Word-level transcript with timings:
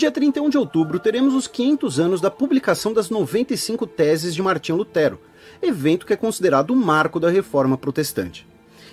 dia 0.00 0.10
31 0.10 0.48
de 0.48 0.56
outubro 0.56 0.98
teremos 0.98 1.34
os 1.34 1.46
500 1.46 2.00
anos 2.00 2.20
da 2.22 2.30
publicação 2.30 2.90
das 2.90 3.10
95 3.10 3.86
teses 3.86 4.34
de 4.34 4.40
Martinho 4.40 4.78
Lutero, 4.78 5.20
evento 5.60 6.06
que 6.06 6.14
é 6.14 6.16
considerado 6.16 6.70
o 6.70 6.76
marco 6.76 7.20
da 7.20 7.28
reforma 7.28 7.76
protestante. 7.76 8.48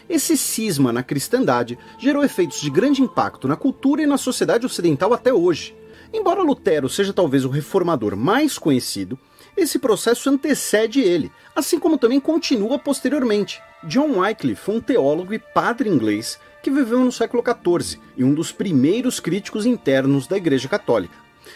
Esse 0.10 0.36
cisma 0.36 0.92
na 0.92 1.02
cristandade 1.02 1.80
gerou 1.98 2.26
efeitos 2.26 2.60
de 2.60 2.70
grande 2.70 3.02
impacto 3.02 3.48
na 3.48 3.56
cultura 3.56 4.02
e 4.02 4.06
na 4.06 4.18
sociedade 4.18 4.66
ocidental 4.66 5.14
até 5.14 5.34
hoje. 5.34 5.74
Embora 6.14 6.44
Lutero 6.44 6.90
seja 6.90 7.14
talvez 7.14 7.46
o 7.46 7.50
reformador 7.50 8.18
mais 8.18 8.58
conhecido, 8.58 9.18
esse 9.56 9.80
processo 9.80 10.30
antecede 10.30 11.00
ele, 11.00 11.32
assim 11.56 11.80
como 11.80 11.98
também 11.98 12.20
continua 12.20 12.78
posteriormente. 12.78 13.62
John 13.86 14.20
Wycliffe 14.20 14.72
um 14.72 14.82
teólogo 14.82 15.34
e 15.34 15.40
padre 15.40 15.88
inglês 15.88 16.38
que 16.68 16.72
viveu 16.72 17.00
no 17.00 17.14
século 17.14 17.42
XIV 17.42 17.98
e 18.18 18.26
um 18.26 18.34
dos 18.34 18.52
primeiros 18.52 19.22
críticos 19.22 19.66
internos 19.66 20.28
da 20.28 20.36
Igreja 20.36 20.68
Católica. 20.68 21.16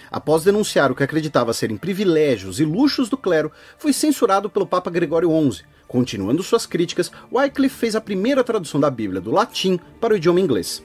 Após 0.09 0.45
denunciar 0.45 0.89
o 0.89 0.95
que 0.95 1.04
acreditava 1.04 1.52
serem 1.52 1.76
privilégios 1.76 2.62
e 2.62 2.63
luxos 2.63 3.09
do 3.09 3.18
clero, 3.18 3.52
foi 3.77 3.91
censurado 3.91 4.49
pelo 4.49 4.66
Papa 4.66 4.90
Gregório 4.90 5.30
XI. 5.52 5.66
Continuando 5.85 6.41
suas 6.41 6.66
críticas, 6.66 7.12
Wycliffe 7.30 7.76
fez 7.76 7.94
a 7.94 7.99
primeira 7.99 8.41
tradução 8.41 8.80
da 8.80 8.90
Bíblia 8.90 9.20
do 9.20 9.32
latim 9.32 9.77
para 9.99 10.13
o 10.13 10.16
idioma 10.16 10.40
inglês. 10.40 10.82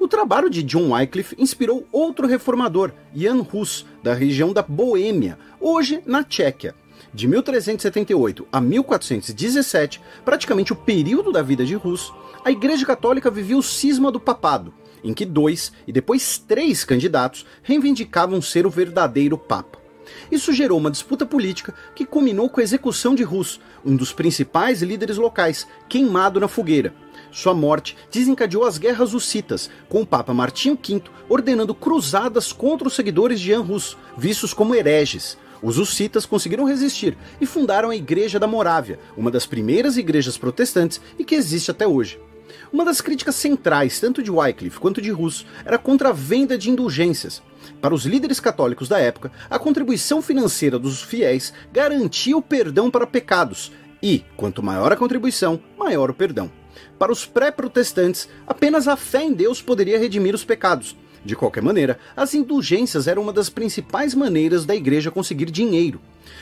O 0.00 0.08
trabalho 0.08 0.48
de 0.48 0.62
John 0.62 0.92
Wycliffe 0.92 1.36
inspirou 1.38 1.86
outro 1.92 2.26
reformador, 2.26 2.92
Jan 3.14 3.46
Hus, 3.52 3.84
da 4.02 4.14
região 4.14 4.54
da 4.54 4.62
Boêmia, 4.62 5.38
hoje 5.60 6.00
na 6.06 6.24
Tchequia. 6.24 6.74
De 7.12 7.28
1378 7.28 8.46
a 8.50 8.58
1417, 8.58 10.00
praticamente 10.24 10.72
o 10.72 10.76
período 10.76 11.30
da 11.30 11.42
vida 11.42 11.64
de 11.64 11.76
Hus, 11.76 12.12
a 12.46 12.50
Igreja 12.52 12.86
Católica 12.86 13.28
vivia 13.28 13.58
o 13.58 13.62
cisma 13.62 14.12
do 14.12 14.20
papado, 14.20 14.72
em 15.02 15.12
que 15.12 15.26
dois 15.26 15.72
e 15.84 15.90
depois 15.90 16.38
três 16.38 16.84
candidatos 16.84 17.44
reivindicavam 17.60 18.40
ser 18.40 18.64
o 18.64 18.70
verdadeiro 18.70 19.36
Papa. 19.36 19.80
Isso 20.30 20.52
gerou 20.52 20.78
uma 20.78 20.88
disputa 20.88 21.26
política 21.26 21.74
que 21.92 22.06
culminou 22.06 22.48
com 22.48 22.60
a 22.60 22.62
execução 22.62 23.16
de 23.16 23.24
Rus, 23.24 23.60
um 23.84 23.96
dos 23.96 24.12
principais 24.12 24.80
líderes 24.80 25.16
locais, 25.16 25.66
queimado 25.88 26.38
na 26.38 26.46
fogueira. 26.46 26.94
Sua 27.32 27.52
morte 27.52 27.96
desencadeou 28.12 28.62
as 28.62 28.78
guerras 28.78 29.12
hussitas, 29.12 29.68
com 29.88 30.02
o 30.02 30.06
Papa 30.06 30.32
Martinho 30.32 30.78
V 30.80 31.02
ordenando 31.28 31.74
cruzadas 31.74 32.52
contra 32.52 32.86
os 32.86 32.94
seguidores 32.94 33.40
de 33.40 33.48
Jan 33.48 33.62
Hus, 33.62 33.98
vistos 34.16 34.54
como 34.54 34.72
hereges. 34.72 35.36
Os 35.60 35.78
hussitas 35.78 36.24
conseguiram 36.24 36.64
resistir 36.64 37.18
e 37.40 37.46
fundaram 37.46 37.90
a 37.90 37.96
Igreja 37.96 38.38
da 38.38 38.46
Morávia, 38.46 39.00
uma 39.16 39.32
das 39.32 39.46
primeiras 39.46 39.96
igrejas 39.96 40.38
protestantes 40.38 41.00
e 41.18 41.24
que 41.24 41.34
existe 41.34 41.72
até 41.72 41.84
hoje. 41.84 42.20
Uma 42.72 42.84
das 42.84 43.00
críticas 43.00 43.34
centrais, 43.34 44.00
tanto 44.00 44.22
de 44.22 44.30
Wycliffe 44.30 44.78
quanto 44.78 45.00
de 45.00 45.10
Russo, 45.10 45.46
era 45.64 45.78
contra 45.78 46.10
a 46.10 46.12
venda 46.12 46.56
de 46.56 46.70
indulgências. 46.70 47.42
Para 47.80 47.94
os 47.94 48.04
líderes 48.04 48.40
católicos 48.40 48.88
da 48.88 48.98
época, 48.98 49.32
a 49.50 49.58
contribuição 49.58 50.22
financeira 50.22 50.78
dos 50.78 51.02
fiéis 51.02 51.52
garantia 51.72 52.36
o 52.36 52.42
perdão 52.42 52.90
para 52.90 53.06
pecados, 53.06 53.72
e, 54.02 54.24
quanto 54.36 54.62
maior 54.62 54.92
a 54.92 54.96
contribuição, 54.96 55.60
maior 55.76 56.10
o 56.10 56.14
perdão. 56.14 56.50
Para 56.98 57.12
os 57.12 57.24
pré-protestantes, 57.24 58.28
apenas 58.46 58.86
a 58.88 58.96
fé 58.96 59.24
em 59.24 59.32
Deus 59.32 59.60
poderia 59.60 59.98
redimir 59.98 60.34
os 60.34 60.44
pecados. 60.44 60.96
De 61.24 61.34
qualquer 61.34 61.62
maneira, 61.62 61.98
as 62.16 62.34
indulgências 62.34 63.08
eram 63.08 63.22
uma 63.22 63.32
das 63.32 63.50
principais 63.50 64.14
maneiras 64.14 64.64
da 64.64 64.76
igreja 64.76 65.10
conseguir 65.10 65.50
dinheiro. 65.50 66.00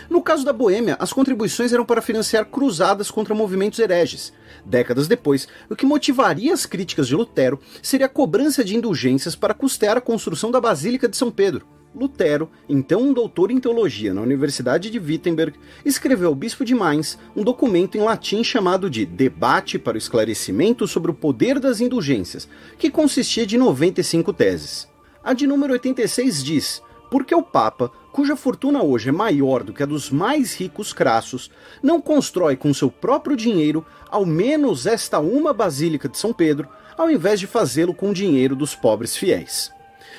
No 0.09 0.23
caso 0.23 0.45
da 0.45 0.53
Boêmia, 0.53 0.97
as 0.99 1.13
contribuições 1.13 1.73
eram 1.73 1.85
para 1.85 2.03
financiar 2.03 2.45
cruzadas 2.47 3.11
contra 3.11 3.35
movimentos 3.35 3.79
hereges. 3.79 4.33
Décadas 4.65 5.09
depois, 5.09 5.49
o 5.69 5.77
que 5.77 5.87
motivaria 5.87 6.53
as 6.53 6.67
críticas 6.67 7.09
de 7.09 7.15
Lutero 7.15 7.59
seria 7.83 8.07
a 8.07 8.11
cobrança 8.11 8.65
de 8.65 8.77
indulgências 8.77 9.35
para 9.35 9.55
custear 9.55 9.97
a 9.97 10.01
construção 10.01 10.51
da 10.51 10.61
Basílica 10.61 11.09
de 11.09 11.17
São 11.17 11.31
Pedro. 11.31 11.67
Lutero, 11.95 12.51
então 12.69 13.01
um 13.01 13.13
doutor 13.13 13.53
em 13.53 13.61
teologia 13.61 14.13
na 14.13 14.21
Universidade 14.21 14.91
de 14.91 14.99
Wittenberg, 14.99 15.57
escreveu 15.85 16.29
ao 16.29 16.35
bispo 16.35 16.65
de 16.65 16.75
Mainz 16.75 17.17
um 17.37 17.45
documento 17.45 17.97
em 17.97 18.01
latim 18.01 18.43
chamado 18.43 18.91
de 18.91 19.07
Debate 19.07 19.79
para 19.79 19.95
o 19.95 19.99
Esclarecimento 19.99 20.89
sobre 20.89 21.13
o 21.13 21.15
Poder 21.15 21.61
das 21.61 21.81
Indulgências, 21.81 22.49
que 22.79 22.91
consistia 22.91 23.47
de 23.47 23.57
95 23.57 24.33
teses. 24.33 24.89
A 25.23 25.33
de 25.33 25.47
número 25.47 25.73
86 25.73 26.43
diz: 26.43 26.83
Porque 27.15 27.33
o 27.33 27.45
Papa, 27.45 27.93
cuja 28.11 28.35
fortuna 28.35 28.83
hoje 28.83 29.09
é 29.09 29.13
maior 29.13 29.63
do 29.63 29.73
que 29.73 29.85
a 29.85 29.87
dos 29.87 30.11
mais 30.11 30.53
ricos 30.53 30.93
crassos, 30.93 31.49
não 31.81 32.01
constrói 32.01 32.57
com 32.57 32.75
seu 32.75 32.91
próprio 32.91 33.37
dinheiro 33.37 33.87
ao 34.11 34.27
menos 34.27 34.85
esta 34.85 35.21
uma 35.21 35.53
Basílica 35.53 36.09
de 36.09 36.19
São 36.19 36.33
Pedro, 36.33 36.69
ao 36.99 37.09
invés 37.09 37.39
de 37.39 37.47
fazê-lo 37.47 37.95
com 37.95 38.11
o 38.11 38.13
dinheiro 38.13 38.57
dos 38.57 38.75
pobres 38.75 39.17
fiéis. 39.17 39.71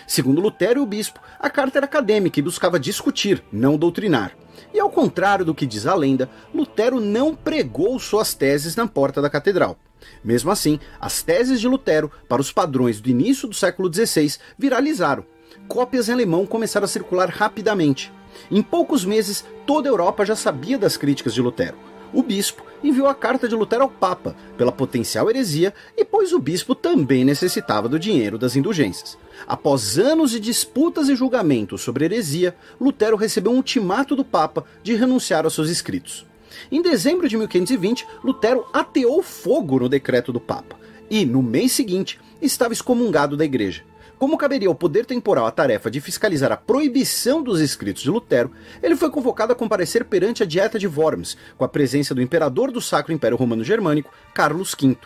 Segundo 0.07 0.39
Lutero 0.39 0.79
e 0.79 0.83
o 0.83 0.85
bispo, 0.85 1.19
a 1.37 1.49
carta 1.49 1.79
era 1.79 1.85
acadêmica 1.85 2.39
e 2.39 2.43
buscava 2.43 2.79
discutir, 2.79 3.43
não 3.51 3.75
doutrinar. 3.75 4.31
E 4.73 4.79
ao 4.79 4.89
contrário 4.89 5.43
do 5.43 5.53
que 5.53 5.65
diz 5.65 5.85
a 5.85 5.95
lenda, 5.95 6.29
Lutero 6.53 7.01
não 7.01 7.35
pregou 7.35 7.99
suas 7.99 8.33
teses 8.33 8.73
na 8.77 8.87
porta 8.87 9.21
da 9.21 9.29
catedral. 9.29 9.77
Mesmo 10.23 10.49
assim, 10.49 10.79
as 10.97 11.21
teses 11.21 11.59
de 11.59 11.67
Lutero, 11.67 12.09
para 12.29 12.39
os 12.41 12.53
padrões 12.53 13.01
do 13.01 13.09
início 13.09 13.49
do 13.49 13.53
século 13.53 13.93
XVI, 13.93 14.37
viralizaram. 14.57 15.25
Cópias 15.67 16.09
em 16.09 16.13
alemão 16.13 16.45
começaram 16.45 16.85
a 16.85 16.87
circular 16.87 17.29
rapidamente. 17.29 18.11
Em 18.51 18.61
poucos 18.61 19.05
meses, 19.05 19.45
toda 19.65 19.89
a 19.89 19.91
Europa 19.91 20.25
já 20.25 20.35
sabia 20.35 20.77
das 20.77 20.97
críticas 20.97 21.33
de 21.33 21.41
Lutero 21.41 21.77
o 22.15 22.23
bispo 22.23 22.63
enviou 22.81 23.07
a 23.07 23.13
carta 23.13 23.47
de 23.47 23.53
Lutero 23.53 23.83
ao 23.83 23.89
Papa 23.89 24.35
pela 24.57 24.71
potencial 24.71 25.29
heresia 25.29 25.73
e 25.97 26.05
pois 26.05 26.31
o 26.31 26.39
bispo 26.39 26.73
também 26.73 27.25
necessitava 27.25 27.89
do 27.89 27.99
dinheiro 27.99 28.37
das 28.37 28.55
indulgências. 28.55 29.17
Após 29.45 29.99
anos 29.99 30.31
de 30.31 30.39
disputas 30.39 31.09
e 31.09 31.15
julgamentos 31.15 31.81
sobre 31.81 32.05
heresia, 32.05 32.55
Lutero 32.79 33.17
recebeu 33.17 33.51
um 33.51 33.57
ultimato 33.57 34.15
do 34.15 34.23
Papa 34.23 34.63
de 34.81 34.95
renunciar 34.95 35.43
aos 35.43 35.53
seus 35.53 35.69
escritos. 35.69 36.25
Em 36.71 36.81
dezembro 36.81 37.27
de 37.27 37.37
1520, 37.37 38.07
Lutero 38.23 38.65
ateou 38.71 39.21
fogo 39.21 39.79
no 39.79 39.89
decreto 39.89 40.31
do 40.31 40.39
Papa 40.39 40.77
e, 41.09 41.25
no 41.25 41.43
mês 41.43 41.73
seguinte, 41.73 42.17
estava 42.41 42.73
excomungado 42.73 43.35
da 43.35 43.43
igreja. 43.43 43.83
Como 44.17 44.37
caberia 44.37 44.69
ao 44.69 44.75
poder 44.75 45.05
temporal 45.05 45.45
a 45.45 45.51
tarefa 45.51 45.91
de 45.91 45.99
fiscalizar 45.99 46.49
a 46.49 46.57
proibição 46.57 47.43
dos 47.43 47.59
escritos 47.59 48.01
de 48.01 48.09
Lutero, 48.09 48.51
ele 48.81 48.95
foi 48.95 49.09
convocado 49.09 49.51
a 49.51 49.55
comparecer 49.55 50.05
perante 50.05 50.41
a 50.41 50.45
Dieta 50.45 50.79
de 50.79 50.87
Worms, 50.87 51.37
com 51.57 51.65
a 51.65 51.67
presença 51.67 52.15
do 52.15 52.21
imperador 52.21 52.71
do 52.71 52.79
Sacro 52.79 53.11
Império 53.11 53.37
Romano 53.37 53.63
Germânico, 53.63 54.13
Carlos 54.33 54.73
V. 54.79 54.97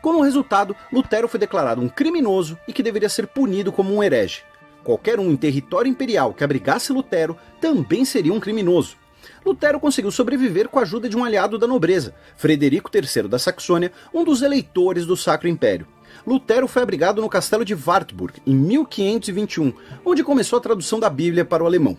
Como 0.00 0.22
resultado, 0.22 0.76
Lutero 0.92 1.26
foi 1.26 1.40
declarado 1.40 1.80
um 1.80 1.88
criminoso 1.88 2.56
e 2.68 2.72
que 2.72 2.82
deveria 2.82 3.08
ser 3.08 3.26
punido 3.26 3.72
como 3.72 3.92
um 3.92 4.02
herege. 4.02 4.42
Qualquer 4.84 5.18
um 5.18 5.30
em 5.30 5.36
território 5.36 5.90
imperial 5.90 6.32
que 6.32 6.44
abrigasse 6.44 6.92
Lutero 6.92 7.36
também 7.60 8.04
seria 8.04 8.32
um 8.32 8.38
criminoso. 8.38 8.96
Lutero 9.44 9.80
conseguiu 9.80 10.10
sobreviver 10.10 10.68
com 10.68 10.78
a 10.78 10.82
ajuda 10.82 11.08
de 11.08 11.16
um 11.16 11.24
aliado 11.24 11.58
da 11.58 11.66
nobreza, 11.66 12.14
Frederico 12.36 12.90
III 12.94 13.28
da 13.28 13.38
Saxônia, 13.38 13.90
um 14.12 14.22
dos 14.22 14.42
eleitores 14.42 15.06
do 15.06 15.16
Sacro 15.16 15.48
Império. 15.48 15.86
Lutero 16.26 16.66
foi 16.66 16.82
abrigado 16.82 17.20
no 17.20 17.28
castelo 17.28 17.64
de 17.64 17.74
Wartburg 17.74 18.40
em 18.46 18.54
1521, 18.54 19.72
onde 20.04 20.24
começou 20.24 20.58
a 20.58 20.62
tradução 20.62 20.98
da 20.98 21.10
Bíblia 21.10 21.44
para 21.44 21.62
o 21.62 21.66
alemão. 21.66 21.98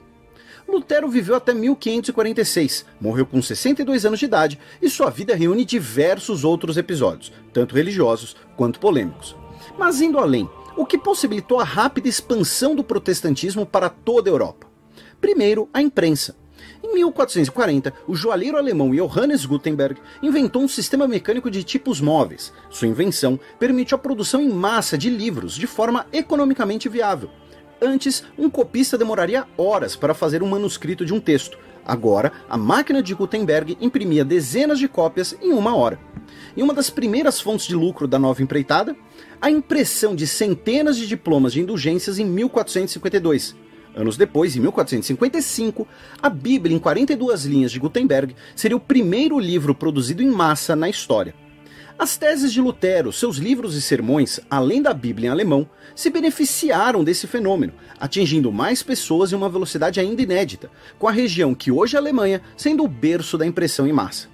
Lutero 0.68 1.08
viveu 1.08 1.36
até 1.36 1.54
1546, 1.54 2.86
morreu 3.00 3.26
com 3.26 3.40
62 3.40 4.04
anos 4.04 4.20
de 4.20 4.26
idade 4.26 4.60
e 4.82 4.90
sua 4.90 5.12
vida 5.12 5.36
reúne 5.36 5.64
diversos 5.64 6.44
outros 6.44 6.76
episódios, 6.76 7.32
tanto 7.54 7.76
religiosos 7.76 8.36
quanto 8.58 8.80
polêmicos. 8.80 9.36
Mas 9.78 10.02
indo 10.02 10.18
além, 10.18 10.50
o 10.76 10.86
que 10.86 10.98
possibilitou 10.98 11.60
a 11.60 11.64
rápida 11.64 12.08
expansão 12.08 12.76
do 12.76 12.84
protestantismo 12.84 13.64
para 13.64 13.90
toda 13.90 14.30
a 14.30 14.34
Europa? 14.34 14.68
Primeiro, 15.22 15.70
a 15.72 15.82
imprensa. 15.84 16.36
Em 16.84 16.94
1440, 16.96 17.94
o 18.08 18.16
joalheiro 18.16 18.58
alemão 18.58 18.92
Johannes 18.92 19.46
Gutenberg 19.46 20.00
inventou 20.22 20.62
um 20.62 20.68
sistema 20.68 21.08
mecânico 21.08 21.50
de 21.50 21.64
tipos 21.64 22.02
móveis. 22.02 22.54
Sua 22.70 22.88
invenção 22.88 23.40
permitiu 23.60 23.96
a 23.96 24.00
produção 24.00 24.42
em 24.42 24.50
massa 24.50 24.98
de 24.98 25.10
livros 25.10 25.56
de 25.56 25.68
forma 25.68 26.06
economicamente 26.12 26.90
viável. 26.90 27.30
Antes, 27.82 28.24
um 28.38 28.50
copista 28.50 28.98
demoraria 28.98 29.46
horas 29.58 29.96
para 29.96 30.14
fazer 30.14 30.42
um 30.42 30.48
manuscrito 30.48 31.06
de 31.06 31.14
um 31.14 31.20
texto. 31.20 31.58
Agora, 31.86 32.32
a 32.50 32.58
máquina 32.58 33.04
de 33.04 33.14
Gutenberg 33.14 33.78
imprimia 33.80 34.26
dezenas 34.26 34.80
de 34.80 34.88
cópias 34.88 35.38
em 35.42 35.54
uma 35.54 35.76
hora. 35.76 36.00
E 36.58 36.64
uma 36.64 36.74
das 36.74 36.90
primeiras 36.90 37.40
fontes 37.40 37.68
de 37.68 37.76
lucro 37.76 38.08
da 38.08 38.18
nova 38.18 38.42
empreitada, 38.42 38.96
a 39.40 39.52
impressão 39.52 40.16
de 40.16 40.26
centenas 40.26 40.98
de 40.98 41.06
diplomas 41.06 41.54
de 41.54 41.62
indulgências 41.62 42.18
em 42.18 42.26
1452, 42.26 43.56
Anos 43.96 44.18
depois, 44.18 44.56
em 44.56 44.60
1455, 44.60 45.88
a 46.22 46.30
Bíblia 46.30 46.76
em 46.76 46.80
42 46.80 47.46
linhas 47.46 47.72
de 47.72 47.80
Gutenberg 47.80 48.36
seria 48.54 48.76
o 48.76 48.80
primeiro 48.80 49.40
livro 49.40 49.74
produzido 49.74 50.22
em 50.22 50.30
massa 50.30 50.76
na 50.76 50.90
história. 50.90 51.34
As 51.98 52.18
teses 52.18 52.52
de 52.52 52.60
Lutero, 52.60 53.14
seus 53.14 53.38
livros 53.38 53.74
e 53.74 53.82
sermões, 53.82 54.42
além 54.50 54.82
da 54.82 54.94
Bíblia 54.94 55.30
em 55.30 55.32
alemão, 55.32 55.66
se 55.96 56.10
beneficiaram 56.10 57.06
desse 57.06 57.26
fenômeno, 57.26 57.72
atingindo 57.98 58.52
mais 58.52 58.84
pessoas 58.84 59.32
em 59.32 59.36
uma 59.36 59.48
velocidade 59.48 60.02
ainda 60.02 60.22
inédita, 60.22 60.70
com 61.00 61.08
a 61.08 61.12
região 61.12 61.56
que 61.56 61.72
hoje 61.72 61.96
é 61.96 61.98
a 61.98 62.02
Alemanha 62.02 62.42
sendo 62.58 62.84
o 62.84 62.90
berço 62.90 63.38
da 63.38 63.46
impressão 63.46 63.88
em 63.88 63.94
massa. 63.94 64.28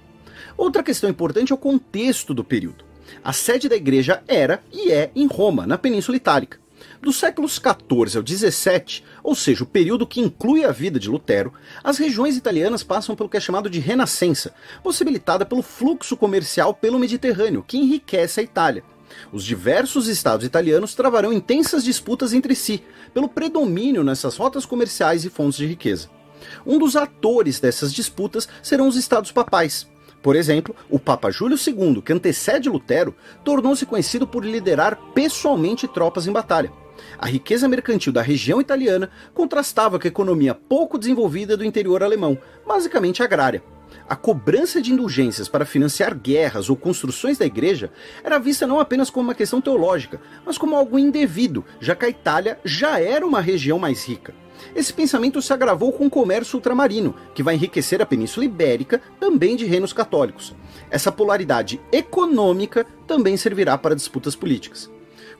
Outra 0.56 0.82
questão 0.82 1.08
importante 1.08 1.52
é 1.52 1.54
o 1.54 1.58
contexto 1.58 2.34
do 2.34 2.42
período. 2.42 2.84
A 3.22 3.32
sede 3.32 3.68
da 3.68 3.76
igreja 3.76 4.24
era 4.26 4.60
e 4.72 4.90
é 4.90 5.12
em 5.14 5.28
Roma, 5.28 5.64
na 5.64 5.78
Península 5.78 6.16
Itálica. 6.16 6.61
Dos 7.02 7.16
séculos 7.16 7.58
14 7.58 8.16
ao 8.16 8.22
17, 8.22 9.02
ou 9.24 9.34
seja, 9.34 9.64
o 9.64 9.66
período 9.66 10.06
que 10.06 10.20
inclui 10.20 10.64
a 10.64 10.70
vida 10.70 11.00
de 11.00 11.08
Lutero, 11.08 11.52
as 11.82 11.98
regiões 11.98 12.36
italianas 12.36 12.84
passam 12.84 13.16
pelo 13.16 13.28
que 13.28 13.36
é 13.36 13.40
chamado 13.40 13.68
de 13.68 13.80
Renascença, 13.80 14.54
possibilitada 14.84 15.44
pelo 15.44 15.62
fluxo 15.62 16.16
comercial 16.16 16.72
pelo 16.72 17.00
Mediterrâneo, 17.00 17.64
que 17.66 17.76
enriquece 17.76 18.38
a 18.38 18.42
Itália. 18.44 18.84
Os 19.32 19.42
diversos 19.42 20.06
estados 20.06 20.46
italianos 20.46 20.94
travarão 20.94 21.32
intensas 21.32 21.82
disputas 21.82 22.32
entre 22.32 22.54
si, 22.54 22.84
pelo 23.12 23.28
predomínio 23.28 24.04
nessas 24.04 24.36
rotas 24.36 24.64
comerciais 24.64 25.24
e 25.24 25.28
fontes 25.28 25.58
de 25.58 25.66
riqueza. 25.66 26.08
Um 26.64 26.78
dos 26.78 26.94
atores 26.94 27.58
dessas 27.58 27.92
disputas 27.92 28.48
serão 28.62 28.86
os 28.86 28.94
estados 28.94 29.32
papais. 29.32 29.88
Por 30.22 30.36
exemplo, 30.36 30.72
o 30.88 31.00
Papa 31.00 31.32
Júlio 31.32 31.58
II, 31.58 32.00
que 32.00 32.12
antecede 32.12 32.68
Lutero, 32.68 33.12
tornou-se 33.44 33.84
conhecido 33.84 34.24
por 34.24 34.44
liderar 34.44 34.96
pessoalmente 35.12 35.88
tropas 35.88 36.28
em 36.28 36.32
batalha. 36.32 36.70
A 37.18 37.26
riqueza 37.26 37.68
mercantil 37.68 38.12
da 38.12 38.22
região 38.22 38.60
italiana 38.60 39.10
contrastava 39.34 39.98
com 39.98 40.06
a 40.06 40.08
economia 40.08 40.54
pouco 40.54 40.98
desenvolvida 40.98 41.56
do 41.56 41.64
interior 41.64 42.02
alemão, 42.02 42.38
basicamente 42.66 43.22
agrária. 43.22 43.62
A 44.08 44.16
cobrança 44.16 44.80
de 44.80 44.92
indulgências 44.92 45.48
para 45.48 45.64
financiar 45.64 46.14
guerras 46.14 46.68
ou 46.68 46.76
construções 46.76 47.38
da 47.38 47.46
igreja 47.46 47.90
era 48.24 48.38
vista 48.38 48.66
não 48.66 48.80
apenas 48.80 49.10
como 49.10 49.28
uma 49.28 49.34
questão 49.34 49.60
teológica, 49.60 50.20
mas 50.44 50.58
como 50.58 50.76
algo 50.76 50.98
indevido, 50.98 51.64
já 51.80 51.94
que 51.94 52.04
a 52.04 52.08
Itália 52.08 52.58
já 52.64 52.98
era 52.98 53.26
uma 53.26 53.40
região 53.40 53.78
mais 53.78 54.04
rica. 54.06 54.34
Esse 54.74 54.92
pensamento 54.92 55.42
se 55.42 55.52
agravou 55.52 55.92
com 55.92 56.06
o 56.06 56.10
comércio 56.10 56.56
ultramarino, 56.56 57.14
que 57.34 57.42
vai 57.42 57.54
enriquecer 57.54 58.00
a 58.00 58.06
Península 58.06 58.46
Ibérica, 58.46 59.00
também 59.18 59.56
de 59.56 59.64
reinos 59.64 59.92
católicos. 59.92 60.54
Essa 60.90 61.12
polaridade 61.12 61.80
econômica 61.90 62.86
também 63.06 63.36
servirá 63.36 63.76
para 63.76 63.96
disputas 63.96 64.36
políticas. 64.36 64.90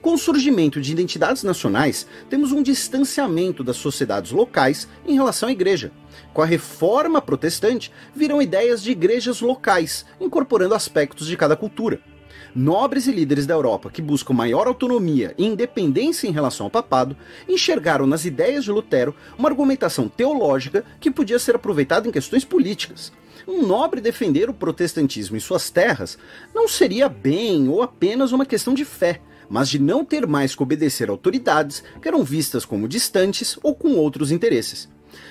Com 0.03 0.15
o 0.15 0.17
surgimento 0.17 0.81
de 0.81 0.91
identidades 0.91 1.43
nacionais, 1.43 2.05
temos 2.29 2.51
um 2.51 2.61
distanciamento 2.61 3.63
das 3.63 3.77
sociedades 3.77 4.31
locais 4.33 4.85
em 5.07 5.13
relação 5.13 5.47
à 5.47 5.51
igreja. 5.53 5.93
Com 6.33 6.41
a 6.41 6.45
reforma 6.45 7.21
protestante, 7.21 7.89
viram 8.13 8.41
ideias 8.41 8.83
de 8.83 8.91
igrejas 8.91 9.39
locais, 9.39 10.05
incorporando 10.19 10.75
aspectos 10.75 11.25
de 11.25 11.37
cada 11.37 11.55
cultura 11.55 12.01
nobres 12.55 13.07
e 13.07 13.11
líderes 13.11 13.47
da 13.47 13.53
Europa 13.53 13.89
que 13.89 14.01
buscam 14.01 14.33
maior 14.33 14.67
autonomia 14.67 15.33
e 15.37 15.45
independência 15.45 16.27
em 16.27 16.31
relação 16.31 16.67
ao 16.67 16.69
papado 16.69 17.17
enxergaram 17.49 18.05
nas 18.05 18.25
ideias 18.25 18.63
de 18.63 18.71
Lutero 18.71 19.15
uma 19.37 19.49
argumentação 19.49 20.07
teológica 20.07 20.85
que 20.99 21.09
podia 21.09 21.39
ser 21.39 21.55
aproveitada 21.55 22.07
em 22.07 22.11
questões 22.11 22.45
políticas. 22.45 23.11
Um 23.47 23.65
nobre 23.65 23.99
defender 23.99 24.49
o 24.49 24.53
protestantismo 24.53 25.35
em 25.35 25.39
suas 25.39 25.69
terras 25.69 26.17
não 26.53 26.67
seria 26.67 27.09
bem 27.09 27.67
ou 27.67 27.81
apenas 27.81 28.31
uma 28.31 28.45
questão 28.45 28.73
de 28.73 28.85
fé, 28.85 29.19
mas 29.49 29.69
de 29.69 29.79
não 29.79 30.05
ter 30.05 30.25
mais 30.27 30.55
que 30.55 30.63
obedecer 30.63 31.09
autoridades 31.09 31.83
que 32.01 32.07
eram 32.07 32.23
vistas 32.23 32.65
como 32.65 32.87
distantes 32.87 33.57
ou 33.61 33.75
com 33.75 33.95
outros 33.95 34.31
interesses. 34.31 34.89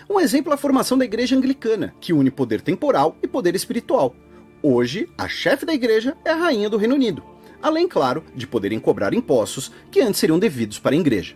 Um 0.08 0.20
exemplo 0.20 0.52
é 0.52 0.54
a 0.54 0.58
formação 0.58 0.96
da 0.96 1.04
Igreja 1.04 1.36
Anglicana, 1.36 1.94
que 2.00 2.12
une 2.12 2.30
poder 2.30 2.60
temporal 2.60 3.16
e 3.22 3.26
poder 3.26 3.54
espiritual. 3.54 4.14
Hoje, 4.62 5.08
a 5.18 5.28
chefe 5.28 5.66
da 5.66 5.74
igreja 5.74 6.16
é 6.24 6.30
a 6.30 6.36
rainha 6.36 6.70
do 6.70 6.76
Reino 6.76 6.94
Unido, 6.94 7.22
além, 7.60 7.88
claro, 7.88 8.24
de 8.34 8.46
poderem 8.46 8.78
cobrar 8.78 9.12
impostos 9.12 9.72
que 9.90 10.00
antes 10.00 10.20
seriam 10.20 10.38
devidos 10.38 10.78
para 10.78 10.94
a 10.94 10.98
igreja. 10.98 11.34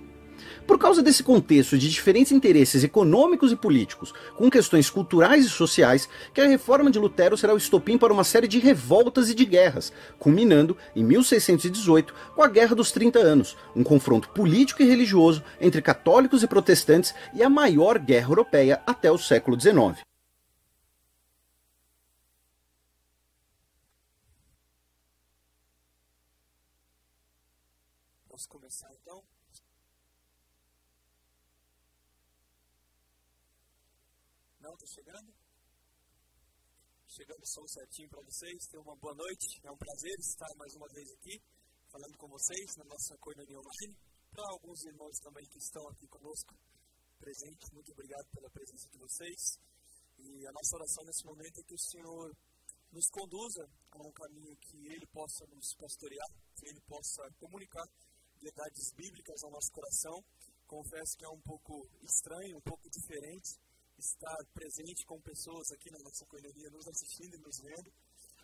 Por 0.67 0.79
causa 0.79 1.01
desse 1.01 1.23
contexto 1.23 1.79
de 1.79 1.89
diferentes 1.89 2.33
interesses 2.33 2.83
econômicos 2.83 3.53
e 3.53 3.57
políticos, 3.57 4.13
com 4.35 4.51
questões 4.51 4.91
culturais 4.91 5.47
e 5.47 5.49
sociais, 5.49 6.09
que 6.35 6.41
a 6.41 6.47
reforma 6.47 6.91
de 6.91 6.99
Lutero 6.99 7.37
será 7.37 7.55
o 7.55 7.57
estopim 7.57 7.97
para 7.97 8.13
uma 8.13 8.25
série 8.25 8.49
de 8.49 8.59
revoltas 8.59 9.31
e 9.31 9.35
de 9.35 9.45
guerras, 9.45 9.93
culminando 10.19 10.77
em 10.95 11.05
1618 11.05 12.13
com 12.35 12.43
a 12.43 12.49
Guerra 12.49 12.75
dos 12.75 12.91
30 12.91 13.19
Anos, 13.19 13.57
um 13.77 13.85
confronto 13.85 14.29
político 14.31 14.83
e 14.83 14.87
religioso 14.87 15.43
entre 15.61 15.81
católicos 15.81 16.43
e 16.43 16.49
protestantes 16.49 17.15
e 17.33 17.43
a 17.45 17.49
maior 17.49 17.99
guerra 17.99 18.31
europeia 18.31 18.83
até 18.87 19.11
o 19.11 19.19
século 19.19 19.59
XIX. 19.59 20.01
Posso 28.29 28.49
começar 28.49 28.93
então? 29.01 29.23
Não, 34.67 34.77
tá 34.77 34.85
chegando? 34.85 35.33
Chegando 37.07 37.36
som 37.47 37.67
certinho 37.69 38.09
para 38.09 38.23
vocês. 38.23 38.67
Tenham 38.67 38.83
uma 38.83 38.97
boa 38.97 39.15
noite. 39.15 39.47
É 39.63 39.71
um 39.71 39.79
prazer 39.79 40.19
estar 40.19 40.51
mais 40.57 40.75
uma 40.75 40.89
vez 40.89 41.09
aqui, 41.13 41.39
falando 41.93 42.19
com 42.19 42.27
vocês 42.27 42.75
na 42.77 42.85
nossa 42.85 43.17
Cornelia 43.19 43.59
Online. 43.59 43.95
Para 44.35 44.51
alguns 44.51 44.83
irmãos 44.83 45.17
também 45.23 45.47
que 45.47 45.59
estão 45.59 45.87
aqui 45.89 46.09
conosco 46.09 46.53
presentes, 47.19 47.71
muito 47.71 47.93
obrigado 47.93 48.27
pela 48.35 48.51
presença 48.51 48.91
de 48.91 48.99
vocês. 48.99 49.41
E 50.19 50.47
a 50.47 50.51
nossa 50.51 50.75
oração 50.75 51.05
nesse 51.05 51.25
momento 51.25 51.61
é 51.61 51.63
que 51.63 51.75
o 51.75 51.79
Senhor 51.79 52.35
nos 52.91 53.07
conduza 53.11 53.63
a 53.93 53.99
um 54.03 54.13
caminho 54.13 54.57
que 54.57 54.79
Ele 54.91 55.07
possa 55.07 55.47
nos 55.47 55.73
pastorear, 55.79 56.31
que 56.59 56.67
Ele 56.67 56.81
possa 56.83 57.31
comunicar 57.39 57.87
verdades 58.43 58.91
bíblicas 58.93 59.39
ao 59.45 59.53
nosso 59.53 59.71
coração. 59.71 60.19
Confesso 60.67 61.17
que 61.17 61.25
é 61.25 61.31
um 61.31 61.41
pouco 61.47 61.87
estranho, 62.03 62.59
um 62.59 62.67
pouco 62.67 62.91
diferente 62.91 63.55
estar 63.99 64.39
presente 64.53 65.05
com 65.07 65.21
pessoas 65.21 65.67
aqui 65.73 65.91
na 65.91 65.99
nossa 66.01 66.25
correria, 66.27 66.71
nos 66.71 66.87
assistindo 66.87 67.35
e 67.37 67.41
nos 67.41 67.57
vendo, 67.61 67.91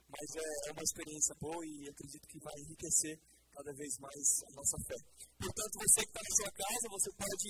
mas 0.09 0.29
é, 0.37 0.69
é 0.69 0.73
uma 0.73 0.83
experiência 0.83 1.35
boa 1.41 1.65
e 1.65 1.89
acredito 1.89 2.27
que 2.29 2.39
vai 2.41 2.55
enriquecer 2.61 3.17
cada 3.53 3.73
vez 3.73 3.93
mais 4.01 4.27
a 4.49 4.51
nossa 4.57 4.77
fé. 4.89 4.97
Portanto, 5.37 5.75
você 5.77 6.01
que 6.05 6.13
está 6.13 6.23
na 6.25 6.37
sua 6.37 6.53
casa, 6.53 6.87
você 6.89 7.11
pode 7.13 7.49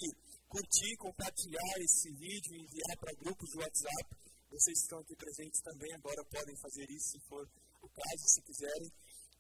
curtir, 0.49 0.97
compartilhar 0.99 1.75
esse 1.79 2.11
vídeo, 2.19 2.59
enviar 2.59 2.97
para 2.99 3.15
grupos 3.23 3.49
de 3.51 3.59
WhatsApp. 3.59 4.07
Vocês 4.51 4.79
que 4.79 4.85
estão 4.85 4.99
aqui 4.99 5.15
presentes 5.17 5.61
também 5.63 5.91
agora 5.95 6.23
podem 6.27 6.57
fazer 6.59 6.87
isso 6.91 7.09
se 7.17 7.21
for 7.27 7.47
o 7.83 7.89
caso, 7.89 8.23
se 8.27 8.43
quiserem. 8.43 8.91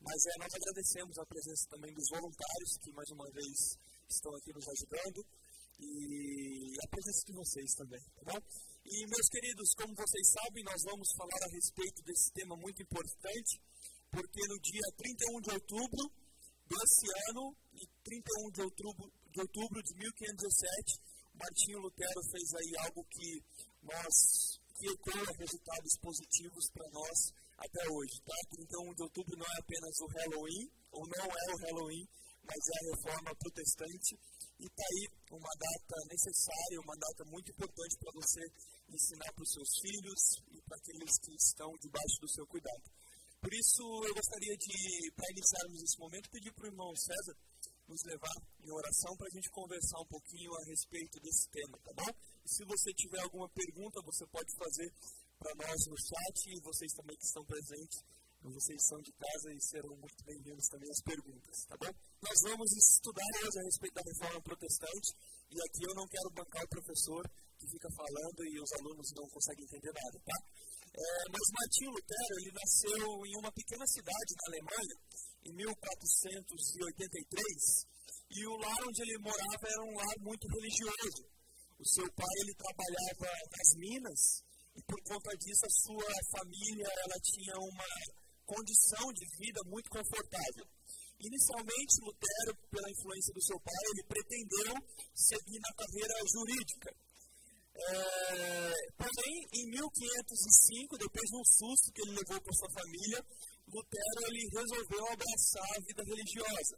Mas 0.00 0.18
é, 0.26 0.32
nós 0.38 0.50
agradecemos 0.54 1.18
a 1.18 1.26
presença 1.26 1.68
também 1.70 1.92
dos 1.94 2.08
voluntários 2.10 2.70
que 2.82 2.90
mais 2.92 3.10
uma 3.10 3.28
vez 3.30 3.78
estão 4.08 4.34
aqui 4.34 4.50
nos 4.52 4.66
ajudando 4.66 5.20
e 5.82 6.76
a 6.82 6.88
presença 6.88 7.22
de 7.26 7.32
vocês 7.32 7.70
também, 7.74 8.02
tá 8.14 8.22
bom? 8.32 8.38
E 8.84 9.06
meus 9.06 9.28
queridos, 9.28 9.68
como 9.74 9.94
vocês 9.94 10.26
sabem, 10.30 10.64
nós 10.64 10.82
vamos 10.84 11.08
falar 11.16 11.40
a 11.42 11.52
respeito 11.54 12.02
desse 12.02 12.32
tema 12.32 12.56
muito 12.56 12.82
importante, 12.82 13.60
porque 14.10 14.40
no 14.48 14.58
dia 14.60 14.86
31 14.96 15.40
de 15.40 15.50
outubro 15.50 16.04
desse 16.66 17.06
ano 17.30 17.56
e 17.74 17.86
31 18.04 18.50
de 18.50 18.62
outubro 18.62 19.12
de, 19.32 19.40
outubro 19.40 19.82
de 19.82 19.94
1517, 19.96 21.00
Martinho 21.34 21.78
Lutero 21.80 22.20
fez 22.30 22.48
aí 22.54 22.70
algo 22.84 23.04
que 23.08 23.42
nós 23.82 24.14
que 24.76 24.86
ecoa 24.88 25.36
resultados 25.38 25.92
positivos 26.00 26.70
para 26.72 26.88
nós 26.90 27.18
até 27.58 27.82
hoje, 27.90 28.20
tá? 28.24 28.36
31 28.50 28.94
de 28.94 29.02
outubro 29.02 29.36
não 29.38 29.46
é 29.46 29.58
apenas 29.58 29.94
o 30.00 30.06
Halloween, 30.06 30.70
ou 30.90 31.06
não 31.06 31.24
é 31.24 31.54
o 31.54 31.56
Halloween, 31.56 32.08
mas 32.42 32.58
é 32.58 32.76
a 32.76 32.96
reforma 32.96 33.34
protestante. 33.36 34.18
E 34.62 34.66
está 34.70 34.86
aí 34.86 35.02
uma 35.34 35.54
data 35.58 35.96
necessária, 36.06 36.78
uma 36.86 36.94
data 36.94 37.22
muito 37.26 37.50
importante 37.50 37.98
para 37.98 38.14
você 38.14 38.42
ensinar 38.94 39.26
para 39.34 39.42
os 39.42 39.50
seus 39.50 39.70
filhos 39.82 40.20
e 40.54 40.62
para 40.62 40.78
aqueles 40.78 41.18
que 41.18 41.34
estão 41.34 41.66
debaixo 41.82 42.16
do 42.22 42.30
seu 42.30 42.46
cuidado. 42.46 42.86
Por 43.42 43.50
isso, 43.50 43.82
eu 44.06 44.14
gostaria 44.14 44.54
de, 44.54 45.10
para 45.18 45.32
iniciarmos 45.34 45.82
esse 45.82 45.98
momento, 45.98 46.30
pedir 46.30 46.54
para 46.54 46.62
o 46.62 46.70
irmão 46.70 46.94
César 46.94 47.34
nos 47.90 48.02
levar 48.06 48.38
em 48.62 48.70
oração 48.70 49.16
para 49.18 49.26
a 49.26 49.34
gente 49.34 49.50
conversar 49.50 49.98
um 49.98 50.06
pouquinho 50.06 50.54
a 50.54 50.62
respeito 50.70 51.18
desse 51.18 51.50
tema, 51.50 51.76
tá 51.82 51.92
bom? 51.98 52.10
E 52.46 52.48
se 52.48 52.62
você 52.64 52.94
tiver 52.94 53.18
alguma 53.18 53.50
pergunta, 53.50 53.98
você 54.06 54.24
pode 54.30 54.54
fazer 54.54 54.88
para 55.42 55.58
nós 55.58 55.78
no 55.90 55.98
chat 55.98 56.38
e 56.54 56.62
vocês 56.62 56.92
também 56.94 57.16
que 57.18 57.26
estão 57.26 57.44
presentes. 57.44 57.98
Vocês 58.42 58.82
são 58.90 58.98
de 58.98 59.12
casa 59.12 59.52
e 59.54 59.60
serão 59.62 59.94
muito 60.02 60.18
bem-vindos 60.26 60.66
também 60.66 60.90
às 60.90 60.98
perguntas, 61.06 61.62
tá 61.62 61.78
bom? 61.78 61.94
Nós 62.26 62.34
vamos 62.42 62.74
estudar 62.74 63.22
hoje 63.38 63.54
a 63.54 63.62
respeito 63.70 63.94
da 63.94 64.02
reforma 64.02 64.42
protestante 64.42 65.14
e 65.46 65.54
aqui 65.62 65.86
eu 65.86 65.94
não 65.94 66.02
quero 66.10 66.26
bancar 66.34 66.58
o 66.64 66.72
professor 66.74 67.22
que 67.54 67.70
fica 67.70 67.86
falando 67.94 68.42
e 68.42 68.58
os 68.58 68.66
alunos 68.82 69.14
não 69.14 69.30
conseguem 69.30 69.62
entender 69.62 69.94
nada, 69.94 70.18
tá? 70.26 70.34
É, 70.90 71.30
mas 71.30 71.54
Martinho 71.54 71.94
Lutero, 71.94 72.34
ele 72.42 72.50
nasceu 72.50 72.98
em 73.30 73.38
uma 73.38 73.54
pequena 73.54 73.86
cidade 73.86 74.34
na 74.34 74.42
Alemanha 74.50 74.98
em 75.46 75.54
1483 75.54 77.86
e 78.26 78.42
o 78.42 78.58
lar 78.58 78.82
onde 78.90 79.06
ele 79.06 79.22
morava 79.22 79.70
era 79.70 79.86
um 79.86 79.94
lar 79.94 80.18
muito 80.18 80.50
religioso. 80.50 81.30
O 81.78 81.86
seu 81.86 82.10
pai 82.10 82.34
ele 82.42 82.58
trabalhava 82.58 83.30
nas 83.54 83.70
minas 83.78 84.42
e 84.74 84.82
por 84.82 84.98
conta 85.06 85.30
disso 85.38 85.62
a 85.62 85.70
sua 85.86 86.10
família 86.34 86.90
ela 87.06 87.22
tinha 87.22 87.54
uma 87.54 87.86
condição 88.52 89.08
de 89.16 89.24
vida 89.40 89.60
muito 89.64 89.88
confortável. 89.88 90.66
Inicialmente, 91.16 92.02
Lutero, 92.04 92.52
pela 92.68 92.90
influência 92.90 93.32
do 93.32 93.42
seu 93.42 93.58
pai, 93.60 93.82
ele 93.94 94.04
pretendeu 94.04 94.74
seguir 95.14 95.58
na 95.60 95.72
carreira 95.72 96.14
jurídica. 96.28 96.90
É, 97.72 98.72
porém, 99.00 99.34
em 99.54 99.64
1505, 99.70 100.98
depois 100.98 101.24
de 101.30 101.36
um 101.40 101.46
susto 101.46 101.92
que 101.94 102.02
ele 102.02 102.18
levou 102.20 102.38
para 102.42 102.52
sua 102.52 102.70
família, 102.76 103.24
Lutero 103.72 104.20
ele 104.28 104.42
resolveu 104.52 105.04
abraçar 105.08 105.68
a 105.72 105.80
vida 105.80 106.02
religiosa. 106.04 106.76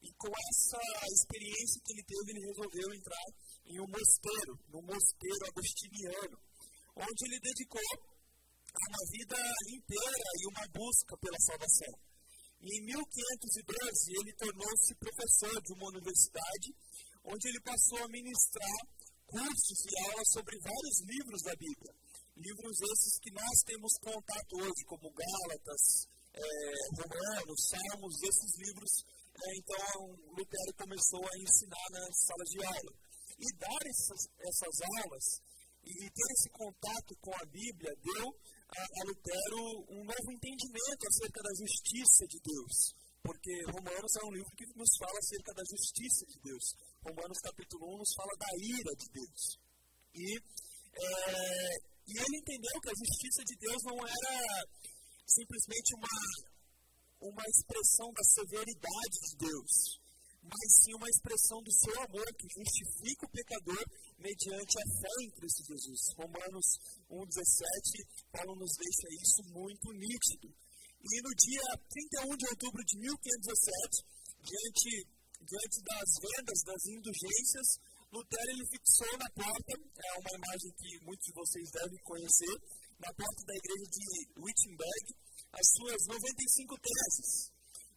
E 0.00 0.08
com 0.14 0.30
essa 0.30 0.80
experiência 1.12 1.82
que 1.84 1.92
ele 1.92 2.04
teve, 2.06 2.30
ele 2.32 2.46
resolveu 2.46 2.94
entrar 2.94 3.26
em 3.66 3.78
um 3.78 3.86
mosteiro, 3.86 4.52
no 4.72 4.80
mosteiro 4.82 5.42
agostiniano, 5.46 6.38
onde 6.96 7.20
ele 7.26 7.38
dedicou 7.38 8.11
uma 8.72 9.02
vida 9.10 9.36
inteira 9.68 10.28
e 10.40 10.42
uma 10.48 10.66
busca 10.72 11.16
pela 11.18 11.40
salvação. 11.40 11.92
Em 12.62 12.78
1512, 12.86 14.22
ele 14.22 14.32
tornou-se 14.38 14.94
professor 14.94 15.56
de 15.62 15.72
uma 15.74 15.88
universidade, 15.90 16.68
onde 17.24 17.48
ele 17.48 17.60
passou 17.60 17.98
a 18.04 18.08
ministrar 18.08 18.80
cursos 19.26 19.78
e 19.82 19.92
aulas 20.06 20.28
sobre 20.30 20.54
vários 20.62 20.96
livros 21.02 21.42
da 21.42 21.54
Bíblia. 21.56 21.92
Livros 22.36 22.76
esses 22.80 23.18
que 23.20 23.32
nós 23.32 23.56
temos 23.66 23.92
contato 24.00 24.52
hoje, 24.62 24.82
como 24.86 25.10
Gálatas, 25.10 25.82
é, 26.32 26.44
Romanos, 26.96 27.60
Salmos, 27.66 28.14
esses 28.22 28.52
livros. 28.62 28.92
É, 29.32 29.48
então, 29.58 30.00
Lutero 30.32 30.72
começou 30.78 31.24
a 31.24 31.38
ensinar 31.38 31.86
nas 31.92 32.12
salas 32.24 32.48
de 32.48 32.60
aula. 32.64 32.92
E 33.42 33.46
dar 33.58 33.82
essas, 33.90 34.22
essas 34.38 34.76
aulas 35.02 35.26
e 35.82 36.10
ter 36.10 36.28
esse 36.38 36.48
contato 36.50 37.16
com 37.20 37.34
a 37.34 37.44
Bíblia 37.46 37.90
deu 38.02 38.30
a, 38.76 38.82
a 38.82 39.02
Lutero 39.04 39.62
um 39.90 40.04
novo 40.04 40.28
entendimento 40.32 41.02
acerca 41.08 41.42
da 41.42 41.52
justiça 41.54 42.26
de 42.28 42.38
Deus. 42.40 42.76
Porque 43.22 43.52
Romanos 43.70 44.12
é 44.18 44.26
um 44.26 44.32
livro 44.34 44.50
que 44.56 44.66
nos 44.74 44.90
fala 44.98 45.18
acerca 45.18 45.54
da 45.54 45.62
justiça 45.62 46.26
de 46.26 46.38
Deus. 46.42 46.64
Romanos 47.06 47.38
capítulo 47.38 47.94
1 47.94 47.98
nos 47.98 48.12
fala 48.16 48.34
da 48.36 48.50
ira 48.58 48.92
de 48.98 49.08
Deus. 49.14 49.42
E, 50.14 50.26
é, 50.36 51.68
e 52.08 52.12
ele 52.18 52.36
entendeu 52.38 52.80
que 52.82 52.90
a 52.90 52.98
justiça 52.98 53.42
de 53.46 53.56
Deus 53.62 53.80
não 53.84 53.98
era 54.02 54.66
simplesmente 55.24 55.94
uma, 55.94 57.30
uma 57.30 57.44
expressão 57.46 58.10
da 58.12 58.24
severidade 58.24 59.16
de 59.22 59.36
Deus, 59.38 60.01
mas 60.42 60.68
sim 60.82 60.94
uma 60.94 61.08
expressão 61.08 61.62
do 61.62 61.72
seu 61.72 61.94
amor 62.02 62.26
que 62.34 62.50
justifica 62.50 63.26
o 63.26 63.30
pecador 63.30 63.82
mediante 64.18 64.74
a 64.78 64.86
fé 64.98 65.14
em 65.22 65.30
Cristo 65.38 65.62
Jesus. 65.70 66.00
Romanos 66.18 66.66
1,17, 67.10 68.26
Paulo 68.32 68.58
nos 68.58 68.74
deixa 68.74 69.06
isso 69.14 69.40
muito 69.54 69.86
nítido. 69.94 70.50
E 71.02 71.22
no 71.22 71.30
dia 71.34 71.66
31 72.22 72.36
de 72.36 72.46
outubro 72.50 72.82
de 72.84 72.94
1517, 72.98 74.06
diante, 74.42 74.90
diante 75.46 75.78
das 75.82 76.08
vendas, 76.22 76.58
das 76.62 76.82
indulgências, 76.86 77.68
Lutero 78.12 78.50
ele 78.52 78.66
fixou 78.68 79.12
na 79.16 79.30
porta, 79.32 79.72
é 79.72 80.12
uma 80.20 80.36
imagem 80.36 80.70
que 80.76 81.04
muitos 81.04 81.24
de 81.24 81.32
vocês 81.32 81.70
devem 81.72 81.98
conhecer, 82.04 82.54
na 83.00 83.10
porta 83.14 83.40
da 83.46 83.54
igreja 83.56 83.86
de 83.88 84.04
Wittenberg, 84.36 85.06
as 85.50 85.66
suas 85.74 86.00
95 86.06 86.76
teses. 86.76 87.51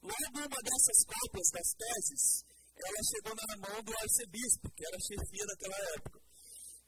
Logo, 0.06 0.38
uma 0.38 0.62
dessas 0.62 1.00
cópias 1.02 1.50
das 1.50 1.70
teses, 1.74 2.24
ela 2.78 3.02
chegou 3.10 3.34
na 3.34 3.58
mão 3.58 3.82
do 3.82 3.94
arcebispo, 3.98 4.70
que 4.70 4.86
era 4.86 5.02
chefia 5.02 5.46
daquela 5.50 5.80
época. 5.98 6.20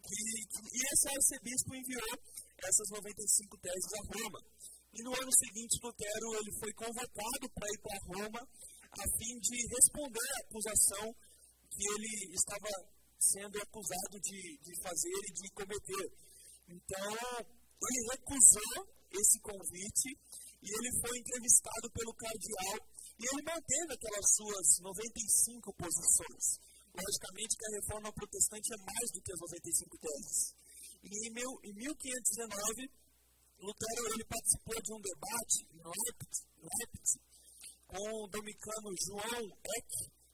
E, 0.05 0.21
e 0.45 0.79
esse 0.93 1.07
arcebispo 1.09 1.73
enviou 1.73 2.13
essas 2.61 2.87
95 2.93 3.57
teses 3.57 3.89
a 3.93 4.01
Roma. 4.13 4.39
E 4.93 5.03
no 5.03 5.11
ano 5.17 5.31
seguinte, 5.33 5.81
Lutero 5.81 6.29
ele 6.37 6.53
foi 6.59 6.73
convocado 6.73 7.45
para 7.53 7.67
ir 7.73 7.79
para 7.81 8.05
Roma 8.05 8.41
a 8.41 9.05
fim 9.17 9.33
de 9.41 9.57
responder 9.67 10.29
à 10.31 10.39
acusação 10.45 11.05
que 11.69 11.83
ele 11.85 12.33
estava 12.33 12.69
sendo 13.19 13.57
acusado 13.61 14.15
de, 14.21 14.57
de 14.61 14.73
fazer 14.81 15.19
e 15.25 15.33
de 15.33 15.49
cometer. 15.57 16.05
Então, 16.69 17.11
ele 17.81 18.01
recusou 18.13 18.87
esse 19.09 19.39
convite 19.41 20.09
e 20.61 20.69
ele 20.69 20.91
foi 21.01 21.17
entrevistado 21.17 21.91
pelo 21.91 22.13
cardeal 22.13 22.77
e 23.17 23.23
ele 23.25 23.41
manteve 23.41 23.93
aquelas 23.93 24.27
suas 24.37 24.67
95 24.79 25.73
posições. 25.73 26.61
Logicamente 26.93 27.57
que 27.57 27.65
a 27.65 27.75
reforma 27.81 28.13
protestante 28.13 28.73
é 28.73 28.77
mais 28.77 29.07
do 29.11 29.21
que 29.21 29.33
as 29.33 29.39
95 29.39 29.97
teses. 29.97 30.37
E 31.01 31.27
em, 31.27 31.31
mil, 31.33 31.51
em 31.63 31.73
1519, 31.73 32.89
Lutero 33.57 34.13
ele 34.13 34.25
participou 34.25 34.77
de 34.81 34.93
um 34.93 35.01
debate 35.01 35.65
em 35.73 35.81
Leipzig, 35.81 37.21
com 37.87 38.05
o 38.05 38.27
dominicano 38.27 38.89
João 39.05 39.45
Eck, 39.65 39.91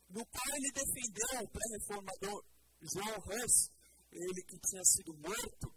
no 0.09 0.25
qual 0.25 0.49
ele 0.55 0.71
defendeu 0.75 1.43
o 1.43 1.47
pré-reformador 1.47 2.43
João 2.83 3.15
Hus, 3.15 3.71
ele 4.11 4.43
que 4.43 4.59
tinha 4.59 4.83
sido 4.83 5.13
morto, 5.15 5.71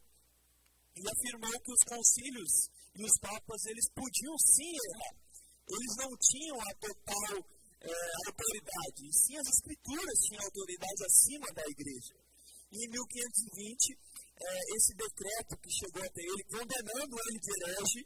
e 0.96 1.02
afirmou 1.06 1.60
que 1.60 1.72
os 1.72 1.82
concílios 1.86 2.52
e 2.96 3.04
os 3.04 3.18
papas 3.20 3.64
eles 3.66 3.90
podiam 3.94 4.36
sim 4.38 4.72
errar 4.74 5.25
eles 5.66 5.92
não 5.98 6.10
tinham 6.16 6.56
a 6.60 6.74
total 6.78 7.34
é, 7.82 7.94
autoridade, 8.26 9.00
e 9.02 9.12
sim 9.12 9.36
as 9.36 9.48
escrituras 9.48 10.18
tinham 10.26 10.44
autoridade 10.44 11.04
acima 11.04 11.46
da 11.52 11.62
igreja. 11.66 12.14
E 12.72 12.86
em 12.86 12.90
1520, 12.90 13.98
é, 14.36 14.76
esse 14.76 14.94
decreto 14.94 15.56
que 15.58 15.70
chegou 15.70 16.02
até 16.02 16.22
ele, 16.22 16.44
condenando 16.44 17.14
ele 17.14 17.38
de 17.40 17.50
herege, 17.50 18.02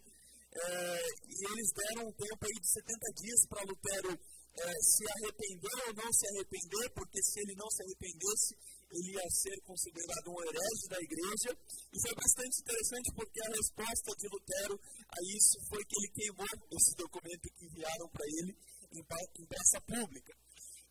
é, 0.50 1.00
e 1.28 1.52
eles 1.52 1.68
deram 1.72 2.08
um 2.08 2.12
tempo 2.12 2.42
aí 2.42 2.58
de 2.60 2.70
70 2.72 3.12
dias 3.22 3.40
para 3.48 3.62
Lutero 3.62 4.12
é, 4.12 4.72
se 4.82 5.04
arrepender 5.14 5.76
ou 5.86 5.94
não 5.94 6.12
se 6.12 6.26
arrepender, 6.26 6.90
porque 6.90 7.22
se 7.22 7.40
ele 7.40 7.54
não 7.54 7.70
se 7.70 7.82
arrependesse, 7.82 8.56
ele 8.90 9.14
ia 9.14 9.30
ser 9.30 9.56
considerado 9.62 10.26
um 10.30 10.40
herege 10.42 10.84
da 10.90 10.98
igreja. 10.98 11.50
E 11.54 11.96
foi 12.02 12.14
bastante 12.14 12.60
interessante 12.60 13.08
porque 13.14 13.40
a 13.40 13.50
resposta 13.54 14.10
de 14.18 14.26
Lutero 14.28 14.76
a 15.06 15.18
isso 15.30 15.56
foi 15.68 15.82
que 15.86 15.96
ele 15.96 16.10
queimou 16.14 16.52
esse 16.74 16.92
documento 16.96 17.46
que 17.54 17.66
enviaram 17.66 18.08
para 18.10 18.26
ele 18.26 18.52
em, 18.92 19.04
praça 19.46 19.80
pública. 19.86 20.34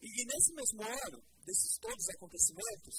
E, 0.02 0.08
e 0.08 0.26
nesse 0.26 0.54
mesmo 0.56 0.82
ano, 0.84 1.20
desses 1.44 1.78
todos 1.80 2.00
os 2.00 2.16
acontecimentos, 2.16 2.98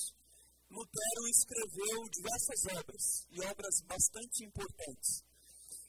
Lutero 0.71 1.23
escreveu 1.26 1.99
diversas 2.12 2.61
obras, 2.78 3.04
e 3.33 3.40
obras 3.42 3.75
bastante 3.88 4.45
importantes. 4.45 5.25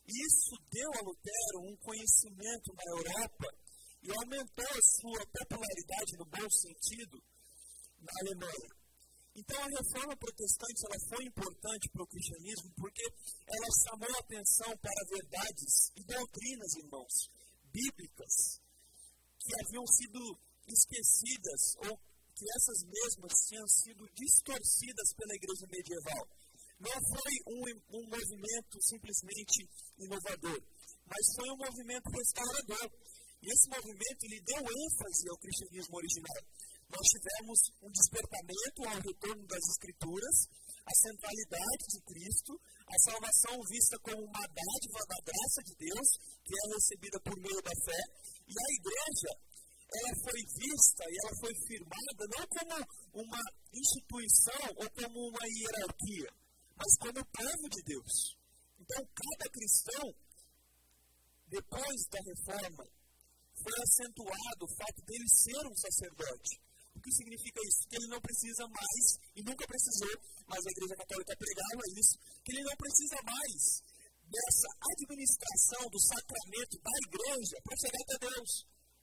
Isso 0.07 0.55
deu 0.71 0.89
a 0.97 1.01
Lutero 1.03 1.59
um 1.67 1.75
conhecimento 1.77 2.73
na 2.73 2.85
Europa 2.97 3.47
e 4.01 4.09
aumentou 4.09 4.65
a 4.65 4.87
sua 4.99 5.21
popularidade, 5.27 6.17
no 6.17 6.25
bom 6.25 6.49
sentido, 6.49 7.21
na 8.01 8.11
Alemanha. 8.21 8.80
Então 9.33 9.57
a 9.63 9.71
reforma 9.79 10.15
protestante 10.17 10.83
ela 10.85 10.99
foi 11.07 11.23
importante 11.23 11.89
para 11.89 12.03
o 12.03 12.07
cristianismo 12.07 12.69
porque 12.75 13.03
ela 13.47 13.69
chamou 13.87 14.11
a 14.11 14.19
atenção 14.19 14.77
para 14.77 15.07
verdades 15.07 15.91
e 15.95 16.03
doutrinas, 16.03 16.75
irmãos, 16.75 17.13
bíblicas, 17.71 18.59
que 19.39 19.51
haviam 19.63 19.87
sido 19.87 20.19
esquecidas 20.67 21.61
ou 21.87 21.97
que 22.35 22.45
essas 22.57 22.79
mesmas 22.83 23.33
tinham 23.47 23.67
sido 23.67 24.03
distorcidas 24.11 25.07
pela 25.15 25.35
igreja 25.35 25.65
medieval. 25.71 26.23
Não 26.81 26.97
foi 27.07 27.33
um, 27.47 27.61
um 27.95 28.03
movimento 28.09 28.75
simplesmente 28.81 29.63
inovador, 29.97 30.59
mas 31.05 31.23
foi 31.35 31.47
um 31.51 31.57
movimento 31.57 32.09
restaurador. 32.09 32.87
E 33.41 33.47
esse 33.47 33.69
movimento 33.69 34.21
ele 34.25 34.41
deu 34.41 34.59
ênfase 34.59 35.29
ao 35.29 35.37
cristianismo 35.37 35.95
original 35.97 36.41
nós 36.91 37.07
tivemos 37.07 37.59
um 37.81 37.91
despertamento 37.91 38.79
ao 38.83 38.99
retorno 38.99 39.47
das 39.47 39.63
Escrituras, 39.71 40.35
a 40.83 40.93
centralidade 41.07 41.83
de 41.87 41.99
Cristo, 42.03 42.51
a 42.83 42.97
salvação 43.07 43.55
vista 43.63 43.95
como 44.03 44.27
uma 44.27 44.43
dádiva 44.43 45.01
da 45.07 45.19
graça 45.23 45.61
de 45.63 45.75
Deus, 45.87 46.07
que 46.43 46.51
é 46.51 46.63
recebida 46.67 47.17
por 47.23 47.37
meio 47.39 47.61
da 47.63 47.75
fé, 47.85 48.01
e 48.43 48.51
a 48.51 48.67
igreja, 48.75 49.31
ela 49.91 50.13
foi 50.23 50.39
vista 50.59 51.03
e 51.07 51.15
ela 51.23 51.35
foi 51.39 51.53
firmada 51.67 52.23
não 52.27 52.45
como 52.47 52.75
uma 53.23 53.43
instituição 53.71 54.63
ou 54.75 54.87
como 54.91 55.15
uma 55.31 55.45
hierarquia, 55.47 56.29
mas 56.75 56.91
como 56.99 57.19
o 57.19 57.31
povo 57.31 57.65
de 57.71 57.81
Deus. 57.87 58.35
Então, 58.79 58.99
cada 59.15 59.47
cristão, 59.51 60.05
depois 61.47 61.99
da 62.11 62.19
reforma, 62.19 62.83
foi 63.61 63.75
acentuado 63.79 64.65
o 64.65 64.75
fato 64.75 64.99
dele 65.05 65.27
ser 65.29 65.63
um 65.67 65.75
sacerdote. 65.75 66.70
O 66.95 66.99
que 67.01 67.11
significa 67.11 67.59
isso? 67.65 67.87
Que 67.87 67.95
ele 67.95 68.07
não 68.07 68.21
precisa 68.21 68.67
mais, 68.67 69.03
e 69.35 69.43
nunca 69.43 69.65
precisou, 69.65 70.15
mas 70.47 70.59
a 70.59 70.71
Igreja 70.71 70.95
Católica 70.95 71.35
pregava 71.37 71.83
isso, 71.97 72.15
que 72.43 72.51
ele 72.51 72.63
não 72.63 72.75
precisa 72.75 73.17
mais 73.23 73.81
dessa 74.31 74.69
administração 74.95 75.83
do 75.91 75.99
sacramento 75.99 76.79
da 76.79 76.95
igreja 77.03 77.57
para 77.63 77.81
chegar 77.83 78.01
até 78.01 78.17
Deus. 78.31 78.51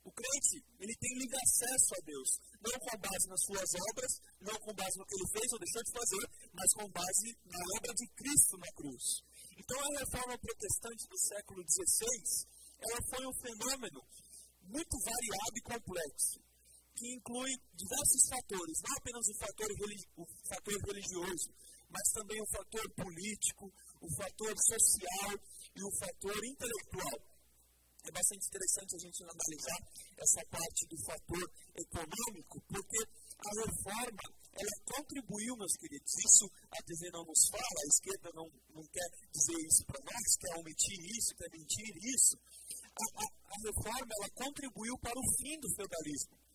O 0.09 0.13
crente, 0.13 0.65
ele 0.81 0.97
tem 0.97 1.19
livre 1.21 1.37
acesso 1.37 1.93
a 1.93 2.01
Deus, 2.01 2.29
não 2.65 2.73
com 2.81 2.97
base 2.97 3.29
nas 3.29 3.43
suas 3.45 3.71
obras, 3.93 4.13
não 4.41 4.57
com 4.65 4.73
base 4.73 4.97
no 4.97 5.05
que 5.05 5.17
ele 5.21 5.33
fez 5.37 5.53
ou 5.53 5.59
deixou 5.61 5.83
de 5.85 5.93
fazer, 5.93 6.25
mas 6.49 6.73
com 6.73 6.89
base 6.89 7.29
na 7.45 7.61
obra 7.77 7.93
de 7.93 8.07
Cristo 8.17 8.57
na 8.57 8.73
cruz. 8.73 9.05
Então, 9.53 9.77
a 9.77 9.99
reforma 10.01 10.39
protestante 10.39 11.05
do 11.09 11.19
século 11.19 11.61
XVI, 11.61 12.49
ela 12.89 13.01
foi 13.13 13.27
um 13.27 13.37
fenômeno 13.37 14.01
muito 14.65 14.97
variado 15.05 15.57
e 15.57 15.63
complexo 15.77 16.48
que 16.99 17.15
inclui 17.15 17.55
diversos 17.79 18.23
fatores, 18.27 18.83
não 18.83 18.97
apenas 18.99 19.23
o 19.31 19.39
fator, 19.39 19.71
o 20.19 20.27
fator 20.51 20.79
religioso, 20.91 21.47
mas 21.89 22.11
também 22.11 22.43
o 22.43 22.51
fator 22.51 22.87
político, 22.91 23.71
o 24.03 24.09
fator 24.19 24.55
social 24.59 25.33
e 25.79 25.81
o 25.81 25.93
fator 25.95 26.39
intelectual. 26.45 27.19
é 28.03 28.11
bastante 28.11 28.47
interessante 28.51 28.97
a 28.97 28.99
gente 28.99 29.23
analisar 29.23 29.81
essa 30.19 30.43
parte 30.51 30.87
do 30.91 30.99
fator 31.07 31.47
econômico, 31.77 32.61
porque 32.67 33.01
a 33.39 33.51
reforma 33.63 34.27
ela 34.59 34.77
contribuiu, 34.91 35.55
meus 35.57 35.77
queridos. 35.79 36.11
Isso 36.19 36.51
a 36.67 36.83
TV 36.83 37.11
não 37.13 37.23
nos 37.23 37.47
fala, 37.47 37.79
a 37.79 37.91
esquerda 37.95 38.29
não, 38.35 38.47
não 38.75 38.83
quer 38.91 39.09
dizer 39.31 39.59
isso 39.71 39.87
para 39.87 40.03
nós, 40.03 40.27
quer 40.41 40.59
omitir 40.59 40.99
isso, 41.15 41.31
quer 41.39 41.51
mentir 41.53 41.95
isso. 42.11 42.35
A, 42.91 43.05
a, 43.23 43.27
a 43.55 43.57
reforma 43.71 44.11
ela 44.19 44.31
contribuiu 44.35 44.99
para 44.99 45.15
o 45.15 45.31
fim 45.39 45.55
do 45.61 45.71
feudalismo 45.77 46.48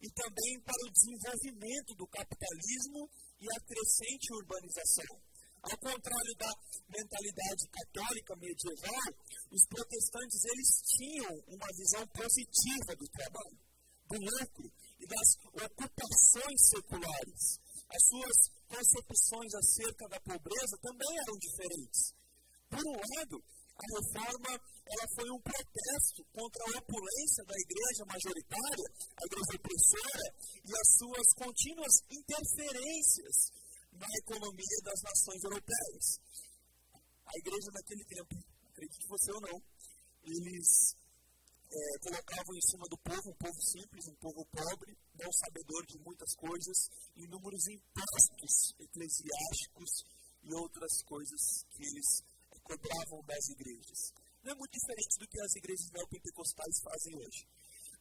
e 0.00 0.10
também 0.12 0.60
para 0.60 0.86
o 0.86 0.92
desenvolvimento 0.92 1.94
do 1.94 2.06
capitalismo 2.08 3.08
e 3.40 3.46
a 3.48 3.60
crescente 3.60 4.32
urbanização. 4.34 5.16
Ao 5.62 5.78
contrário 5.78 6.34
da 6.38 6.52
mentalidade 6.88 7.64
católica 7.72 8.36
medieval, 8.36 9.10
os 9.50 9.66
protestantes 9.66 10.44
eles 10.44 10.70
tinham 10.94 11.32
uma 11.48 11.66
visão 11.74 12.06
positiva 12.08 12.92
do 12.94 13.08
trabalho, 13.08 13.58
do 14.06 14.16
lucro 14.20 14.70
e 15.00 15.06
das 15.06 15.28
ocupações 15.66 16.60
seculares. 16.70 17.58
As 17.88 18.02
suas 18.06 18.38
concepções 18.68 19.54
acerca 19.54 20.08
da 20.08 20.20
pobreza 20.20 20.76
também 20.82 21.12
eram 21.18 21.34
diferentes. 21.38 22.14
Por 22.68 22.82
um 22.86 22.98
lado, 22.98 23.42
a 23.76 23.86
reforma 24.00 24.52
ela 24.86 25.06
foi 25.14 25.28
um 25.30 25.40
protesto 25.42 26.24
contra 26.32 26.62
a 26.64 26.78
opulência 26.78 27.44
da 27.44 27.54
igreja 27.58 28.04
majoritária, 28.06 28.86
a 29.18 29.22
igreja 29.26 29.52
opressora, 29.58 30.26
e 30.64 30.70
as 30.72 30.88
suas 30.96 31.28
contínuas 31.34 31.94
interferências 32.10 33.36
na 33.92 34.06
economia 34.22 34.78
das 34.84 35.00
nações 35.02 35.42
europeias. 35.42 36.06
A 37.26 37.32
igreja 37.36 37.70
naquele 37.74 38.04
tempo, 38.04 38.34
acredite 38.70 39.06
você 39.08 39.32
ou 39.32 39.40
não, 39.40 39.58
eles 40.22 40.96
é, 41.66 41.98
colocavam 42.00 42.54
em 42.54 42.62
cima 42.62 42.86
do 42.88 42.98
povo, 42.98 43.30
um 43.30 43.38
povo 43.42 43.60
simples, 43.60 44.06
um 44.06 44.16
povo 44.16 44.46
pobre, 44.46 44.96
não 45.18 45.32
sabedor 45.32 45.84
de 45.86 45.98
muitas 45.98 46.32
coisas, 46.36 46.78
inúmeros 47.16 47.66
impostos 47.66 48.72
eclesiásticos 48.78 49.90
e 50.44 50.54
outras 50.54 51.02
coisas 51.02 51.66
que 51.74 51.82
eles 51.82 52.22
cobravam 52.66 53.22
das 53.24 53.44
igrejas. 53.54 54.00
Não 54.42 54.52
é 54.52 54.56
muito 54.58 54.74
diferente 54.74 55.14
do 55.18 55.26
que 55.26 55.40
as 55.40 55.54
igrejas 55.54 55.90
neopentecostais 55.90 56.76
fazem 56.82 57.14
hoje. 57.16 57.42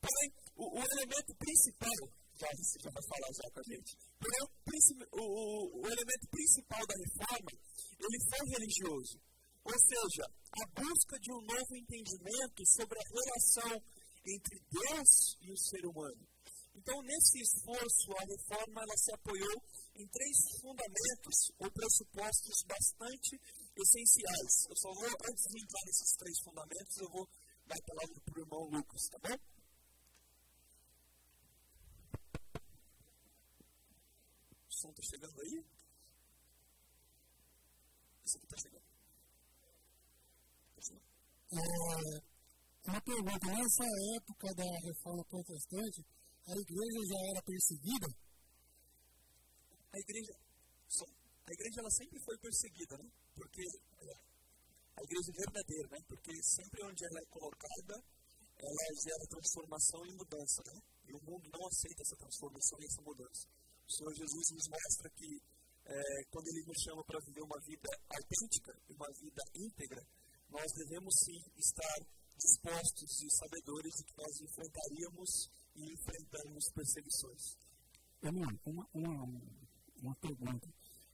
Porém, 0.02 0.30
o, 0.58 0.66
o 0.78 0.82
elemento 0.82 1.32
principal 1.38 2.00
já, 2.36 2.50
já 2.82 2.92
vai 2.92 3.04
falar 3.08 3.32
já 3.34 3.48
com 3.50 3.60
a 3.60 3.68
gente. 3.70 3.92
O, 5.14 5.22
o, 5.22 5.82
o 5.82 5.88
elemento 5.88 6.26
principal 6.30 6.84
da 6.86 6.96
reforma, 6.96 7.52
ele 7.98 8.20
foi 8.30 8.44
religioso. 8.54 9.18
Ou 9.66 9.74
seja, 9.74 10.26
a 10.30 10.66
busca 10.78 11.18
de 11.18 11.32
um 11.34 11.42
novo 11.42 11.74
entendimento 11.76 12.62
sobre 12.78 13.00
a 13.00 13.10
relação 13.10 13.74
entre 14.26 14.62
Deus 14.70 15.12
e 15.42 15.52
o 15.52 15.58
ser 15.58 15.86
humano. 15.86 16.22
Então, 16.76 17.02
nesse 17.02 17.40
esforço, 17.40 18.12
a 18.14 18.26
reforma 18.26 18.82
ela 18.84 18.98
se 18.98 19.14
apoiou 19.16 19.58
em 19.96 20.06
três 20.08 20.38
fundamentos 20.62 21.38
ou 21.58 21.72
pressupostos 21.72 22.64
bastante 22.68 23.40
essenciais. 23.78 24.66
Eu 24.70 24.76
só 24.76 24.94
vou, 24.94 25.06
antes 25.06 25.44
de 25.52 25.62
entrar 25.62 25.82
nesses 25.86 26.12
três 26.18 26.40
fundamentos, 26.44 26.98
eu 26.98 27.10
vou 27.10 27.28
dar 27.68 27.76
a 27.76 27.86
palavra 27.86 28.22
para 28.22 28.36
o 28.36 28.42
irmão 28.42 28.64
Lucas, 28.72 29.02
tá 29.10 29.20
bom? 29.20 29.56
som 34.86 34.90
está 34.90 35.04
chegando 35.04 35.42
aí? 35.42 35.66
Esse 38.26 38.38
aqui 38.38 38.46
está 38.46 38.58
chegando. 38.58 38.86
Tá 40.76 40.82
chegando. 40.82 41.06
É, 41.52 42.90
uma 42.90 43.02
pergunta: 43.02 43.48
nessa 43.48 43.86
época 44.18 44.54
da 44.56 44.80
reforma 44.86 45.26
protestante, 45.26 46.06
a 46.48 46.52
igreja 46.52 47.00
já 47.08 47.20
era 47.32 47.42
perseguida? 47.42 48.08
A 49.94 50.00
igreja, 50.00 50.34
a 51.46 51.54
igreja 51.54 51.80
ela 51.80 51.92
sempre 51.92 52.20
foi 52.26 52.38
perseguida, 52.38 52.98
né? 52.98 53.10
Porque 53.36 53.62
é, 53.62 54.14
a 54.98 55.02
igreja 55.04 55.32
verdadeira, 55.38 55.88
né? 55.90 56.00
Porque 56.08 56.34
sempre 56.42 56.84
onde 56.84 57.06
ela 57.06 57.20
é 57.20 57.26
colocada, 57.30 57.96
ela 58.58 58.86
gera 59.04 59.30
transformação 59.30 60.06
e 60.06 60.12
mudança, 60.16 60.62
né? 60.74 60.82
E 61.06 61.14
o 61.14 61.22
mundo 61.22 61.46
não 61.54 61.68
aceita 61.68 62.02
essa 62.02 62.18
transformação 62.18 62.80
e 62.82 62.86
essa 62.86 63.02
mudança. 63.02 63.46
O 63.86 63.92
Senhor 63.94 64.14
Jesus 64.16 64.46
nos 64.58 64.68
mostra 64.70 65.10
que 65.12 65.30
é, 65.86 66.24
quando 66.32 66.48
Ele 66.48 66.66
nos 66.66 66.82
chama 66.82 67.04
para 67.06 67.20
viver 67.20 67.44
uma 67.44 67.60
vida 67.62 67.90
autêntica, 68.10 68.74
uma 68.90 69.08
vida 69.22 69.44
íntegra, 69.54 70.02
nós 70.50 70.72
devemos 70.74 71.14
sim 71.26 71.40
estar 71.58 71.98
dispostos 72.38 73.22
e 73.22 73.30
sabedores 73.38 73.94
de 73.94 74.04
que 74.04 74.18
nós 74.18 74.34
enfrentaríamos 74.42 75.30
e 75.76 75.94
enfrentamos 75.94 76.64
perseguições. 76.74 77.44
Irmão, 78.24 78.50
uma, 78.66 78.90
uma, 78.94 79.42
uma 80.02 80.16
pergunta. 80.16 80.68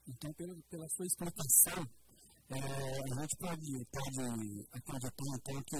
Então, 0.07 0.33
pela, 0.33 0.55
pela 0.69 0.87
sua 0.89 1.05
explicação, 1.05 1.87
é, 2.49 2.57
a 2.57 3.21
gente 3.21 3.35
pode, 3.37 3.85
pode 3.91 4.67
acreditar 4.73 5.29
então 5.35 5.63
que, 5.63 5.77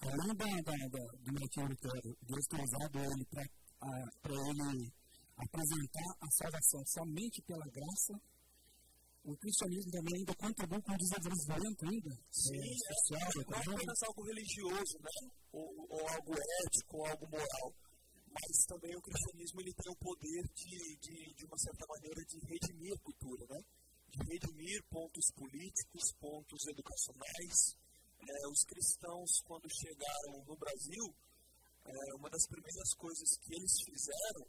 além 0.00 0.34
da, 0.36 0.46
da, 0.62 0.76
da, 0.88 1.02
do 1.24 1.32
motivo 1.32 1.68
que 1.76 1.88
Deus 2.26 2.46
tem 2.50 2.62
usado 2.62 2.98
ele 2.98 3.24
para 3.30 4.34
ele 4.34 4.92
apresentar 5.36 6.08
a 6.20 6.28
salvação 6.30 6.82
somente 6.86 7.40
pela 7.42 7.64
graça, 7.64 8.14
o 9.24 9.36
cristianismo 9.36 9.90
também 9.92 10.18
ainda 10.18 10.34
contribui 10.34 10.82
com 10.82 10.92
o 10.92 10.98
desenvolvimento 10.98 11.82
ainda, 11.86 12.12
Sim, 12.30 12.58
é, 12.58 12.74
social, 12.90 13.30
é, 13.30 13.44
não 13.46 13.72
é 13.72 13.76
apenas 13.78 14.02
algo 14.02 14.22
religioso, 14.26 14.94
né? 14.98 15.30
ou, 15.52 15.70
ou 15.88 16.08
algo 16.08 16.32
ético, 16.34 16.96
ou 16.98 17.06
algo 17.06 17.26
moral, 17.30 17.68
mas 18.32 18.64
também 18.66 18.96
o 18.96 19.00
cristianismo 19.00 19.60
ele 19.60 19.74
tem 19.74 19.92
o 19.92 19.96
poder 19.96 20.42
de, 20.56 20.74
de, 20.98 21.34
de 21.36 21.44
uma 21.46 21.58
certa 21.58 21.84
maneira, 21.86 22.20
de 22.26 22.36
redimir 22.50 22.92
a 22.92 22.98
cultura, 22.98 23.46
né? 23.48 23.51
Redimir 24.72 24.82
pontos 24.88 25.26
políticos, 25.36 26.02
pontos 26.18 26.66
educacionais. 26.68 27.76
É, 28.22 28.48
os 28.48 28.62
cristãos, 28.64 29.30
quando 29.44 29.68
chegaram 29.68 30.44
no 30.46 30.56
Brasil, 30.56 31.04
é, 31.84 32.14
uma 32.14 32.30
das 32.30 32.46
primeiras 32.46 32.94
coisas 32.94 33.28
que 33.42 33.54
eles 33.54 33.72
fizeram 33.84 34.46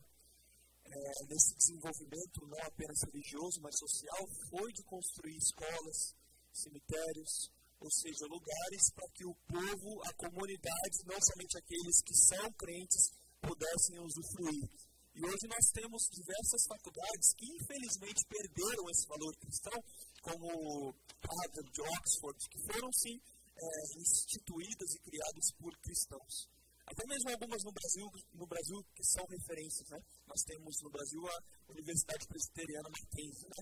é, 0.86 1.26
nesse 1.26 1.56
desenvolvimento 1.56 2.48
não 2.48 2.62
apenas 2.68 3.00
religioso, 3.12 3.60
mas 3.62 3.76
social, 3.76 4.24
foi 4.50 4.72
de 4.72 4.84
construir 4.84 5.36
escolas, 5.36 6.16
cemitérios, 6.54 7.50
ou 7.80 7.92
seja, 7.92 8.26
lugares 8.30 8.84
para 8.94 9.10
que 9.10 9.26
o 9.26 9.36
povo, 9.50 10.02
a 10.06 10.14
comunidade, 10.14 11.04
não 11.06 11.18
somente 11.20 11.58
aqueles 11.58 12.02
que 12.06 12.16
são 12.16 12.54
crentes, 12.54 13.10
pudessem 13.42 14.00
usufruir. 14.00 14.70
E 15.14 15.22
hoje 15.22 15.46
nós 15.46 15.66
temos 15.70 16.10
diversas 16.10 16.66
faculdades 16.66 17.28
que 17.38 17.46
infelizmente 17.46 18.26
perderam 18.26 18.90
esse 18.90 19.06
valor 19.06 19.34
cristão, 19.38 19.78
como 20.22 20.90
Harvard, 21.22 21.82
Oxford, 22.02 22.40
que 22.50 22.60
foram 22.66 22.90
sim 22.94 23.22
é, 23.54 24.00
instituídas 24.02 24.90
e 24.90 25.00
criadas 25.06 25.46
por 25.62 25.72
cristãos. 25.78 26.50
Até 26.86 27.06
mesmo 27.08 27.30
algumas 27.30 27.64
no 27.64 27.72
Brasil, 27.72 28.08
no 28.34 28.48
Brasil 28.48 28.84
que 28.96 29.06
são 29.06 29.24
referências, 29.30 29.88
né? 29.90 30.00
Nós 30.28 30.42
temos 30.44 30.76
no 30.82 30.90
Brasil 30.90 31.22
a 31.30 31.72
Universidade 31.72 32.28
Presbiteriana 32.28 32.90
Mackenzie, 32.90 33.48
né? 33.54 33.62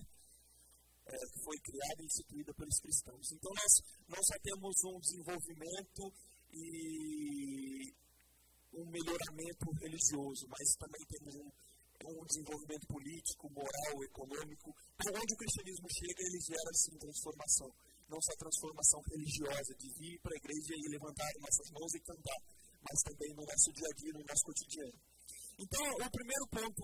É, 1.04 1.18
que 1.18 1.38
foi 1.44 1.58
criada 1.60 2.00
e 2.00 2.06
instituída 2.06 2.54
pelos 2.54 2.78
cristãos. 2.80 3.30
Então 3.30 3.52
nós 3.52 3.72
não 4.08 4.22
só 4.24 4.36
temos 4.42 4.74
um 4.88 4.98
desenvolvimento 5.00 6.02
e 6.50 7.92
um 8.74 8.84
melhoramento 8.88 9.66
religioso, 9.80 10.46
mas 10.48 10.64
também 10.80 11.02
temos 11.08 11.34
um, 11.36 11.48
um 12.08 12.24
desenvolvimento 12.24 12.86
político, 12.88 13.50
moral, 13.52 13.94
econômico. 14.04 14.74
Onde 15.12 15.34
o 15.34 15.40
cristianismo 15.40 15.88
chega, 15.92 16.22
ele 16.24 16.40
gera 16.40 16.72
sim 16.74 16.96
transformação. 16.98 17.68
Não 18.08 18.20
só 18.20 18.32
transformação 18.36 19.00
religiosa, 19.12 19.72
de 19.76 19.88
vir 19.98 20.20
para 20.20 20.32
a 20.34 20.40
igreja 20.40 20.72
e 20.76 20.90
levantar 20.90 21.30
nossas 21.40 21.68
mãos 21.72 21.92
e 21.94 22.00
cantar, 22.00 22.40
mas 22.80 22.98
também 23.04 23.30
no 23.34 23.44
nosso 23.44 23.68
dia 23.72 23.88
a 23.88 23.94
dia, 23.96 24.12
no 24.12 24.24
nosso 24.24 24.44
cotidiano. 24.44 24.98
Então, 25.58 25.84
o 25.84 26.10
primeiro 26.10 26.46
ponto 26.48 26.82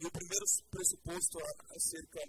e 0.00 0.06
o 0.06 0.10
primeiro 0.10 0.44
pressuposto 0.70 1.38
acerca 1.70 2.20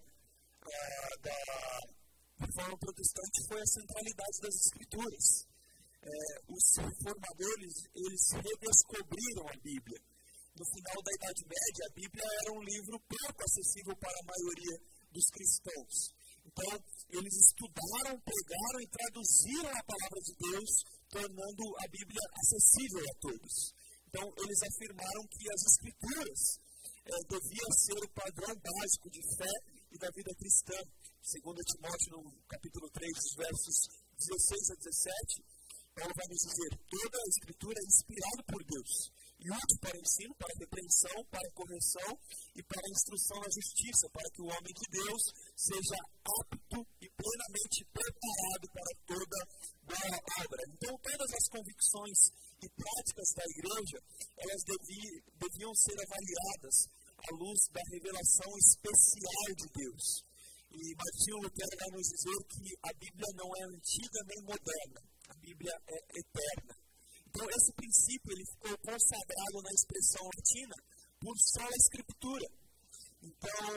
ah, 0.65 1.15
da 1.21 2.45
reforma 2.45 2.77
protestante 2.77 3.47
foi 3.47 3.61
a 3.61 3.65
centralidade 3.65 4.37
das 4.41 4.55
escrituras. 4.55 5.54
É, 6.05 6.53
os 6.53 6.65
reformadores, 6.77 7.73
eles 7.97 8.23
redescobriram 8.37 9.45
a 9.49 9.57
Bíblia. 9.57 9.97
No 10.53 10.65
final 10.69 10.97
da 11.01 11.11
Idade 11.17 11.43
Média, 11.49 11.81
a 11.89 11.95
Bíblia 11.97 12.25
era 12.45 12.51
um 12.53 12.61
livro 12.61 12.95
pouco 13.09 13.39
acessível 13.41 13.95
para 13.97 14.13
a 14.13 14.27
maioria 14.29 14.77
dos 15.09 15.25
cristãos. 15.33 16.13
Então, 16.45 16.71
eles 17.09 17.33
estudaram, 17.33 18.21
pegaram 18.21 18.79
e 18.85 18.87
traduziram 18.87 19.71
a 19.73 19.83
palavra 19.83 20.21
de 20.21 20.33
Deus 20.45 20.71
tornando 21.09 21.63
a 21.81 21.85
Bíblia 21.89 22.23
acessível 22.37 23.01
a 23.01 23.15
todos. 23.19 23.73
Então, 24.05 24.25
eles 24.45 24.59
afirmaram 24.61 25.23
que 25.25 25.43
as 25.49 25.61
Escrituras 25.73 26.39
é, 27.05 27.17
deviam 27.33 27.71
ser 27.81 27.97
o 27.97 28.13
padrão 28.13 28.53
básico 28.61 29.09
de 29.09 29.21
fé 29.41 29.55
e 29.89 29.97
da 29.97 30.09
vida 30.13 30.31
cristã. 30.37 30.77
Segundo 31.21 31.57
Timóteo, 31.65 32.21
no 32.21 32.31
capítulo 32.45 32.89
3, 32.93 33.09
versos 33.41 33.77
16 34.21 34.69
a 34.69 34.75
17, 34.85 35.54
Paulo 35.95 36.11
vai 36.11 36.27
nos 36.27 36.43
dizer: 36.43 36.71
toda 36.91 37.17
a 37.17 37.29
Escritura 37.31 37.79
é 37.79 37.87
inspirada 37.87 38.43
por 38.51 38.61
Deus 38.67 38.91
e 39.39 39.51
útil 39.51 39.79
para 39.79 39.99
ensino, 39.99 40.33
para 40.35 40.59
repreensão, 40.59 41.17
para 41.31 41.51
correção 41.55 42.11
e 42.55 42.63
para 42.63 42.91
instrução 42.91 43.39
na 43.39 43.51
justiça, 43.51 44.09
para 44.11 44.29
que 44.31 44.41
o 44.41 44.49
homem 44.51 44.73
de 44.73 44.87
Deus 44.91 45.21
seja 45.55 45.97
apto 46.23 46.79
e 46.99 47.07
plenamente 47.15 47.79
preparado 47.95 48.65
para 48.75 48.91
toda 49.05 49.37
boa 49.85 50.17
obra. 50.43 50.61
Então, 50.71 50.93
todas 50.99 51.31
as 51.31 51.45
convicções 51.47 52.19
e 52.63 52.67
práticas 52.75 53.29
da 53.35 53.45
igreja, 53.55 53.99
elas 54.35 54.61
deviam, 54.65 55.15
deviam 55.35 55.73
ser 55.75 55.95
avaliadas 55.99 56.75
à 57.15 57.29
luz 57.39 57.59
da 57.71 57.83
revelação 57.91 58.51
especial 58.57 59.47
de 59.55 59.67
Deus. 59.79 60.05
E 60.75 60.95
Martinho 60.95 61.39
Lutero 61.39 61.75
vai 61.79 61.91
nos 61.95 62.07
dizer 62.07 62.39
que 62.51 62.67
a 62.83 62.91
Bíblia 62.99 63.31
não 63.35 63.49
é 63.55 63.63
antiga 63.63 64.19
nem 64.27 64.43
moderna, 64.43 65.14
a 65.29 65.33
Bíblia 65.35 65.73
é 65.87 65.97
eterna. 66.19 66.75
Então, 67.27 67.45
esse 67.49 67.71
princípio 67.73 68.31
ele 68.31 68.45
ficou 68.45 68.77
consagrado 68.79 69.57
na 69.61 69.71
expressão 69.71 70.23
latina 70.23 70.75
por 71.19 71.35
só 71.37 71.65
a 71.65 71.77
Escritura. 71.77 72.47
Então, 73.21 73.75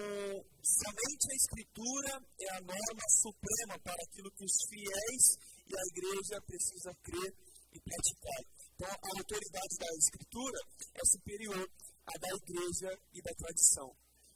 somente 0.63 1.25
a 1.33 1.37
Escritura 1.37 2.13
é 2.39 2.49
a 2.55 2.61
norma 2.61 3.07
suprema 3.23 3.79
para 3.83 4.03
aquilo 4.05 4.31
que 4.33 4.45
os 4.45 4.57
fiéis 4.69 5.25
e 5.67 5.73
a 5.75 5.85
igreja 5.91 6.43
precisam 6.47 6.95
crer 7.03 7.33
e 7.73 7.81
praticar. 7.81 8.43
Então, 8.75 8.89
a 8.89 9.19
autoridade 9.19 9.75
da 9.79 9.91
Escritura 9.99 10.61
é 10.95 11.05
superior 11.05 11.71
à 12.07 12.19
da 12.19 12.29
igreja 12.29 12.91
e 13.13 13.23
da 13.23 13.35
tradição. 13.35 13.91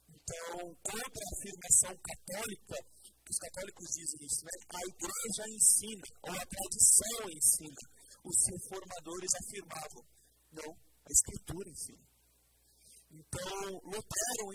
Então, 0.09 0.75
contra 0.83 1.21
a 1.23 1.31
afirmação 1.37 1.93
católica, 1.99 2.75
os 3.31 3.37
católicos 3.37 3.87
dizem 3.95 4.19
isso, 4.25 4.43
né? 4.43 4.51
a 4.69 4.81
igreja 4.87 5.43
ensina, 5.47 6.07
ou 6.23 6.31
a 6.31 6.45
tradição 6.45 7.29
ensina 7.31 7.83
os 8.23 8.37
reformadores 8.47 9.31
afirmavam. 9.35 10.03
Não, 10.51 10.71
a 10.71 11.09
Escritura 11.11 11.69
ensina. 11.69 12.03
Então, 13.11 13.69
Lutero, 13.83 14.45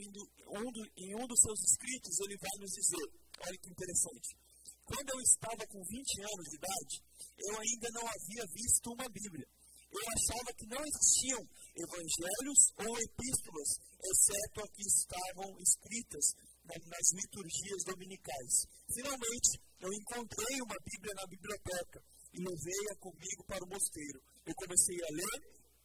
em 0.97 1.15
um 1.15 1.27
dos 1.29 1.41
seus 1.41 1.61
escritos, 1.71 2.19
ele 2.21 2.37
vai 2.39 2.55
nos 2.59 2.73
dizer: 2.73 3.07
olha 3.45 3.59
que 3.59 3.71
interessante. 3.71 4.35
Quando 4.83 5.11
eu 5.11 5.21
estava 5.21 5.63
com 5.69 5.85
20 5.85 6.23
anos 6.23 6.47
de 6.49 6.57
idade, 6.57 6.95
eu 7.39 7.55
ainda 7.61 7.89
não 7.93 8.05
havia 8.09 8.45
visto 8.51 8.91
uma 8.91 9.09
Bíblia. 9.11 9.47
Eu 9.93 10.05
achava 10.05 10.53
que 10.57 10.67
não 10.67 10.81
existiam 10.85 11.41
evangelhos 11.77 12.61
ou 12.77 12.93
epístolas, 12.99 13.69
exceto 14.05 14.61
as 14.65 14.71
que 14.73 14.85
estavam 14.85 15.49
escritas 15.61 16.25
nas 16.69 17.07
liturgias 17.17 17.83
dominicais. 17.85 18.53
Finalmente, 18.93 19.51
eu 19.81 19.91
encontrei 19.93 20.57
uma 20.61 20.77
Bíblia 20.85 21.15
na 21.15 21.27
biblioteca 21.27 21.99
e 22.35 22.39
levei-a 22.45 22.95
comigo 23.01 23.43
para 23.47 23.65
o 23.65 23.69
mosteiro. 23.69 24.21
Eu 24.45 24.55
comecei 24.55 24.99
a 25.01 25.11
ler, 25.17 25.39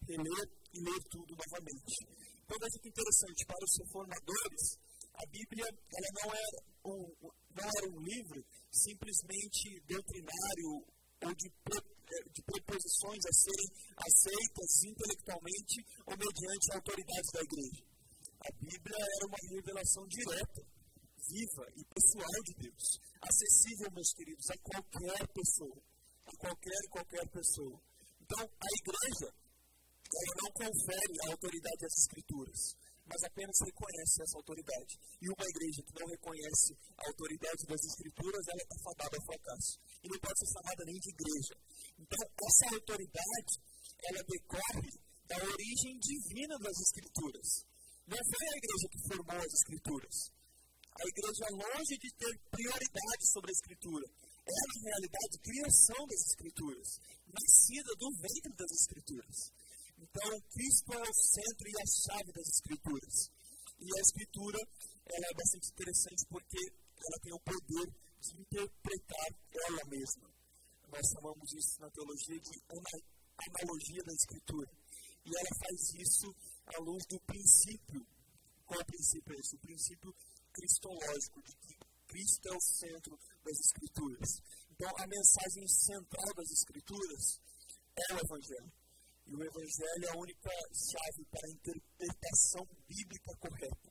reler 0.07 0.45
e 0.73 0.79
ler 0.83 1.01
tudo 1.09 1.31
novamente. 1.31 1.95
Então, 2.43 2.57
veja 2.59 2.79
que 2.83 2.89
interessante, 2.89 3.45
para 3.47 3.63
os 3.63 3.73
reformadores, 3.79 4.63
a 5.13 5.25
Bíblia 5.29 5.65
ela 5.65 6.09
não, 6.19 6.29
era 6.33 6.59
um, 6.85 6.99
não 7.55 7.67
era 7.69 7.87
um 7.87 7.99
livro 8.01 8.43
simplesmente 8.71 9.79
doutrinário 9.87 10.83
ou 11.23 11.33
de, 11.35 11.47
eh, 11.47 12.29
de 12.33 12.41
proposições 12.43 13.23
a 13.23 13.33
serem 13.33 13.69
aceitas 13.95 14.71
intelectualmente 14.83 15.75
ou 16.05 16.17
mediante 16.17 16.65
a 16.71 16.75
autoridade 16.75 17.29
da 17.31 17.41
igreja. 17.41 17.83
A 18.43 18.51
Bíblia 18.59 18.97
era 18.99 19.27
uma 19.27 19.39
revelação 19.55 20.03
direta, 20.07 20.61
viva 21.29 21.65
e 21.75 21.85
pessoal 21.85 22.43
de 22.43 22.53
Deus, 22.67 22.99
acessível, 23.21 23.91
meus 23.91 24.13
queridos, 24.13 24.49
a 24.49 24.57
qualquer 24.57 25.27
pessoa 25.33 25.81
a 26.25 26.33
qualquer 26.37 26.79
e 26.83 26.89
qualquer 26.89 27.27
pessoa. 27.29 27.77
Então, 28.21 28.43
a 28.43 28.69
igreja, 28.79 29.27
ela 29.27 30.33
não 30.43 30.51
confere 30.53 31.13
a 31.23 31.31
autoridade 31.31 31.79
das 31.81 31.95
escrituras, 31.99 32.59
mas 33.05 33.23
apenas 33.23 33.57
reconhece 33.59 34.23
essa 34.23 34.37
autoridade. 34.37 34.93
E 35.19 35.27
uma 35.27 35.47
igreja 35.47 35.83
que 35.83 35.99
não 35.99 36.07
reconhece 36.07 36.71
a 36.97 37.03
autoridade 37.07 37.63
das 37.67 37.83
escrituras, 37.83 38.43
ela 38.47 38.63
está 38.63 38.77
fadada 38.83 39.15
ao 39.17 39.25
fracasso. 39.27 39.73
E 40.03 40.07
não 40.07 40.19
pode 40.19 40.39
ser 40.39 40.49
chamada 40.53 40.83
nem 40.85 40.99
de 40.99 41.09
igreja. 41.11 41.55
Então, 41.99 42.23
essa 42.23 42.65
autoridade, 42.75 43.53
ela 44.07 44.23
decorre 44.23 44.91
da 45.27 45.37
origem 45.43 45.99
divina 45.99 46.55
das 46.59 46.77
escrituras. 46.79 47.47
Não 48.07 48.19
foi 48.19 48.45
a 48.47 48.59
igreja 48.59 48.87
que 48.91 49.07
formou 49.07 49.39
as 49.39 49.53
escrituras. 49.53 50.15
A 50.93 51.03
igreja, 51.09 51.45
longe 51.51 51.95
de 51.97 52.09
ter 52.15 52.33
prioridade 52.51 53.23
sobre 53.33 53.49
a 53.49 53.57
escritura, 53.57 54.05
é, 54.43 54.51
na 54.51 54.89
realidade, 54.89 55.39
criação 55.39 56.01
das 56.05 56.21
Escrituras, 56.29 56.87
nascida 57.31 57.91
do 57.95 58.09
ventre 58.19 58.53
das 58.53 58.71
Escrituras. 58.71 59.37
Então, 59.97 60.29
Cristo 60.51 60.93
é 60.93 61.01
o 61.01 61.13
centro 61.13 61.65
e 61.65 61.75
a 61.79 61.87
chave 61.87 62.31
das 62.33 62.47
Escrituras. 62.47 63.15
E 63.79 63.87
a 63.87 64.01
Escritura 64.01 64.59
ela 65.05 65.25
é 65.27 65.33
bastante 65.35 65.67
interessante 65.71 66.23
porque 66.29 66.59
ela 66.59 67.17
tem 67.23 67.33
o 67.33 67.39
poder 67.39 67.87
de 68.19 68.31
interpretar 68.39 69.29
ela 69.51 69.83
mesma. 69.89 70.27
Nós 70.87 71.03
chamamos 71.11 71.47
isso 71.53 71.81
na 71.81 71.89
teologia 71.89 72.39
de 72.39 72.53
analogia 72.69 74.03
da 74.03 74.13
Escritura. 74.13 74.71
E 75.25 75.29
ela 75.29 75.51
faz 75.59 75.79
isso 75.95 76.27
à 76.67 76.79
luz 76.83 77.03
do 77.07 77.19
princípio. 77.21 78.05
Qual 78.65 78.79
é 78.79 78.83
princípio 78.83 79.33
é 79.35 79.39
esse? 79.39 79.55
O 79.55 79.59
princípio 79.59 80.15
cristológico, 80.53 81.41
de 81.41 81.53
que 81.57 81.73
Cristo 82.07 82.47
é 82.47 82.55
o 82.55 82.61
centro 82.61 83.17
das 83.43 83.57
Escrituras. 83.59 84.29
Então, 84.69 84.91
a 84.97 85.07
mensagem 85.07 85.67
central 85.67 86.29
das 86.35 86.49
Escrituras 86.51 87.41
é 87.97 88.13
o 88.13 88.19
Evangelho. 88.21 88.71
E 89.25 89.35
o 89.35 89.43
Evangelho 89.43 90.05
é 90.05 90.09
a 90.09 90.19
única 90.19 90.51
chave 90.71 91.25
para 91.31 91.47
a 91.47 91.51
interpretação 91.51 92.63
bíblica 92.87 93.31
correta. 93.39 93.89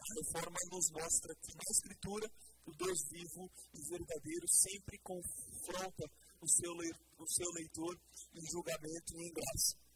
A 0.00 0.06
reforma 0.16 0.56
nos 0.72 0.86
mostra 0.92 1.34
que 1.34 1.52
na 1.52 1.66
Escritura, 1.70 2.26
o 2.64 2.72
Deus 2.72 2.98
vivo 3.10 3.50
e 3.74 3.80
verdadeiro 3.90 4.46
sempre 4.48 4.98
confronta 4.98 6.04
o 6.40 6.48
seu, 6.48 6.72
o 6.72 7.28
seu 7.28 7.50
leitor 7.52 8.00
em 8.32 8.46
julgamento 8.50 9.12
e 9.16 9.28
em 9.28 9.32
graça. 9.32 9.89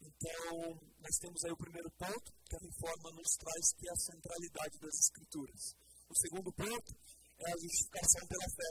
Então, 0.00 0.78
nós 1.00 1.16
temos 1.20 1.44
aí 1.44 1.52
o 1.52 1.56
primeiro 1.56 1.90
ponto, 1.98 2.32
que 2.44 2.56
a 2.56 2.60
reforma 2.60 3.10
nos 3.12 3.30
traz, 3.38 3.72
que 3.76 3.88
é 3.88 3.92
a 3.92 4.04
centralidade 4.06 4.78
das 4.78 4.94
Escrituras. 4.98 5.62
O 6.08 6.14
segundo 6.14 6.52
ponto 6.52 6.90
é 7.38 7.52
a 7.52 7.58
justificação 7.58 8.26
pela 8.26 8.48
fé. 8.54 8.70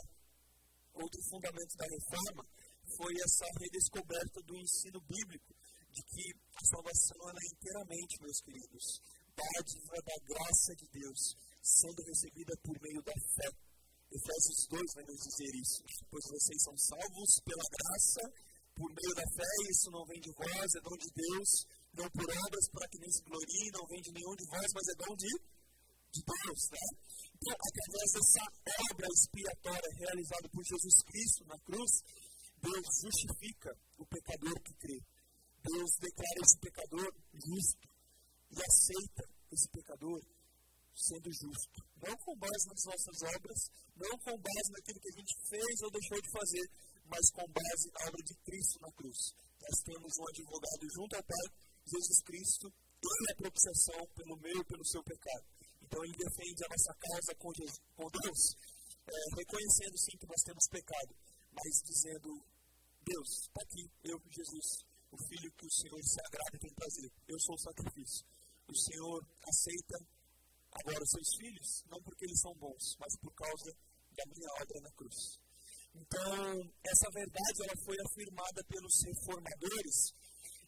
Outro 0.93 1.21
fundamento 1.29 1.75
da 1.77 1.85
reforma 1.85 2.43
foi 2.95 3.13
essa 3.21 3.45
redescoberta 3.59 4.41
do 4.41 4.57
ensino 4.57 4.99
bíblico, 5.01 5.53
de 5.91 6.01
que 6.03 6.25
a 6.55 6.63
salvação 6.65 7.29
é 7.29 7.45
inteiramente, 7.53 8.21
meus 8.21 8.39
queridos, 8.41 8.85
dádiva 9.35 9.97
da 10.01 10.17
graça 10.25 10.75
de 10.75 10.87
Deus, 10.89 11.35
sendo 11.61 12.01
recebida 12.03 12.53
por 12.63 12.75
meio 12.81 13.01
da 13.03 13.13
fé. 13.13 13.49
Efésios 14.09 14.67
2 14.69 14.93
vai 14.95 15.03
nos 15.03 15.21
dizer 15.21 15.51
isso. 15.59 15.83
Pois 16.09 16.23
vocês 16.25 16.63
são 16.63 16.77
salvos 16.77 17.31
pela 17.43 17.67
graça, 17.69 18.23
por 18.77 18.93
meio 18.93 19.13
da 19.17 19.25
fé, 19.33 19.51
isso 19.73 19.89
não 19.89 20.05
vem 20.05 20.21
de 20.21 20.31
vós, 20.37 20.69
é 20.77 20.81
dom 20.85 20.95
de 21.01 21.09
Deus, 21.09 21.49
não 21.97 22.07
por 22.13 22.29
obras 22.29 22.65
para 22.69 22.87
que 22.87 22.99
nem 23.01 23.09
se 23.09 23.21
gloriem, 23.25 23.73
não 23.73 23.85
vem 23.89 24.01
de 24.05 24.11
nenhum 24.13 24.35
de 24.37 24.45
vós, 24.45 24.69
mas 24.69 24.85
é 24.87 24.95
dom 25.01 25.15
de, 25.17 25.33
de 26.13 26.21
Deus, 26.21 26.61
né? 26.69 26.85
Então, 27.33 27.57
através 27.57 28.07
dessa 28.13 28.43
obra 28.93 29.07
expiatória 29.09 29.91
realizada 29.97 30.47
por 30.53 30.63
Jesus 30.63 30.97
Cristo 31.09 31.41
na 31.49 31.57
cruz, 31.65 31.91
Deus 32.61 32.85
justifica 33.01 33.73
o 33.97 34.05
pecador 34.05 34.57
que 34.61 34.73
crê. 34.77 34.99
Deus 35.65 35.91
declara 35.99 36.39
esse 36.45 36.57
pecador 36.61 37.09
justo 37.33 37.87
e 38.53 38.57
aceita 38.61 39.23
esse 39.51 39.67
pecador 39.69 40.21
sendo 40.93 41.29
justo. 41.33 41.77
Não 41.97 42.15
com 42.17 42.37
base 42.37 42.65
nas 42.69 42.83
nossas 42.85 43.17
obras, 43.35 43.59
não 43.95 44.13
com 44.21 44.37
base 44.37 44.69
naquilo 44.71 44.99
que 45.01 45.09
a 45.09 45.17
gente 45.17 45.35
fez 45.49 45.81
ou 45.81 45.91
deixou 45.91 46.21
de 46.21 46.31
fazer, 46.31 46.65
mas 47.07 47.31
com 47.31 47.47
base 47.47 47.91
na 47.91 48.07
obra 48.07 48.21
de 48.23 48.35
Cristo 48.43 48.79
na 48.81 48.91
cruz. 48.91 49.17
Nós 49.61 49.79
temos 49.83 50.11
um 50.19 50.27
advogado 50.27 50.85
junto 50.93 51.15
ao 51.15 51.23
Pai, 51.23 51.47
Jesus 51.87 52.21
Cristo, 52.23 52.67
ele 52.67 53.29
é 53.29 53.33
a 53.33 53.37
propiciação 53.37 54.07
pelo 54.15 54.37
meu 54.37 54.59
e 54.59 54.65
pelo 54.65 54.85
seu 54.85 55.03
pecado. 55.03 55.45
Então 55.81 56.03
ele 56.03 56.17
defende 56.17 56.63
a 56.65 56.69
nossa 56.69 56.93
causa 56.99 57.35
com, 57.35 57.53
Jesus, 57.53 57.79
com 57.95 58.09
Deus, 58.11 58.41
é, 59.07 59.15
reconhecendo 59.37 59.97
sim 59.97 60.17
que 60.17 60.27
nós 60.27 60.41
temos 60.43 60.67
pecado, 60.67 61.15
mas 61.51 61.81
dizendo: 61.85 62.43
Deus, 63.05 63.29
está 63.47 63.61
aqui, 63.61 63.83
eu, 64.03 64.19
Jesus, 64.29 64.83
o 65.11 65.17
Filho 65.29 65.51
que 65.53 65.65
o 65.65 65.71
Senhor 65.71 66.03
se 66.03 66.19
agrada 66.19 66.55
e 66.55 66.59
tem 66.59 66.73
prazer. 66.73 67.11
Eu 67.27 67.39
sou 67.39 67.55
o 67.55 67.59
sacrifício. 67.59 68.25
O 68.67 68.75
Senhor 68.75 69.25
aceita 69.47 69.97
agora 70.71 71.03
os 71.03 71.09
seus 71.09 71.29
filhos, 71.39 71.83
não 71.87 72.01
porque 72.03 72.25
eles 72.25 72.41
são 72.41 72.53
bons, 72.55 72.97
mas 72.99 73.15
por 73.21 73.33
causa 73.33 73.71
da 74.11 74.25
minha 74.25 74.49
obra 74.61 74.81
na 74.81 74.91
cruz. 74.91 75.39
Então, 75.95 76.59
essa 76.83 77.09
verdade 77.13 77.57
ela 77.63 77.77
foi 77.83 77.97
afirmada 77.99 78.63
pelos 78.67 78.95
reformadores 79.05 80.13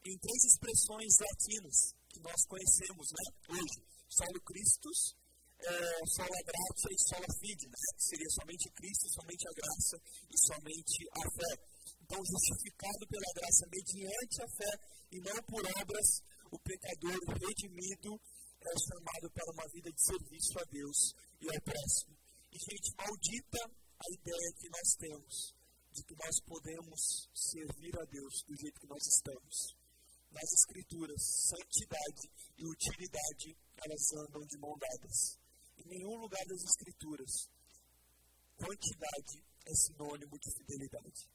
em 0.05 0.17
três 0.17 0.41
expressões 0.45 1.13
latinas 1.19 1.77
que 2.10 2.19
nós 2.21 2.39
conhecemos 2.47 3.08
né, 3.12 3.25
hoje. 3.49 3.77
Solo 4.10 4.41
Christus, 4.41 5.15
é, 5.60 5.71
sola 6.15 6.39
gratia 6.47 6.91
e 6.91 7.05
sola 7.10 7.29
fide, 7.39 7.67
né? 7.67 7.77
que 7.93 8.03
seria 8.03 8.29
somente 8.32 8.71
Cristo, 8.73 9.05
somente 9.12 9.43
a 9.47 9.53
graça 9.53 9.95
e 10.32 10.36
somente 10.47 10.99
a 11.13 11.25
fé. 11.36 11.53
Então, 12.01 12.17
justificado 12.25 13.03
pela 13.05 13.32
graça 13.36 13.63
mediante 13.69 14.36
a 14.41 14.47
fé 14.55 14.73
e 15.12 15.17
não 15.19 15.38
por 15.45 15.62
obras, 15.77 16.08
o 16.49 16.58
pecador 16.60 17.19
redimido 17.38 18.17
é 18.60 18.73
chamado 18.88 19.29
para 19.32 19.51
uma 19.53 19.67
vida 19.71 19.91
de 19.91 20.01
serviço 20.01 20.60
a 20.60 20.65
Deus 20.71 20.97
e 21.41 21.45
ao 21.53 21.62
próximo. 21.62 22.17
E, 22.51 22.58
gente, 22.58 22.95
maldita 22.97 23.62
a 23.99 24.07
ideia 24.13 24.53
que 24.57 24.69
nós 24.69 24.89
temos 24.97 25.59
de 25.91 26.03
que 26.03 26.15
nós 26.15 26.35
podemos 26.47 27.29
servir 27.33 27.93
a 27.99 28.05
Deus 28.05 28.43
do 28.47 28.55
jeito 28.55 28.79
que 28.79 28.88
nós 28.88 29.03
estamos. 29.03 29.75
Nas 30.31 30.49
Escrituras, 30.53 31.21
santidade 31.49 32.23
e 32.57 32.63
utilidade, 32.65 33.57
elas 33.83 34.03
andam 34.23 34.45
de 34.45 34.57
mão 34.59 34.77
dadas. 34.77 35.39
Em 35.77 35.88
nenhum 35.89 36.15
lugar 36.21 36.45
das 36.45 36.63
Escrituras, 36.63 37.49
quantidade 38.55 39.43
é 39.65 39.73
sinônimo 39.73 40.38
de 40.38 40.49
fidelidade. 40.57 41.27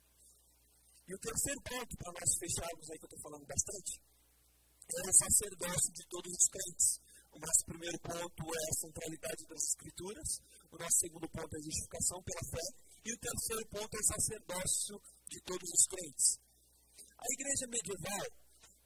E 1.06 1.14
o 1.14 1.18
terceiro 1.18 1.60
ponto, 1.60 1.96
para 1.98 2.12
nós 2.12 2.30
fecharmos 2.38 2.90
aí, 2.90 2.98
que 2.98 3.04
eu 3.04 3.12
estou 3.12 3.22
falando 3.28 3.44
bastante, 3.44 4.00
é 4.84 5.00
o 5.04 5.12
sacerdócio 5.12 5.92
de 5.92 6.04
todos 6.08 6.32
os 6.32 6.48
crentes. 6.48 6.88
O 7.34 7.38
nosso 7.40 7.62
primeiro 7.66 7.98
ponto 7.98 8.42
é 8.46 8.64
a 8.70 8.78
centralidade 8.78 9.42
das 9.48 9.62
Escrituras, 9.74 10.28
o 10.74 10.78
nosso 10.78 10.98
segundo 10.98 11.28
ponto 11.30 11.54
é 11.54 11.58
a 11.58 11.62
justificação 11.62 12.18
pela 12.26 12.44
fé, 12.50 12.66
e 13.06 13.12
o 13.14 13.18
terceiro 13.22 13.64
ponto 13.70 13.92
é 13.94 14.00
o 14.00 14.10
sacerdócio 14.10 14.94
de 15.30 15.38
todos 15.46 15.70
os 15.70 15.86
crentes. 15.86 16.26
A 17.14 17.26
igreja 17.30 17.66
medieval, 17.70 18.26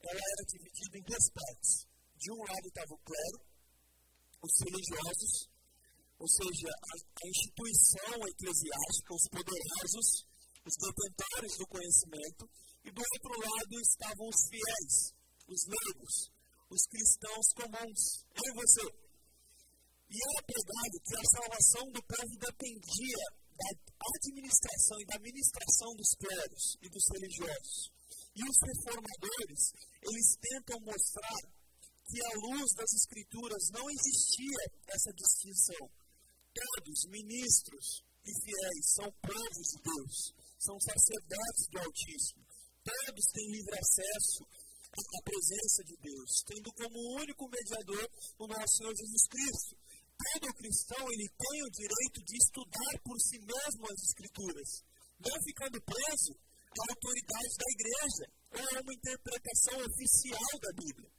ela 0.05 0.21
era 0.21 0.43
dividida 0.45 0.97
em 1.01 1.03
duas 1.03 1.25
partes. 1.33 1.89
De 2.13 2.31
um 2.31 2.41
lado 2.45 2.67
estava 2.67 2.93
o 2.93 3.01
clero, 3.01 3.39
os 4.43 4.53
religiosos, 4.69 5.33
ou 6.19 6.29
seja, 6.29 6.69
a, 6.69 6.93
a 6.93 7.25
instituição 7.25 8.17
eclesiástica, 8.21 9.09
os 9.15 9.25
poderosos, 9.33 10.07
os 10.61 10.75
detentores 10.77 11.57
do 11.57 11.67
conhecimento, 11.73 12.43
e 12.85 12.91
do 12.91 13.01
outro 13.01 13.33
lado 13.33 13.75
estavam 13.81 14.29
os 14.29 14.41
fiéis, 14.45 14.95
os 15.47 15.61
leigos, 15.65 16.13
os 16.69 16.83
cristãos 16.85 17.47
comuns, 17.55 18.01
eu 18.35 18.45
e 18.45 18.55
você. 18.61 19.08
E 20.09 20.17
era 20.17 20.41
pregado 20.41 20.95
que 21.05 21.15
a 21.15 21.31
salvação 21.37 21.85
do 21.93 22.01
povo 22.01 22.33
dependia 22.41 23.25
da 23.53 23.69
administração 24.17 24.97
e 25.01 25.05
da 25.05 25.19
ministração 25.19 25.93
dos 25.93 26.11
clérigos 26.17 26.65
e 26.81 26.89
dos 26.89 27.05
religiosos. 27.13 27.91
E 28.33 28.41
os 28.41 28.57
reformadores, 28.57 29.61
eles 30.01 30.27
tentam 30.41 30.79
mostrar 30.81 31.41
que 32.09 32.19
à 32.25 32.31
luz 32.41 32.73
das 32.73 32.91
escrituras 32.93 33.63
não 33.69 33.85
existia 33.89 34.63
essa 34.87 35.11
distinção. 35.13 35.85
Todos, 36.49 37.05
ministros 37.09 38.01
e 38.25 38.31
fiéis, 38.41 38.85
são 38.97 39.11
povos 39.21 39.67
de 39.75 39.79
Deus, 39.83 40.33
são 40.57 40.77
sacerdotes 40.81 41.63
do 41.69 41.77
Altíssimo. 41.77 42.43
Todos 42.81 43.25
têm 43.33 43.51
livre 43.51 43.77
acesso 43.77 44.41
à 44.89 45.21
presença 45.21 45.83
de 45.85 45.95
Deus, 46.01 46.31
tendo 46.47 46.73
como 46.73 47.21
único 47.21 47.45
mediador 47.45 48.09
o 48.39 48.47
nosso 48.47 48.77
Senhor 48.77 48.95
Jesus 48.95 49.27
Cristo. 49.29 49.77
Todo 50.19 50.53
cristão 50.53 51.03
ele 51.11 51.27
tem 51.31 51.63
o 51.63 51.71
direito 51.71 52.19
de 52.27 52.35
estudar 52.35 52.93
por 53.03 53.17
si 53.19 53.39
mesmo 53.39 53.87
as 53.87 54.03
Escrituras, 54.03 54.83
não 55.15 55.37
ficando 55.47 55.79
preso 55.79 56.33
à 56.35 56.83
autoridade 56.91 57.53
da 57.55 57.69
igreja 57.71 58.25
ou 58.51 58.77
a 58.77 58.81
uma 58.81 58.93
interpretação 58.93 59.79
oficial 59.79 60.53
da 60.59 60.71
Bíblia. 60.75 61.11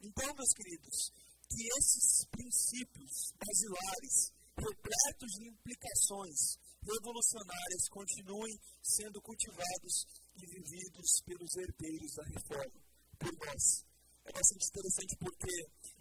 Então, 0.00 0.34
meus 0.34 0.52
queridos, 0.56 1.12
que 1.52 1.68
esses 1.68 2.24
princípios 2.30 3.12
basilares, 3.36 4.32
repletos 4.56 5.30
de 5.36 5.48
implicações 5.48 6.56
revolucionárias, 6.80 7.88
continuem 7.90 8.54
sendo 8.82 9.20
cultivados 9.20 9.94
e 10.36 10.46
vividos 10.46 11.20
pelos 11.26 11.52
herdeiros 11.56 12.12
da 12.14 12.24
reforma, 12.24 12.80
por 13.18 13.32
nós. 13.46 13.84
É 14.24 14.32
bastante 14.32 14.68
interessante 14.68 15.16
porque 15.18 15.52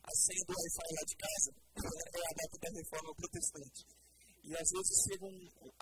a 0.08 0.14
senha 0.16 0.44
do 0.48 0.54
Wi-Fi 0.56 0.90
lá 0.96 1.04
de 1.04 1.16
casa 1.20 1.52
é 1.76 2.22
a 2.24 2.34
data 2.40 2.56
da 2.64 2.70
reforma 2.80 3.12
protestante. 3.16 3.82
E 4.48 4.50
às 4.56 4.70
vezes 4.72 4.96
chegam 5.04 5.32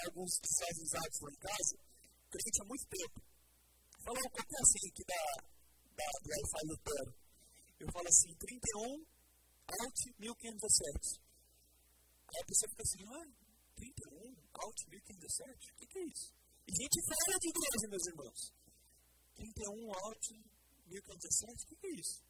alguns 0.09 0.31
que 0.41 0.49
fazem 0.57 0.83
usados 0.83 1.17
lá 1.21 1.29
em 1.29 1.41
casa, 1.45 1.75
crente 2.33 2.61
há 2.61 2.65
muito 2.65 2.85
tempo. 2.89 3.17
Fala, 4.01 4.21
qual 4.33 4.47
é 4.49 4.61
a 4.61 4.65
senha 4.65 4.91
que 4.93 5.03
dá, 5.05 5.23
dá 5.93 6.09
do 6.21 6.29
Wi-Fi 6.33 6.61
Lutero? 6.65 7.25
eu 7.79 7.91
falo 7.91 8.07
assim, 8.07 8.33
31 8.33 9.05
Alt 9.67 9.99
1517. 10.17 11.21
Aí 12.25 12.39
a 12.41 12.45
pessoa 12.45 12.69
fica 12.69 12.81
assim, 12.81 13.03
ah, 13.05 13.29
31 13.75 14.33
Alt 14.57 14.79
1517? 14.89 15.71
O 15.71 15.75
que, 15.75 15.85
que 15.85 15.99
é 15.99 16.05
isso? 16.05 16.33
E 16.65 16.71
gente 16.73 16.97
fala 17.05 17.37
de 17.37 17.49
igreja, 17.49 17.85
meus 17.89 18.07
irmãos. 18.07 18.41
31 19.35 19.93
Alt 19.93 20.25
1517? 20.87 21.65
O 21.65 21.67
que, 21.67 21.75
que 21.75 21.87
é 21.87 21.93
isso? 21.99 22.24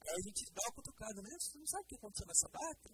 Aí 0.00 0.16
a 0.16 0.22
gente 0.24 0.52
dá 0.52 0.62
uma 0.64 0.74
cutucada, 0.74 1.22
né? 1.22 1.30
Você 1.38 1.58
não 1.58 1.66
sabe 1.66 1.84
o 1.84 1.88
que 1.88 1.96
aconteceu 1.96 2.26
nessa 2.26 2.48
data? 2.48 2.88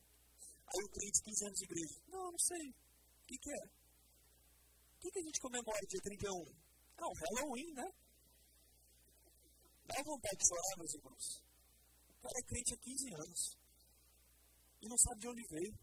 Aí 0.67 0.83
o 0.83 0.91
crente, 0.91 1.23
15 1.23 1.47
anos 1.47 1.59
de 1.59 1.65
igreja. 1.65 1.97
Não, 2.09 2.31
não 2.33 2.39
sei. 2.39 2.67
O 2.71 3.27
que, 3.27 3.39
que 3.39 3.51
é? 3.51 3.65
O 3.67 4.99
que, 5.01 5.11
que 5.11 5.19
a 5.19 5.23
gente 5.23 5.41
comemora 5.41 5.87
dia 5.87 6.01
31? 6.03 6.45
Não, 6.99 7.11
Halloween, 7.13 7.73
né? 7.75 7.89
Dá 9.87 10.03
vontade 10.03 10.37
de 10.37 10.49
chorar, 10.49 10.77
meus 10.79 10.95
irmãos 10.95 11.47
cara 12.27 12.41
é 12.41 12.49
crente 12.51 12.75
há 12.75 12.79
15 12.79 13.15
anos 13.15 13.41
e 14.83 14.89
não 14.89 14.99
sabe 14.99 15.21
de 15.21 15.29
onde 15.29 15.43
veio. 15.49 15.75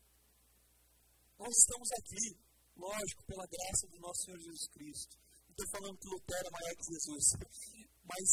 Nós 1.39 1.53
estamos 1.55 1.89
aqui, 1.91 2.25
lógico, 2.75 3.25
pela 3.25 3.47
graça 3.47 3.87
do 3.87 3.99
nosso 3.99 4.21
Senhor 4.23 4.39
Jesus 4.39 4.67
Cristo. 4.75 5.17
Não 5.47 5.55
estou 5.55 5.67
falando 5.71 5.97
que 5.97 6.07
Lutero 6.07 6.47
é 6.47 6.51
maior 6.51 6.75
que 6.75 6.93
Jesus, 6.93 7.25
mas 8.03 8.27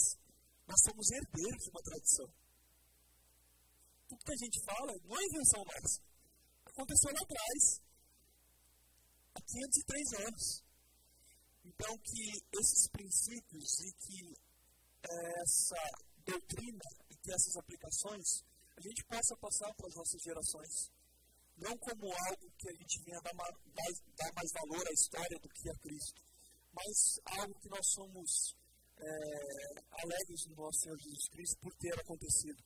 nós 0.66 0.81
somos 0.85 1.11
herdeiros 1.11 1.62
de 1.64 1.70
uma 1.70 1.83
tradição. 1.83 2.29
Tudo 4.11 4.25
que 4.25 4.33
a 4.33 4.42
gente 4.42 4.61
fala 4.66 4.92
não 5.05 5.16
é 5.16 5.25
invenção 5.25 5.64
nossa. 5.64 6.03
Aconteceu 6.66 7.11
lá 7.14 7.23
atrás, 7.23 7.81
há 9.35 9.40
503 9.40 10.27
anos. 10.27 10.64
Então, 11.64 11.99
que 11.99 12.23
esses 12.59 12.88
princípios 12.90 13.81
e 13.81 13.92
que 13.94 14.35
essa 15.03 15.77
doutrina 16.25 16.85
que 17.23 17.33
essas 17.33 17.57
aplicações 17.57 18.42
a 18.77 18.81
gente 18.81 19.05
possa 19.05 19.37
passar 19.37 19.73
para 19.75 19.88
as 19.88 19.94
nossas 19.94 20.23
gerações. 20.23 20.90
Não 21.59 21.77
como 21.77 22.07
algo 22.07 22.51
que 22.57 22.70
a 22.70 22.73
gente 22.73 23.03
venha 23.05 23.20
dar 23.20 23.35
mais, 23.35 24.01
dar 24.16 24.33
mais 24.33 24.51
valor 24.53 24.88
à 24.88 24.92
história 24.92 25.38
do 25.38 25.49
que 25.51 25.68
a 25.68 25.75
Cristo, 25.79 26.25
mas 26.73 27.20
algo 27.38 27.55
que 27.61 27.68
nós 27.68 27.87
somos 27.92 28.57
é, 28.96 29.05
alegres 30.03 30.46
no 30.49 30.57
nosso 30.57 30.81
Senhor 30.81 30.99
Jesus 30.99 31.29
Cristo 31.29 31.59
por 31.61 31.75
ter 31.75 31.92
acontecido. 32.01 32.64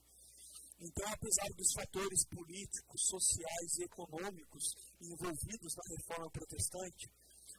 Então, 0.81 1.07
apesar 1.09 1.49
dos 1.57 1.73
fatores 1.73 2.27
políticos, 2.27 3.01
sociais 3.07 3.79
e 3.79 3.85
econômicos 3.85 4.65
envolvidos 5.01 5.75
na 5.77 5.97
reforma 5.97 6.31
protestante, 6.31 7.11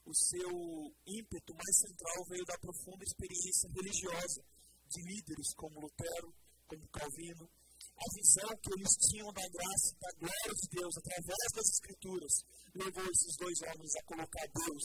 o 0.06 0.14
seu 0.14 0.96
ímpeto 1.08 1.54
mais 1.56 1.78
central 1.78 2.26
veio 2.30 2.46
da 2.46 2.58
profunda 2.60 3.04
experiência 3.04 3.70
religiosa 3.70 4.44
de 4.90 5.02
líderes 5.02 5.54
como 5.56 5.82
Lutero, 5.82 6.34
como 6.68 6.88
Calvino, 6.90 7.50
a 7.96 8.08
visão 8.14 8.50
que 8.62 8.74
eles 8.76 8.92
tinham 9.10 9.32
da 9.32 9.48
graça 9.48 9.96
e 9.96 10.00
da 10.00 10.12
glória 10.20 10.54
de 10.54 10.68
Deus 10.70 10.98
através 10.98 11.48
das 11.56 11.70
Escrituras 11.72 12.34
levou 12.76 13.06
esses 13.08 13.38
dois 13.38 13.62
homens 13.62 13.96
a 13.96 14.04
colocar 14.04 14.46
Deus 14.52 14.84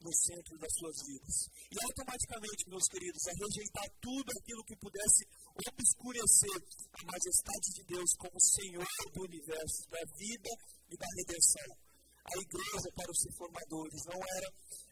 no 0.00 0.12
centro 0.14 0.58
das 0.58 0.72
suas 0.78 0.96
vidas. 1.06 1.36
E 1.70 1.76
automaticamente, 1.84 2.68
meus 2.68 2.86
queridos, 2.88 3.22
a 3.26 3.34
rejeitar 3.34 3.88
tudo 4.00 4.30
aquilo 4.38 4.64
que 4.64 4.76
pudesse 4.76 5.22
obscurecer 5.54 6.58
a 6.92 7.02
majestade 7.04 7.68
de 7.74 7.84
Deus 7.84 8.10
como 8.18 8.40
Senhor 8.40 8.86
do 9.12 9.22
universo, 9.24 9.90
da 9.90 10.02
vida 10.16 10.50
e 10.90 10.96
da 10.96 11.06
redenção. 11.18 11.70
A 12.28 12.36
igreja 12.36 12.88
para 12.94 13.10
os 13.10 13.24
reformadores 13.24 14.04
não 14.04 14.20
era 14.20 14.48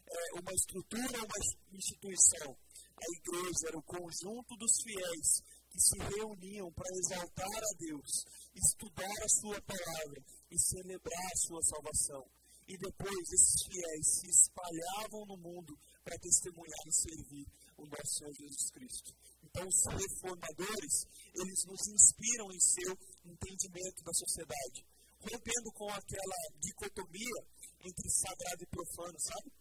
é, 0.07 0.39
uma 0.41 0.53
estrutura, 0.53 1.17
uma 1.21 1.39
instituição. 1.77 2.49
A 2.97 3.07
igreja 3.13 3.67
era 3.69 3.77
o 3.77 3.83
conjunto 3.83 4.55
dos 4.57 4.73
fiéis 4.81 5.29
que 5.69 5.79
se 5.79 5.97
reuniam 6.17 6.71
para 6.73 6.89
exaltar 6.97 7.61
a 7.61 7.77
Deus, 7.77 8.09
estudar 8.55 9.17
a 9.21 9.29
Sua 9.39 9.61
palavra 9.61 10.23
e 10.49 10.59
celebrar 10.59 11.25
a 11.31 11.37
Sua 11.37 11.61
salvação. 11.61 12.36
E 12.67 12.77
depois 12.77 13.31
esses 13.31 13.63
fiéis 13.63 14.05
se 14.19 14.27
espalhavam 14.27 15.25
no 15.25 15.37
mundo 15.37 15.77
para 16.03 16.19
testemunhar 16.19 16.83
e 16.85 16.93
servir 16.93 17.47
o 17.77 17.85
nosso 17.87 18.11
Senhor 18.19 18.33
Jesus 18.33 18.69
Cristo. 18.71 19.15
Então, 19.43 19.65
os 19.67 19.81
reformadores, 19.87 20.95
eles 21.33 21.63
nos 21.65 21.87
inspiram 21.87 22.51
em 22.51 22.59
seu 22.59 22.91
entendimento 23.23 24.03
da 24.03 24.11
sociedade, 24.13 24.85
rompendo 25.19 25.71
com 25.73 25.87
aquela 25.89 26.39
dicotomia 26.59 27.39
entre 27.79 28.09
sagrado 28.09 28.63
e 28.63 28.67
profano, 28.67 29.17
sabe? 29.19 29.51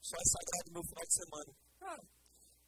Só 0.00 0.16
é 0.16 0.24
sagrado 0.24 0.72
meu 0.72 0.82
final 0.82 1.04
de 1.04 1.14
semana. 1.14 1.52
Ah, 1.82 2.02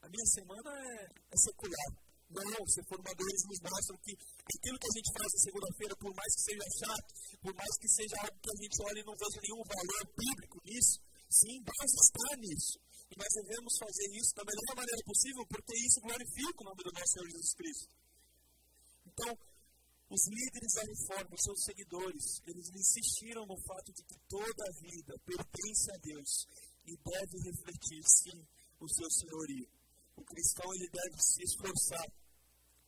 a 0.03 0.09
minha 0.09 0.27
semana 0.27 0.70
é, 0.70 1.05
é 1.33 1.37
secular 1.37 2.08
Não, 2.29 2.61
os 2.61 2.77
reformadores 2.77 3.41
nos 3.49 3.61
mostram 3.64 3.97
que 4.05 4.12
aquilo 4.12 4.79
que 4.79 4.88
a 4.88 4.97
gente 5.01 5.11
faz 5.17 5.29
na 5.33 5.41
segunda-feira, 5.49 5.95
por 5.97 6.12
mais 6.12 6.31
que 6.37 6.43
seja 6.45 6.67
chato, 6.77 7.11
por 7.41 7.55
mais 7.57 7.73
que 7.81 7.88
seja 7.88 8.17
algo 8.21 8.37
que 8.37 8.53
a 8.53 8.59
gente 8.61 8.77
olhe 8.85 9.01
e 9.01 9.09
não 9.09 9.17
veja 9.17 9.41
nenhum 9.41 9.62
valor 9.64 10.03
bíblico 10.12 10.57
nisso, 10.69 11.01
sim, 11.33 11.57
Deus 11.64 11.93
está 12.05 12.37
nisso. 12.37 12.77
E 13.09 13.14
nós 13.17 13.33
devemos 13.33 13.73
fazer 13.81 14.09
isso 14.12 14.37
da 14.37 14.45
melhor 14.45 14.73
maneira 14.77 15.03
possível, 15.09 15.45
porque 15.49 15.75
isso 15.81 16.05
glorifica 16.05 16.59
o 16.61 16.64
nome 16.69 16.83
do 16.85 16.93
nosso 16.93 17.12
Senhor 17.17 17.29
Jesus 17.33 17.55
Cristo. 17.57 17.93
Então, 19.09 19.33
os 20.12 20.23
líderes 20.29 20.73
da 20.73 20.85
reforma, 20.85 21.33
os 21.33 21.45
seus 21.45 21.61
seguidores, 21.64 22.25
eles 22.45 22.69
insistiram 22.77 23.45
no 23.45 23.57
fato 23.64 23.93
de 23.93 24.05
que 24.05 24.17
toda 24.29 24.62
a 24.69 24.77
vida 24.81 25.12
pertence 25.25 25.91
a 25.93 25.99
Deus 26.01 26.31
e 26.85 26.93
deve 26.93 27.37
refletir, 27.49 28.03
sim, 28.05 28.38
o 28.81 28.88
seu 28.88 29.11
senhorio. 29.11 29.69
O 30.18 30.24
cristão 30.24 30.66
ele 30.74 30.90
deve 30.90 31.16
se 31.22 31.42
esforçar 31.44 32.07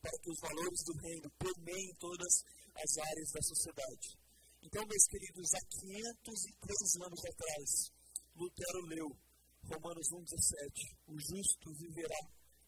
para 0.01 0.19
que 0.19 0.31
os 0.31 0.39
valores 0.41 0.83
do 0.83 0.93
reino 0.99 1.31
permeiem 1.39 1.95
todas 1.95 2.43
as 2.75 2.97
áreas 2.97 3.31
da 3.31 3.41
sociedade. 3.41 4.19
Então, 4.61 4.83
meus 4.85 5.05
queridos, 5.07 5.47
há 5.55 5.61
503 5.79 7.07
anos 7.07 7.21
atrás, 7.23 7.69
Lutero 8.35 8.81
leu 8.85 9.07
Romanos 9.63 10.07
1,17: 10.11 10.97
O 11.07 11.15
justo 11.19 11.73
viverá 11.79 12.19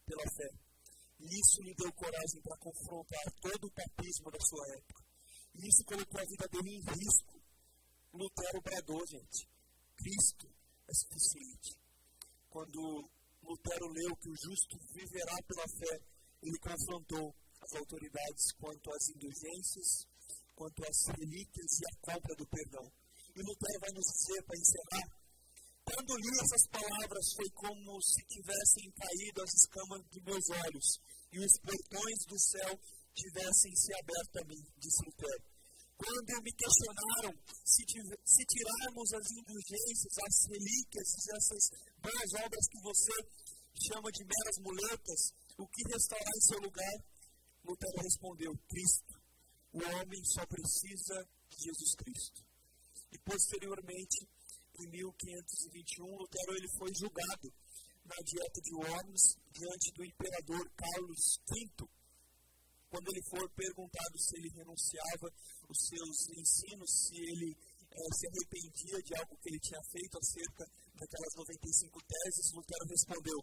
pela 0.06 0.24
fé. 0.32 0.50
E 1.20 1.26
isso 1.26 1.62
lhe 1.62 1.74
deu 1.74 1.92
coragem 1.92 2.40
para 2.42 2.56
confrontar 2.58 3.24
todo 3.40 3.66
o 3.66 3.72
papismo 3.72 4.30
da 4.30 4.40
sua 4.40 4.66
época. 4.76 5.04
E 5.54 5.68
isso 5.68 5.84
colocou 5.84 6.20
a 6.20 6.24
vida 6.24 6.48
dele 6.48 6.70
em 6.70 6.80
risco. 6.80 7.40
Lutero 8.12 8.62
bradou, 8.62 9.06
gente: 9.06 9.46
Cristo 9.96 10.48
é 10.88 10.94
suficiente. 10.94 11.76
Quando 12.48 13.10
Lutero 13.44 13.88
leu 13.92 14.16
que 14.16 14.30
o 14.30 14.36
justo 14.36 14.78
viverá 14.92 15.36
pela 15.46 15.68
fé, 15.68 16.00
ele 16.42 16.58
confrontou 16.58 17.34
as 17.60 17.72
autoridades 17.76 18.52
quanto 18.58 18.90
às 18.90 19.08
indulgências, 19.10 20.08
quanto 20.56 20.82
às 20.84 20.98
relíquias 21.18 21.70
e 21.80 21.84
à 21.84 21.94
compra 22.00 22.34
do 22.36 22.46
perdão. 22.48 22.86
E 23.36 23.40
Lutero 23.42 23.80
vai 23.80 23.92
nos 23.92 24.08
dizer, 24.16 24.42
para 24.44 24.58
encerrar, 24.58 25.08
quando 25.84 26.16
li 26.16 26.32
essas 26.40 26.66
palavras, 26.72 27.32
foi 27.36 27.50
como 27.50 28.00
se 28.00 28.24
tivessem 28.26 28.90
caído 28.96 29.42
as 29.42 29.52
escamas 29.52 30.02
de 30.08 30.20
meus 30.22 30.44
olhos 30.64 30.86
e 31.32 31.38
os 31.38 31.52
portões 31.60 32.18
do 32.26 32.38
céu 32.40 32.80
tivessem 33.12 33.76
se 33.76 33.92
aberto 34.00 34.36
a 34.40 34.44
mim, 34.48 34.62
disse 34.78 35.04
Lutero. 35.04 35.53
Quando 35.96 36.42
me 36.42 36.52
questionaram 36.52 37.32
se, 37.64 37.82
se 37.86 38.42
tirarmos 38.44 39.12
as 39.14 39.30
indulgências, 39.30 40.14
as 40.26 40.36
relíquias, 40.50 41.08
essas 41.36 41.64
boas 42.02 42.30
obras 42.44 42.66
que 42.68 42.80
você 42.82 43.14
chama 43.88 44.10
de 44.10 44.24
meras 44.24 44.58
muletas, 44.58 45.20
o 45.58 45.66
que 45.68 45.82
restará 45.92 46.30
em 46.36 46.40
seu 46.40 46.58
lugar? 46.58 46.96
Lutero 47.64 48.02
respondeu: 48.02 48.52
Cristo. 48.68 49.14
O 49.72 49.78
homem 49.78 50.22
só 50.24 50.46
precisa 50.46 51.26
de 51.50 51.56
Jesus 51.64 51.94
Cristo. 51.96 52.44
E 53.10 53.18
posteriormente, 53.18 54.28
em 54.78 54.86
1521, 54.90 56.16
Lutero 56.16 56.56
ele 56.56 56.68
foi 56.78 56.90
julgado 56.94 57.52
na 58.04 58.16
dieta 58.22 58.60
de 58.60 58.74
Worms 58.74 59.22
diante 59.50 59.92
do 59.94 60.04
imperador 60.04 60.70
Carlos 60.76 61.40
V. 61.48 61.88
Quando 62.90 63.08
ele 63.08 63.22
foi 63.30 63.48
perguntado 63.50 64.18
se 64.18 64.36
ele 64.36 64.50
renunciava 64.50 65.32
os 65.68 65.78
seus 65.86 66.28
ensinos, 66.36 66.90
se 66.90 67.16
ele 67.16 67.56
é, 67.90 68.02
se 68.14 68.26
arrependia 68.26 69.02
de 69.02 69.14
algo 69.18 69.36
que 69.38 69.48
ele 69.48 69.60
tinha 69.60 69.80
feito 69.90 70.18
acerca 70.18 70.64
daquelas 70.94 71.34
95 71.36 72.00
teses, 72.02 72.52
Lutero 72.52 72.86
respondeu: 72.88 73.38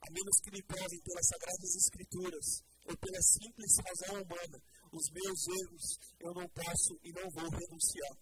a 0.00 0.10
menos 0.10 0.40
que 0.40 0.50
me 0.50 0.62
provem 0.62 1.00
pelas 1.00 1.26
Sagradas 1.28 1.76
Escrituras 1.76 2.46
ou 2.88 2.96
pela 2.96 3.20
simples 3.20 3.76
razão 3.84 4.22
humana 4.22 4.58
os 4.92 5.10
meus 5.12 5.46
erros, 5.46 5.98
eu 6.18 6.32
não 6.34 6.48
posso 6.48 6.98
e 7.04 7.12
não 7.12 7.28
vou 7.30 7.48
renunciar. 7.50 8.16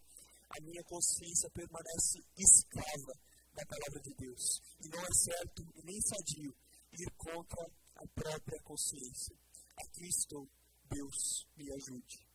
A 0.50 0.60
minha 0.60 0.82
consciência 0.84 1.48
permanece 1.50 2.18
escrava 2.36 3.14
da 3.54 3.64
palavra 3.64 4.00
de 4.02 4.14
Deus. 4.14 4.60
E 4.80 4.88
não 4.88 5.00
é 5.00 5.12
certo 5.12 5.62
e 5.76 5.82
nem 5.84 6.00
sadio 6.00 6.54
ir 6.92 7.10
contra 7.16 7.70
a 7.96 8.06
própria 8.08 8.60
consciência. 8.62 9.36
Aqui 9.76 10.08
estou, 10.08 10.48
Deus 10.90 11.46
me 11.56 11.72
ajude. 11.72 12.27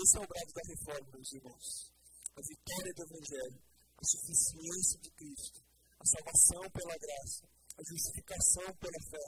Esse 0.00 0.16
é 0.16 0.20
o 0.20 0.26
brado 0.26 0.52
da 0.56 0.64
reforma, 0.64 1.12
meus 1.12 1.32
irmãos. 1.32 1.92
A 2.32 2.40
vitória 2.40 2.92
do 2.96 3.02
Evangelho, 3.04 3.60
a 4.00 4.04
suficiência 4.08 4.98
de 4.98 5.10
Cristo, 5.12 5.60
a 6.00 6.06
salvação 6.08 6.64
pela 6.72 6.96
graça, 6.96 7.44
a 7.76 7.82
justificação 7.84 8.64
pela 8.80 9.00
fé, 9.12 9.26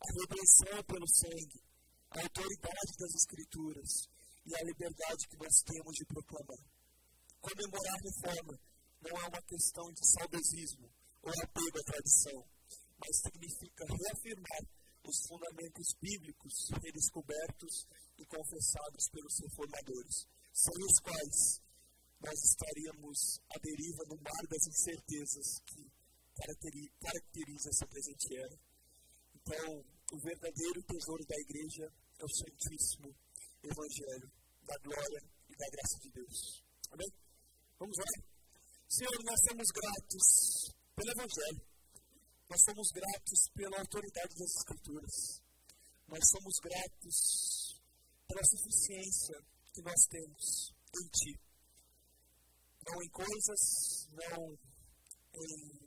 a 0.00 0.08
redenção 0.16 0.80
pelo 0.88 1.08
sangue, 1.12 1.60
a 2.08 2.22
autoridade 2.24 2.92
das 2.96 3.12
Escrituras 3.20 4.08
e 4.48 4.56
a 4.56 4.64
liberdade 4.64 5.28
que 5.28 5.36
nós 5.36 5.60
temos 5.60 5.92
de 5.92 6.04
proclamar. 6.08 6.64
Comemorar 7.44 7.92
a 7.92 8.04
reforma 8.08 8.54
não 9.04 9.20
é 9.20 9.28
uma 9.28 9.42
questão 9.44 9.92
de 9.92 10.08
saudosismo 10.08 10.88
ou 11.20 11.32
apego 11.36 11.76
à 11.76 11.84
tradição, 11.84 12.40
mas 12.96 13.20
significa 13.20 13.84
reafirmar 13.84 14.64
os 15.04 15.20
fundamentos 15.28 15.92
bíblicos 16.00 16.70
redescobertos 16.80 17.84
e 18.18 18.26
confessados 18.26 19.08
pelos 19.10 19.34
reformadores, 19.40 20.26
sem 20.52 20.84
os 20.84 21.00
quais 21.00 21.60
nós 22.20 22.38
estaríamos 22.44 23.40
à 23.50 23.58
deriva 23.58 24.04
no 24.08 24.16
mar 24.16 24.44
das 24.48 24.66
incertezas 24.66 25.60
que 25.66 25.90
caracteriza 27.00 27.68
essa 27.68 27.86
presente 27.86 28.36
era. 28.36 28.58
Então, 29.34 29.84
o 30.12 30.18
verdadeiro 30.20 30.82
tesouro 30.82 31.24
da 31.26 31.36
igreja 31.36 31.92
é 32.18 32.24
o 32.24 32.34
Santíssimo 32.34 33.14
Evangelho 33.62 34.30
da 34.64 34.76
glória 34.78 35.22
e 35.48 35.56
da 35.56 35.68
graça 35.68 35.98
de 36.00 36.10
Deus. 36.10 36.64
Amém? 36.90 37.12
Vamos 37.78 37.96
lá? 37.98 38.24
Senhor, 38.88 39.24
nós 39.24 39.40
somos 39.48 39.68
gratos 39.68 40.26
pelo 40.96 41.10
Evangelho. 41.10 41.74
Nós 42.48 42.60
somos 42.64 42.88
gratos 42.92 43.40
pela 43.54 43.78
autoridade 43.80 44.34
das 44.36 44.50
Escrituras. 44.60 45.42
Nós 46.08 46.22
somos 46.30 46.54
gratos 46.62 47.63
pela 48.28 48.44
suficiência 48.44 49.36
que 49.72 49.82
nós 49.82 50.00
temos 50.08 50.72
em 50.96 51.08
Ti. 51.08 51.40
Não 52.86 53.02
em 53.02 53.10
coisas, 53.10 54.08
não 54.12 54.58
em 55.34 55.84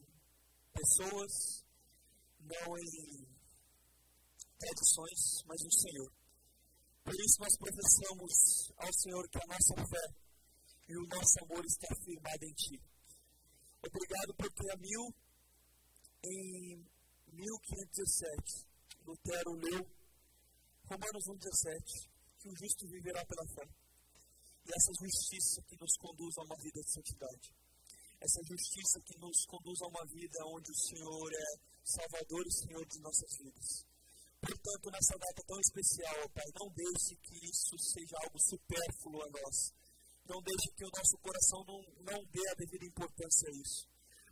pessoas, 0.73 1.63
não 2.39 2.77
em 2.77 3.27
tradições, 4.59 5.43
mas 5.45 5.63
no 5.63 5.71
Senhor. 5.71 6.11
Por 7.03 7.13
isso 7.13 7.39
nós 7.39 7.57
professamos 7.57 8.71
ao 8.77 8.93
Senhor 8.93 9.29
que 9.29 9.37
a 9.37 9.47
nossa 9.47 9.75
fé 9.87 10.07
e 10.89 10.97
o 10.97 11.07
nosso 11.07 11.43
amor 11.43 11.63
está 11.65 11.87
firmado 12.03 12.43
em 12.43 12.53
Ti. 12.53 12.81
Obrigado 13.85 14.35
porque 14.35 14.71
a 14.71 14.77
mil, 14.77 15.15
em 16.25 16.85
1517, 17.31 18.67
Lutero 19.05 19.51
leu 19.53 19.97
Romanos 20.89 21.23
1,17 21.27 22.16
que 22.47 22.53
o 22.53 22.55
justo 22.55 22.87
viverá 22.87 23.25
pela 23.25 23.45
fé. 23.51 23.67
E 24.63 24.69
essa 24.71 24.93
justiça 25.03 25.61
que 25.67 25.75
nos 25.75 25.93
conduz 25.99 26.37
a 26.37 26.43
uma 26.43 26.55
vida 26.63 26.79
de 26.79 26.91
santidade. 26.91 27.51
Essa 28.19 28.41
justiça 28.47 28.99
que 29.03 29.17
nos 29.19 29.45
conduz 29.45 29.81
a 29.81 29.87
uma 29.87 30.05
vida 30.07 30.39
onde 30.47 30.71
o 30.71 30.79
Senhor 30.87 31.29
é 31.33 31.47
Salvador 31.83 32.43
e 32.47 32.51
Senhor 32.51 32.85
de 32.87 32.99
nossas 32.99 33.31
vidas. 33.37 33.85
Portanto, 34.39 34.91
nessa 34.91 35.17
data 35.17 35.43
tão 35.45 35.59
especial, 35.59 36.29
Pai, 36.29 36.45
não 36.59 36.69
deixe 36.71 37.15
que 37.21 37.35
isso 37.45 37.75
seja 37.77 38.15
algo 38.23 38.39
supérfluo 38.39 39.21
a 39.21 39.29
nós. 39.29 39.57
Não 40.27 40.41
deixe 40.41 40.67
que 40.75 40.85
o 40.85 40.91
nosso 40.95 41.17
coração 41.19 41.63
não, 41.67 41.79
não 42.03 42.19
dê 42.31 42.43
a 42.49 42.55
devida 42.55 42.85
importância 42.85 43.49
a 43.49 43.55
isso. 43.55 43.87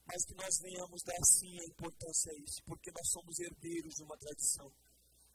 Mas 0.05 0.25
que 0.25 0.35
nós 0.35 0.53
venhamos 0.61 1.01
dar 1.03 1.23
sim 1.23 1.59
a 1.59 1.65
importância 1.65 2.31
a 2.31 2.35
isso, 2.35 2.61
porque 2.65 2.91
nós 2.91 3.07
somos 3.11 3.39
herdeiros 3.39 3.95
de 3.95 4.03
uma 4.03 4.17
tradição 4.17 4.71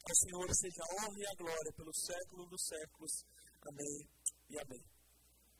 ao 0.00 0.16
Senhor 0.16 0.48
seja 0.54 0.80
a 0.80 0.90
honra 0.96 1.18
e 1.18 1.26
a 1.26 1.34
glória 1.36 1.72
pelos 1.76 1.98
séculos 2.00 2.48
dos 2.48 2.62
séculos. 2.64 3.12
Amém 3.68 3.96
e 4.48 4.54
amém. 4.58 4.82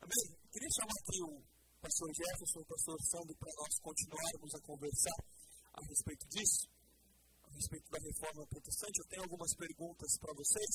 Amém? 0.01 0.25
Queria 0.49 0.71
chamar 0.75 0.97
aqui 0.97 1.19
o 1.21 1.33
pastor 1.81 2.09
Jefferson 2.13 2.59
o 2.59 2.65
pastor 2.65 2.97
Sandro 3.05 3.35
para 3.37 3.53
nós 3.53 3.73
continuarmos 3.81 4.51
a 4.55 4.61
conversar 4.65 5.19
a 5.73 5.81
respeito 5.85 6.25
disso, 6.29 6.65
a 7.43 7.49
respeito 7.53 7.87
da 7.89 7.99
reforma 8.01 8.47
protestante. 8.47 8.99
Eu 8.99 9.07
tenho 9.07 9.23
algumas 9.23 9.53
perguntas 9.55 10.09
para 10.19 10.33
vocês. 10.33 10.73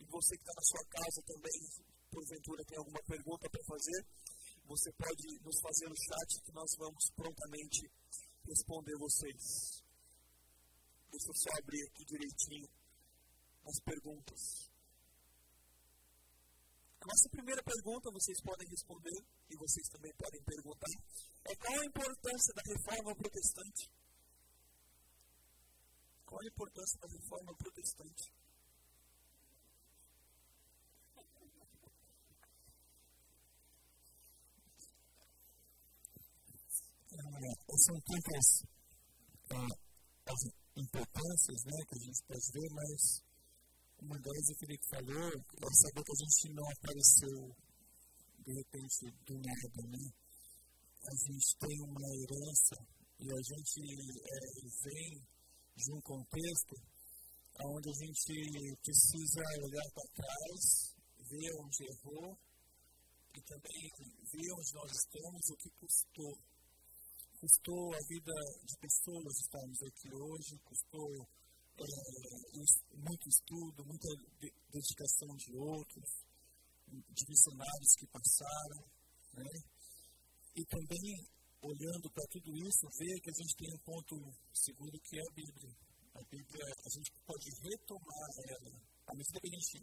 E 0.00 0.04
você 0.04 0.36
que 0.36 0.44
está 0.44 0.54
na 0.56 0.64
sua 0.64 0.84
casa 0.84 1.20
também, 1.26 1.58
porventura, 2.10 2.64
tem 2.64 2.78
alguma 2.78 3.02
pergunta 3.04 3.48
para 3.50 3.64
fazer, 3.64 4.00
você 4.64 4.92
pode 4.92 5.26
nos 5.42 5.60
fazer 5.60 5.88
no 5.88 5.96
chat 5.96 6.28
que 6.44 6.52
nós 6.52 6.70
vamos 6.78 7.04
prontamente 7.16 7.90
responder 8.46 8.96
vocês. 8.98 9.89
Deixa 11.10 11.28
eu 11.28 11.34
só 11.34 11.50
abrir 11.58 11.82
aqui 11.86 12.04
direitinho 12.04 12.68
as 13.66 13.80
perguntas. 13.84 14.70
A 17.00 17.06
nossa 17.06 17.28
primeira 17.30 17.62
pergunta, 17.62 18.10
vocês 18.12 18.40
podem 18.42 18.68
responder, 18.68 19.24
e 19.48 19.56
vocês 19.56 19.88
também 19.88 20.12
podem 20.14 20.42
perguntar, 20.44 20.90
é 21.44 21.56
qual 21.56 21.80
a 21.80 21.86
importância 21.86 22.54
da 22.54 22.62
reforma 22.62 23.16
protestante? 23.16 23.90
Qual 26.26 26.40
a 26.40 26.46
importância 26.46 27.00
da 27.00 27.08
reforma 27.08 27.54
protestante? 27.56 28.32
É, 37.12 37.76
são 37.78 38.00
tantas 38.02 38.62
é, 39.50 40.59
importâncias 40.80 41.64
né, 41.64 41.76
que 41.88 41.94
a 41.94 42.02
gente 42.04 42.20
pode 42.26 42.46
ver, 42.52 42.68
mas 42.72 43.22
uma 44.02 44.18
delas 44.18 44.48
o 44.48 44.58
Felipe 44.58 44.86
falou, 44.88 45.28
é 45.28 45.70
saber 45.76 46.02
que 46.04 46.12
a 46.12 46.20
gente 46.24 46.54
não 46.54 46.66
apareceu 46.72 47.36
de 48.40 48.52
repente 48.54 48.98
do 49.26 49.34
nada, 49.34 49.82
né? 49.88 50.04
A 51.00 51.14
gente 51.16 51.56
tem 51.60 51.80
uma 51.80 52.08
herança 52.16 52.76
e 53.20 53.26
a 53.28 53.40
gente 53.40 53.80
é, 53.80 54.40
vem 54.84 55.20
de 55.76 55.92
um 55.92 56.00
contexto 56.00 56.74
onde 57.60 57.90
a 57.90 57.92
gente 57.92 58.76
precisa 58.82 59.40
olhar 59.62 59.88
para 59.92 60.12
trás, 60.16 60.94
ver 61.28 61.50
onde 61.60 61.84
errou 61.84 62.38
e 63.36 63.40
também 63.42 63.90
ver 64.32 64.52
onde 64.52 64.72
nós 64.74 64.92
estamos, 64.92 65.50
o 65.50 65.56
que 65.56 65.70
custou. 65.78 66.49
Custou 67.40 67.88
a 67.94 68.00
vida 68.06 68.34
de 68.68 68.76
pessoas 68.76 69.32
estarmos 69.40 69.80
aqui 69.80 70.12
hoje, 70.12 70.60
custou 70.60 71.08
é, 71.80 72.96
muito 73.00 73.28
estudo, 73.28 73.84
muita 73.86 74.08
dedicação 74.68 75.28
de 75.36 75.56
outros, 75.56 76.10
de 76.86 77.24
missionários 77.26 77.92
que 77.96 78.06
passaram, 78.12 78.84
né? 79.40 79.50
e 80.54 80.64
também 80.66 81.16
olhando 81.62 82.10
para 82.12 82.28
tudo 82.28 82.52
isso, 82.60 82.84
ver 82.98 83.20
que 83.24 83.30
a 83.30 83.38
gente 83.40 83.56
tem 83.56 83.72
um 83.72 83.84
ponto 83.88 84.16
seguro 84.52 85.00
que 85.00 85.16
é 85.16 85.22
a 85.22 85.34
Bíblia. 85.34 85.72
A 86.12 86.22
Bíblia, 86.28 86.64
a 86.66 86.90
gente 86.92 87.10
pode 87.24 87.48
retomar 87.62 88.28
ela. 88.52 88.70
À 89.06 89.14
medida 89.16 89.40
que 89.40 89.48
a 89.48 89.56
gente 89.56 89.80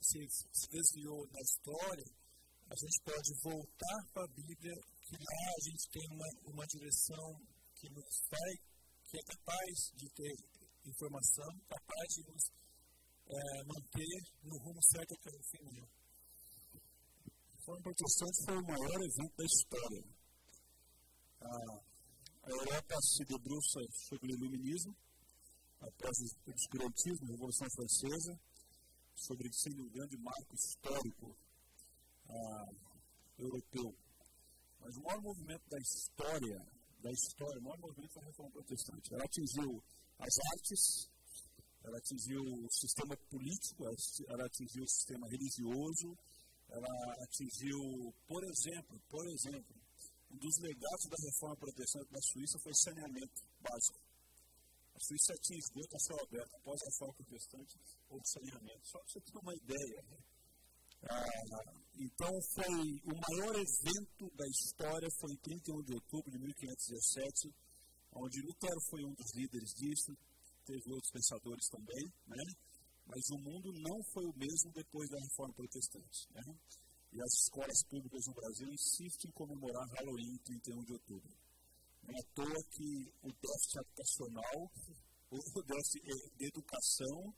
se, 0.00 0.18
se 0.54 0.66
desviou 0.70 1.26
na 1.34 1.40
história, 1.40 2.06
a 2.66 2.74
gente 2.74 2.98
pode 3.04 3.30
voltar 3.42 3.98
para 4.12 4.24
a 4.24 4.34
Bíblia, 4.34 4.74
que 5.06 5.14
lá 5.14 5.42
a 5.54 5.62
gente 5.70 5.84
tem 5.90 6.06
uma, 6.10 6.28
uma 6.50 6.66
direção 6.66 7.38
que 7.78 7.88
nos 7.90 8.14
vai, 8.28 8.52
que 9.06 9.16
é 9.18 9.22
capaz 9.22 9.92
de 9.94 10.08
ter 10.10 10.34
informação, 10.84 11.46
capaz 11.68 12.08
de 12.14 12.22
nos 12.26 12.44
é, 13.26 13.64
manter 13.64 14.18
no 14.42 14.58
rumo 14.58 14.82
certo 14.82 15.14
até 15.14 15.30
o 15.30 15.42
final. 15.46 15.88
A 17.46 17.54
Reforma 17.54 17.82
Protestante 17.82 18.44
foi 18.46 18.56
o 18.58 18.66
maior 18.66 18.98
evento 18.98 19.36
da 19.36 19.44
história. 19.44 20.02
A, 21.40 21.50
a 22.42 22.50
Europa 22.50 22.94
se 23.00 23.24
debruça 23.26 23.80
sobre 24.10 24.32
o 24.32 24.36
iluminismo, 24.36 24.96
após 25.80 26.18
o 26.18 26.50
obscurantismo, 26.50 27.26
a 27.26 27.30
Revolução 27.30 27.68
Francesa, 27.76 28.40
sobre 29.14 29.52
sendo 29.52 29.82
um 29.82 29.90
grande 29.90 30.16
marco 30.18 30.54
histórico 30.54 31.45
ah, 32.28 32.72
europeu. 33.38 33.94
Mas 34.80 34.96
o 34.96 35.02
maior 35.02 35.22
movimento 35.22 35.68
da 35.68 35.78
história, 35.78 36.58
da 37.02 37.10
história, 37.10 37.58
o 37.58 37.62
maior 37.62 37.78
movimento 37.78 38.12
foi 38.12 38.22
a 38.22 38.26
Reforma 38.26 38.52
Protestante. 38.52 39.14
Ela 39.14 39.24
atingiu 39.24 39.82
as 40.18 40.34
artes, 40.52 41.10
ela 41.84 41.98
atingiu 41.98 42.42
o 42.42 42.70
sistema 42.70 43.16
político, 43.30 43.84
ela 44.28 44.46
atingiu 44.46 44.84
o 44.84 44.88
sistema 44.88 45.26
religioso, 45.28 46.16
ela 46.68 47.14
atingiu, 47.22 48.14
por 48.26 48.42
exemplo, 48.44 49.00
por 49.08 49.26
exemplo, 49.28 49.76
um 50.30 50.36
dos 50.36 50.58
legados 50.58 51.06
da 51.08 51.16
reforma 51.16 51.56
protestante 51.56 52.10
da 52.10 52.20
Suíça 52.20 52.58
foi 52.58 52.72
saneamento 52.74 53.42
básico. 53.60 54.00
A 54.94 55.00
Suíça 55.00 55.34
tinha 55.42 55.58
esgoto 55.58 55.96
a 55.96 56.00
céu 56.00 56.16
aberto 56.22 56.54
após 56.56 56.80
a 56.80 56.86
reforma 56.86 57.14
protestante 57.14 57.78
ou 58.08 58.20
saneamento. 58.24 58.88
Só 58.88 58.98
para 58.98 59.08
você 59.08 59.20
ter 59.20 59.38
uma 59.38 59.54
ideia. 59.54 60.02
Né? 60.02 60.18
Ah, 61.10 61.85
então, 61.98 62.32
foi 62.54 62.76
o 63.08 63.14
maior 63.16 63.54
evento 63.56 64.24
da 64.36 64.46
história 64.46 65.08
foi 65.18 65.32
em 65.32 65.36
31 65.36 65.82
de 65.82 65.94
outubro 65.94 66.30
de 66.30 66.38
1517, 66.38 67.54
onde 68.16 68.42
Lutero 68.42 68.80
foi 68.90 69.04
um 69.04 69.14
dos 69.14 69.32
líderes 69.34 69.70
disso, 69.74 70.12
teve 70.64 70.92
outros 70.92 71.10
pensadores 71.12 71.66
também, 71.68 72.04
né? 72.26 72.44
mas 73.06 73.22
o 73.30 73.38
mundo 73.38 73.72
não 73.80 73.98
foi 74.12 74.26
o 74.26 74.36
mesmo 74.36 74.72
depois 74.74 75.08
da 75.08 75.18
reforma 75.20 75.54
protestante. 75.54 76.28
Né? 76.34 76.42
E 77.12 77.22
as 77.22 77.32
escolas 77.44 77.80
públicas 77.88 78.20
no 78.26 78.34
Brasil 78.34 78.68
insistem 78.68 79.30
em 79.30 79.32
comemorar 79.32 79.86
Halloween 79.96 80.34
em 80.34 80.38
31 80.38 80.84
de 80.84 80.92
outubro. 80.92 81.32
Não 82.02 82.14
é 82.14 82.20
à 82.20 82.24
toa 82.34 82.62
que 82.70 83.12
o 83.22 83.30
déficit 83.32 83.78
habitacional, 83.78 84.70
o 85.30 85.62
déficit 85.62 86.02
de 86.36 86.46
educação 86.46 87.34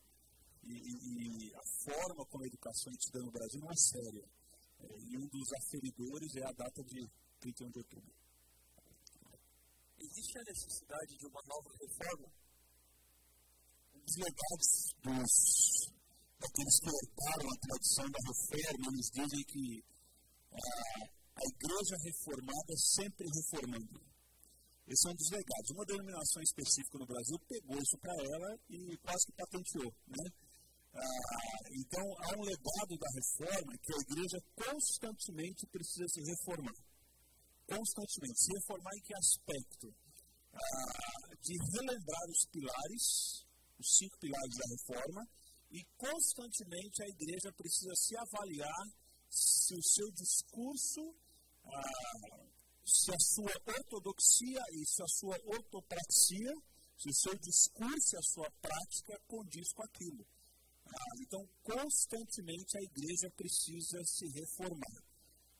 e, 0.65 0.75
e, 0.75 1.55
a 1.55 1.63
forma 1.85 2.27
como 2.27 2.45
a 2.45 2.47
educação 2.47 2.93
é 2.93 3.19
no 3.19 3.31
Brasil 3.31 3.61
não 3.61 3.71
é 3.71 3.77
séria. 3.77 4.38
É, 4.81 4.99
e 4.99 5.17
um 5.17 5.27
dos 5.27 5.49
aferidores 5.53 6.35
é 6.37 6.45
a 6.45 6.53
data 6.53 6.83
de 6.85 7.11
31 7.41 7.71
de 7.71 7.79
outubro. 7.79 8.13
Existe 9.99 10.39
a 10.39 10.45
necessidade 10.45 11.17
de 11.19 11.27
uma 11.27 11.43
nova 11.43 11.71
reforma? 11.81 12.29
Os 13.95 14.15
legados 14.17 14.69
dos, 15.03 15.33
daqueles 16.39 16.77
que 16.81 16.89
herdaram 16.89 17.49
a 17.51 17.59
tradição 17.67 18.07
da 18.11 18.21
reforma, 18.27 18.87
eles 18.93 19.11
dizem 19.11 19.45
que 19.45 19.85
a, 20.53 21.05
a 21.05 21.45
igreja 21.45 21.97
reformada 22.05 22.75
sempre 22.77 23.27
reformando. 23.27 24.09
Esse 24.89 25.07
é 25.07 25.11
um 25.11 25.15
dos 25.15 25.31
legados. 25.31 25.71
Uma 25.71 25.85
denominação 25.85 26.43
específica 26.43 26.99
no 26.99 27.07
Brasil 27.07 27.37
pegou 27.47 27.77
isso 27.77 27.99
para 27.99 28.15
ela 28.15 28.59
e 28.71 28.97
quase 29.05 29.27
que 29.27 29.33
patenteou. 29.33 29.93
Né? 30.09 30.25
Ah, 30.99 31.69
então, 31.73 32.03
há 32.19 32.39
um 32.39 32.43
legado 32.43 32.99
da 32.99 33.09
reforma 33.15 33.79
que 33.79 33.93
a 33.95 34.01
igreja 34.11 34.39
constantemente 34.55 35.67
precisa 35.67 36.09
se 36.09 36.21
reformar 36.21 36.75
constantemente. 37.69 38.41
Se 38.41 38.53
reformar 38.55 38.95
em 38.97 39.03
que 39.03 39.15
aspecto? 39.15 39.95
Ah, 40.53 41.35
de 41.41 41.55
relembrar 41.77 42.27
os 42.31 42.47
pilares, 42.51 43.05
os 43.79 43.89
cinco 43.97 44.19
pilares 44.19 44.57
da 44.57 44.67
reforma, 44.73 45.29
e 45.71 45.85
constantemente 45.97 47.03
a 47.03 47.09
igreja 47.09 47.53
precisa 47.53 47.95
se 47.95 48.17
avaliar 48.17 48.87
se 49.29 49.75
o 49.75 49.83
seu 49.83 50.11
discurso, 50.13 51.15
ah, 51.67 52.47
se 52.83 53.13
a 53.13 53.21
sua 53.21 53.53
ortodoxia 53.67 54.63
e 54.73 54.87
se 54.87 55.03
a 55.03 55.09
sua 55.09 55.37
ortopraxia, 55.45 56.53
se 56.97 57.09
o 57.11 57.15
seu 57.15 57.37
discurso 57.39 58.17
e 58.17 58.19
a 58.19 58.23
sua 58.23 58.51
prática 58.63 59.21
condiz 59.29 59.71
com 59.75 59.83
aquilo. 59.83 60.27
Então, 61.21 61.45
constantemente 61.63 62.79
a 62.79 62.83
igreja 62.83 63.31
precisa 63.37 64.03
se 64.05 64.27
reformar. 64.33 65.03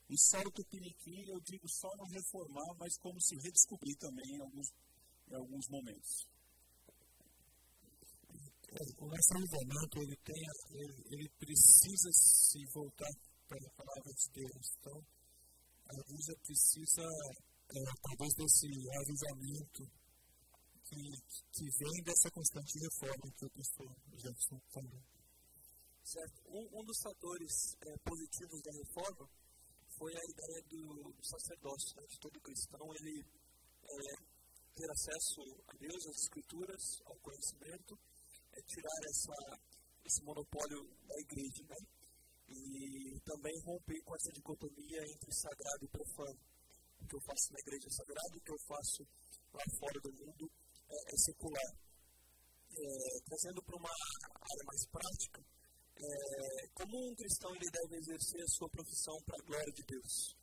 E 0.09 0.17
só 0.19 0.41
o 0.41 0.51
Tupiniquim, 0.51 1.29
eu 1.29 1.39
digo 1.41 1.69
só 1.69 1.89
não 1.97 2.07
reformar, 2.07 2.75
mas 2.79 2.97
como 2.99 3.21
se 3.21 3.37
redescobrir 3.37 3.97
também 3.99 4.37
em 4.37 4.41
alguns, 4.41 4.69
em 5.29 5.35
alguns 5.35 5.69
momentos. 5.69 6.27
O 8.99 9.05
avivamento, 9.05 9.99
ele, 10.01 10.17
tem, 10.25 10.43
ele, 10.73 11.03
ele 11.13 11.29
precisa 11.39 12.11
se 12.13 12.65
voltar 12.73 13.13
para 13.49 13.59
a 13.67 13.73
palavra 13.77 14.13
de 14.13 14.31
Deus. 14.33 14.77
Então, 14.79 14.99
a 15.89 15.95
igreja 16.01 16.35
precisa, 16.45 17.03
é, 17.69 17.79
talvez, 18.03 18.35
desse 18.35 18.67
avivamento 18.97 19.83
que, 20.85 21.01
que 21.53 21.65
vem 21.79 22.03
dessa 22.05 22.31
constante 22.31 22.79
reforma 22.79 23.33
que 23.37 23.45
o 23.45 23.51
pastor 23.51 23.89
Jefferson 24.17 24.61
falou. 24.73 25.18
Certo. 26.09 26.41
Um, 26.49 26.65
um 26.73 26.85
dos 26.89 26.97
fatores 27.05 27.53
é, 27.85 27.93
positivos 28.01 28.63
da 28.65 28.73
reforma 28.73 29.29
foi 29.93 30.09
a 30.17 30.25
ideia 30.25 30.61
do, 30.65 31.13
do 31.13 31.21
sacerdócio, 31.21 32.01
né, 32.01 32.07
de 32.09 32.19
todo 32.19 32.41
cristão 32.41 32.81
ele 32.97 33.21
é, 33.21 34.17
ter 34.73 34.89
acesso 34.89 35.45
a 35.69 35.77
Deus, 35.77 36.01
às 36.09 36.17
Escrituras, 36.25 36.81
ao 37.05 37.17
conhecimento, 37.21 37.93
é 38.57 38.61
tirar 38.63 38.99
essa, 39.05 39.37
esse 40.03 40.25
monopólio 40.25 40.81
da 41.05 41.21
igreja, 41.21 41.63
né? 41.69 41.77
E 42.49 43.21
também 43.21 43.53
romper 43.61 44.01
com 44.01 44.17
essa 44.17 44.33
dicotomia 44.33 45.05
entre 45.13 45.31
sagrado 45.37 45.85
e 45.85 45.89
profano. 45.89 46.41
O 47.03 47.07
que 47.07 47.17
eu 47.17 47.21
faço 47.21 47.53
na 47.53 47.61
igreja 47.61 47.85
é 47.85 47.93
sagrado, 47.93 48.33
o 48.33 48.41
que 48.41 48.53
eu 48.53 48.61
faço 48.65 49.03
lá 49.53 49.65
fora 49.77 50.01
do 50.01 50.13
mundo 50.25 50.51
é, 50.89 50.97
é 51.13 51.17
secular. 51.19 51.71
É, 52.73 53.21
trazendo 53.29 53.61
para 53.63 53.77
uma 53.77 53.91
área 53.93 54.65
mais 54.65 54.87
prática, 54.89 55.58
é, 55.99 56.69
como 56.75 57.11
um 57.11 57.15
cristão 57.15 57.51
ele 57.55 57.71
deve 57.71 57.97
exercer 57.97 58.43
a 58.43 58.49
sua 58.49 58.69
profissão 58.71 59.17
para 59.27 59.37
a 59.37 59.47
glória 59.47 59.73
de 59.73 59.83
Deus. 59.83 60.37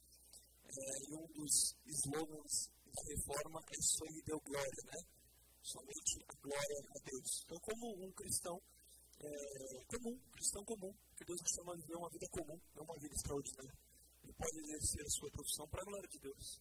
É, 0.66 0.82
e 1.08 1.16
um 1.16 1.28
dos 1.32 1.76
slogans 2.03 2.70
da 2.91 3.01
reforma 3.08 3.60
é 3.64 4.12
lhe 4.12 4.22
deu 4.24 4.39
glória, 4.41 4.84
né? 4.91 4.99
Somente 5.64 6.26
a 6.28 6.34
glória 6.41 6.78
a 6.91 6.99
Deus. 7.03 7.30
Então, 7.45 7.58
como 7.60 8.06
um 8.06 8.12
cristão 8.12 8.62
é, 9.20 9.86
comum, 9.88 10.20
cristão 10.34 10.64
comum, 10.66 10.93
que 11.16 11.26
Deus 11.26 11.39
nos 11.39 11.51
chama 11.56 11.74
a 11.74 11.78
viver 11.78 11.95
uma 11.95 12.10
vida 12.10 12.28
comum, 12.32 12.60
não 12.76 12.84
uma 12.84 12.99
vida 12.99 13.16
extraordinária, 13.16 13.76
ele 14.24 14.34
pode 14.34 14.60
exercer 14.60 15.01
a 15.06 15.10
sua 15.10 15.32
profissão 15.32 15.68
para 15.70 15.82
a 15.82 15.86
glória 15.86 16.10
de 16.10 16.20
Deus. 16.20 16.60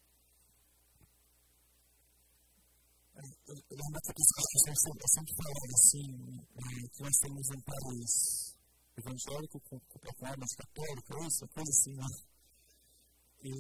eu 3.15 3.57
que 3.57 4.59
as 4.59 4.65
pessoas 4.65 5.11
sempre 5.15 5.35
falavam 5.35 5.71
assim, 5.75 6.07
que 6.95 7.03
nós 7.03 7.17
temos 7.23 7.47
um 7.51 7.63
país 7.63 8.54
evangélico 8.97 9.61
com, 9.61 9.79
com 9.79 9.99
plataformas 9.99 10.53
católicas, 10.57 11.17
isso, 11.27 11.49
coisa 11.49 11.71
assim, 11.71 11.95
né? 11.95 12.11
E 13.45 13.51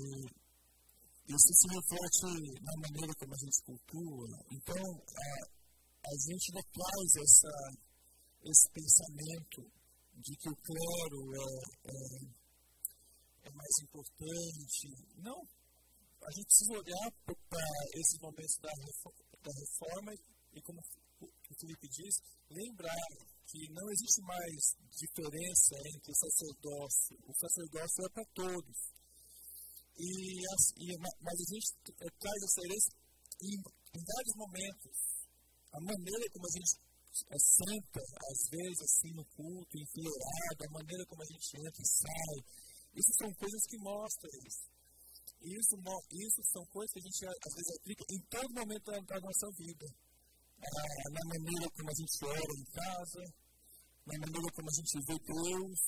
isso 1.24 1.50
se 1.54 1.66
reflete 1.68 2.62
na 2.62 2.74
maneira 2.80 3.12
como 3.18 3.34
a 3.34 3.38
gente 3.38 3.62
cultua. 3.64 4.28
Então, 4.52 4.84
a, 4.84 5.28
a 6.04 6.14
gente 6.28 6.52
não 6.52 6.62
traz 6.72 7.08
essa, 7.16 7.52
esse 8.44 8.66
pensamento 8.70 9.60
de 10.14 10.36
que 10.36 10.48
o 10.48 10.56
clero 10.56 11.20
é, 11.34 11.50
é, 11.90 13.48
é 13.48 13.52
mais 13.52 13.74
importante. 13.82 14.88
Não. 15.16 15.40
A 16.24 16.30
gente 16.32 16.46
precisa 16.46 16.72
olhar 16.72 17.10
para 17.24 17.68
esses 18.00 18.18
momentos 18.20 18.56
da 18.62 18.70
da 19.44 19.52
reforma 19.52 20.12
e, 20.54 20.62
como 20.62 20.80
o 21.20 21.54
Felipe 21.60 21.88
diz, 21.88 22.14
lembrar 22.50 22.96
que 23.46 23.68
não 23.72 23.86
existe 23.90 24.20
mais 24.22 24.60
diferença 24.90 25.74
entre 25.84 26.10
o 26.10 26.16
sacerdócio. 26.16 27.14
O 27.28 27.34
sacerdócio 27.34 28.04
é 28.04 28.08
para 28.10 28.26
todos. 28.34 28.78
E, 29.96 30.42
e, 30.42 30.98
mas 30.98 31.36
a 31.38 31.46
gente 31.54 31.68
é, 32.02 32.08
traz 32.18 32.40
essa 32.42 32.60
herança 32.66 32.90
em, 33.42 33.54
em 33.54 34.02
vários 34.02 34.34
momentos. 34.36 34.96
A 35.72 35.80
maneira 35.80 36.24
como 36.32 36.46
a 36.46 36.54
gente 36.54 36.72
é, 37.30 37.38
senta, 37.38 38.02
às 38.02 38.40
vezes, 38.50 38.80
assim, 38.82 39.12
no 39.14 39.24
culto, 39.36 39.78
enfileirado, 39.78 40.60
a 40.66 40.70
maneira 40.70 41.06
como 41.06 41.22
a 41.22 41.26
gente 41.26 41.46
entra 41.58 41.82
e 41.82 41.86
sai. 41.86 42.38
Isso 42.94 43.12
são 43.18 43.30
coisas 43.34 43.62
que 43.68 43.78
mostram 43.78 44.30
isso. 44.46 44.74
Isso, 45.44 45.76
isso 45.76 46.40
são 46.50 46.64
coisas 46.72 46.90
que 46.92 47.00
a 47.00 47.06
gente, 47.06 47.20
às 47.26 47.54
vezes, 47.54 47.76
aplica 47.76 48.04
em 48.08 48.20
todo 48.30 48.54
momento 48.54 48.84
da, 48.90 48.98
da 48.98 49.20
nossa 49.20 49.46
vida 49.58 49.86
na 51.10 51.24
maneira 51.28 51.66
como 51.76 51.90
a 51.90 51.94
gente 51.94 52.24
ora 52.24 52.52
em 52.56 52.64
casa, 52.72 53.22
na 54.06 54.18
maneira 54.18 54.48
como 54.54 54.68
a 54.68 54.76
gente 54.76 54.94
vê 55.06 55.16
Deus. 55.18 55.80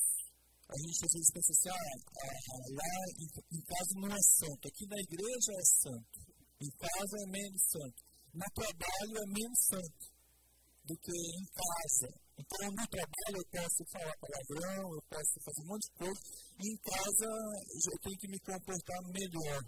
A 0.67 0.75
gente 0.83 0.99
às 0.99 1.13
vezes 1.15 1.31
pensa 1.31 1.51
assim, 1.55 1.69
ah, 1.69 1.95
ah 2.27 2.65
lá 2.75 2.91
em, 3.15 3.27
em, 3.55 3.61
casa 3.63 3.91
não 3.95 4.11
é 4.11 4.21
santo, 4.35 4.67
aqui 4.67 4.85
na 4.85 4.99
igreja 4.99 5.51
é 5.55 5.65
santo, 5.79 6.19
em 6.59 6.71
casa 6.75 7.15
é 7.23 7.25
menos 7.31 7.63
santo, 7.71 8.03
no 8.33 8.47
trabalho 8.51 9.15
é 9.15 9.25
menos 9.31 9.59
santo 9.63 10.17
do 10.83 10.95
que 10.97 11.11
em 11.11 11.45
casa. 11.55 12.09
Então, 12.37 12.69
no 12.69 12.87
trabalho 12.87 13.37
eu 13.37 13.47
posso 13.47 13.81
falar 13.91 14.13
palavrão, 14.19 14.93
eu 14.93 15.03
posso 15.09 15.33
fazer 15.39 15.61
um 15.63 15.67
monte 15.67 15.87
de 15.87 15.93
coisa, 15.97 16.21
e 16.59 16.65
em 16.67 16.77
casa 16.77 17.27
eu 17.27 17.97
tenho 18.03 18.17
que 18.19 18.27
me 18.27 18.39
comportar 18.39 18.99
melhor. 19.07 19.63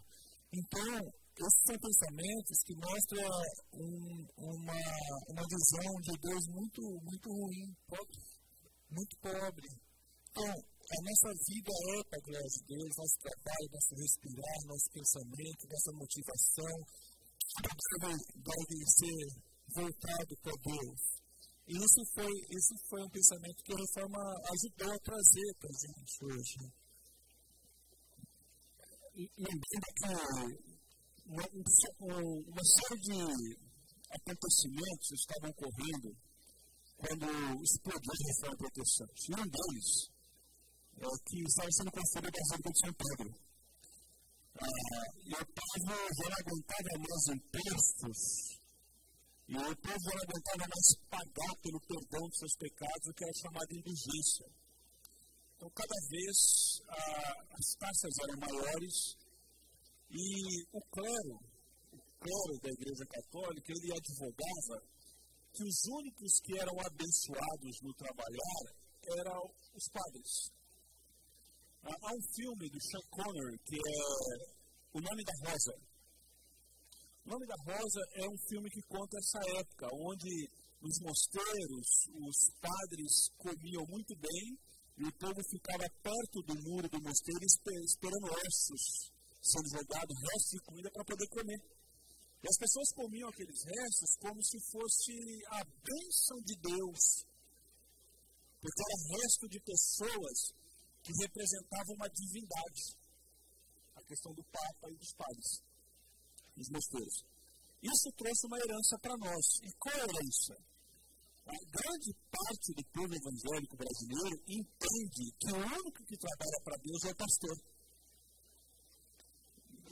Então, 0.51 0.99
esses 1.39 1.63
são 1.63 1.77
pensamentos 1.79 2.57
que 2.67 2.75
mostram 2.75 3.23
um, 3.79 4.27
uma, 4.35 4.81
uma 5.31 5.45
visão 5.47 5.89
de 6.03 6.13
Deus 6.19 6.43
muito, 6.51 6.81
muito 6.99 7.27
ruim, 7.31 7.67
muito 8.91 9.15
pobre. 9.23 9.69
Então, 10.29 10.51
a 10.51 10.99
nossa 10.99 11.29
vida 11.47 11.71
é 11.71 12.03
para 12.09 12.19
a 12.19 12.25
glória 12.27 12.49
de 12.49 12.61
Deus, 12.67 12.91
nosso 12.97 13.17
trabalho, 13.23 13.67
nosso 13.71 13.95
respirar, 13.95 14.59
nosso 14.67 14.87
pensamento, 14.91 15.61
nossa 15.69 15.91
motivação, 15.95 16.75
deve, 17.63 18.19
deve 18.35 18.75
ser 18.99 19.19
voltado 19.79 20.33
para 20.43 20.55
Deus. 20.59 21.01
E 21.69 21.73
isso 21.77 22.01
foi, 22.15 22.33
isso 22.49 22.75
foi 22.89 23.01
um 23.03 23.09
pensamento 23.09 23.63
que 23.63 23.73
a 23.73 23.79
reforma 23.79 24.19
ajudou 24.49 24.91
a 24.91 24.99
trazer 24.99 25.49
para 25.55 25.69
a 25.69 25.79
gente 25.79 26.13
hoje. 26.25 26.57
Lembrando 29.37 29.87
que 29.95 30.68
uma, 31.29 31.45
uma 31.45 32.65
série 32.65 33.01
de 33.01 33.69
acontecimentos 34.09 35.11
estavam 35.13 35.49
ocorrendo 35.51 36.09
quando 36.97 37.25
explodiu 37.63 38.11
a 38.11 38.27
reforma 38.27 38.57
protestante. 38.57 39.21
E 39.29 39.33
um 39.37 39.45
deles 39.45 39.89
é 40.97 41.07
que 41.29 41.37
estava 41.45 41.71
sendo 41.71 41.91
construído 41.91 42.27
a 42.27 42.31
Basílica 42.33 42.71
de 42.71 42.79
São 42.79 42.93
Pedro. 42.93 43.29
Ah, 44.59 45.05
e 45.23 45.33
o 45.33 45.45
povo 45.45 45.85
já 45.85 46.29
não 46.29 46.37
aguentava 46.41 46.93
mais 46.99 47.25
impostos, 47.31 48.19
e 49.47 49.55
o 49.55 49.75
povo 49.77 49.99
já 50.03 50.13
não 50.15 50.23
aguentava 50.25 50.65
mais 50.67 50.87
pagar 51.09 51.55
pelo 51.61 51.79
perdão 51.87 52.27
dos 52.27 52.39
seus 52.39 52.55
pecados, 52.57 53.07
o 53.07 53.13
que 53.13 53.23
era 53.23 53.33
chamado 53.39 53.71
indulgência. 53.71 54.47
Então, 55.55 55.69
cada 55.69 55.95
vez 56.09 56.35
ah, 56.89 57.35
as 57.53 57.67
taxas 57.79 58.13
eram 58.23 58.39
maiores 58.39 59.18
e 60.09 60.65
o 60.73 60.81
clero, 60.89 61.37
o 61.93 62.01
clero 62.17 62.53
da 62.61 62.69
Igreja 62.69 63.05
Católica, 63.05 63.71
ele 63.71 63.93
advogava 63.93 64.77
que 65.53 65.63
os 65.63 65.77
únicos 65.85 66.39
que 66.41 66.57
eram 66.57 66.73
abençoados 66.81 67.81
no 67.81 67.93
trabalhar 67.93 68.63
eram 69.21 69.41
os 69.73 69.85
padres. 69.89 70.49
Há 71.83 72.13
um 72.13 72.21
filme 72.35 72.69
do 72.69 72.81
Sean 72.81 73.05
Connery 73.09 73.57
que 73.65 73.75
é 73.75 74.59
O 74.93 75.01
Nome 75.01 75.23
da 75.23 75.33
Rosa. 75.45 75.75
O 77.25 77.29
Nome 77.29 77.45
da 77.45 77.55
Rosa 77.65 78.01
é 78.15 78.25
um 78.27 78.37
filme 78.49 78.69
que 78.69 78.81
conta 78.89 79.17
essa 79.17 79.59
época, 79.59 79.87
onde 79.93 80.49
nos 80.81 80.97
mosteiros 81.01 81.87
os 82.17 82.37
padres 82.59 83.29
comiam 83.37 83.85
muito 83.87 84.15
bem 84.17 84.57
e 84.97 85.03
o 85.05 85.13
povo 85.13 85.39
ficava 85.49 85.85
perto 86.01 86.41
do 86.43 86.55
muro 86.63 86.89
do 86.89 87.01
mosteiro 87.01 87.45
esperando 87.45 88.25
ossos 88.25 89.18
sendo 89.41 89.69
jogado 89.69 90.13
restos 90.13 90.51
de 90.51 90.61
comida 90.65 90.91
para 90.91 91.05
poder 91.05 91.27
comer. 91.29 91.59
E 92.41 92.47
as 92.47 92.57
pessoas 92.57 92.89
comiam 92.95 93.29
aqueles 93.29 93.63
restos 93.63 94.15
como 94.19 94.39
se 94.43 94.59
fosse 94.71 95.13
a 95.51 95.63
bênção 95.63 96.37
de 96.43 96.55
Deus. 96.55 97.25
Porque 98.61 98.81
era 98.83 99.19
resto 99.19 99.47
de 99.49 99.59
pessoas 99.59 100.37
que 101.03 101.11
representavam 101.19 101.95
uma 101.95 102.09
divindade. 102.09 102.95
A 103.95 104.03
questão 104.03 104.33
do 104.33 104.43
Papa 104.43 104.87
e 104.91 104.95
dos 104.95 105.13
padres, 105.15 105.63
dos 106.55 106.69
mosteiros. 106.69 107.25
Isso 107.81 108.11
trouxe 108.15 108.47
uma 108.47 108.59
herança 108.59 108.97
para 108.99 109.17
nós. 109.17 109.45
E 109.63 109.71
qual 109.79 109.95
a 109.95 110.03
herança? 110.03 110.55
A 111.49 111.57
grande 111.71 112.13
parte 112.29 112.73
do 112.75 112.83
povo 112.93 113.13
evangélico 113.15 113.75
brasileiro 113.75 114.37
entende 114.47 115.23
que 115.39 115.51
o 115.51 115.57
único 115.57 116.03
que 116.05 116.17
trabalha 116.17 116.59
para 116.63 116.77
Deus 116.77 117.03
é 117.03 117.11
o 117.11 117.15
pastor. 117.15 117.57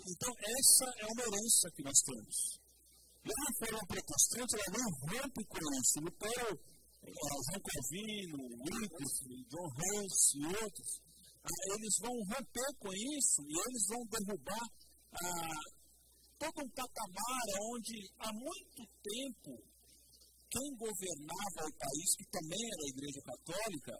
Então, 0.07 0.33
essa 0.39 0.87
é 1.03 1.05
uma 1.05 1.21
herança 1.21 1.67
que 1.75 1.83
nós 1.83 1.99
temos. 1.99 2.37
E 3.19 3.29
a 3.29 3.39
reforma 3.51 3.83
protestante, 3.91 4.55
ela 4.55 4.79
não 4.79 4.89
rompe 5.03 5.43
com 5.43 5.59
isso. 5.59 5.99
Lutero, 5.99 6.51
eh, 7.03 7.11
João 7.11 7.59
Calvino, 7.59 8.39
Wycliffe, 8.63 9.35
John 9.51 9.67
Hus 9.67 10.15
e 10.31 10.45
outros, 10.63 10.91
ah, 11.43 11.63
eles 11.75 11.95
vão 11.99 12.15
romper 12.23 12.71
com 12.79 12.91
isso 12.93 13.41
e 13.43 13.53
eles 13.67 13.83
vão 13.91 14.01
derrubar 14.07 14.67
ah, 15.11 15.59
todo 16.39 16.55
um 16.63 16.69
patamar 16.71 17.45
onde 17.75 18.09
há 18.19 18.31
muito 18.31 18.81
tempo 19.03 19.59
quem 20.49 20.75
governava 20.79 21.67
o 21.67 21.77
país, 21.83 22.15
que 22.15 22.25
também 22.31 22.63
era 22.63 22.83
a 22.83 22.91
Igreja 22.95 23.21
Católica, 23.27 23.93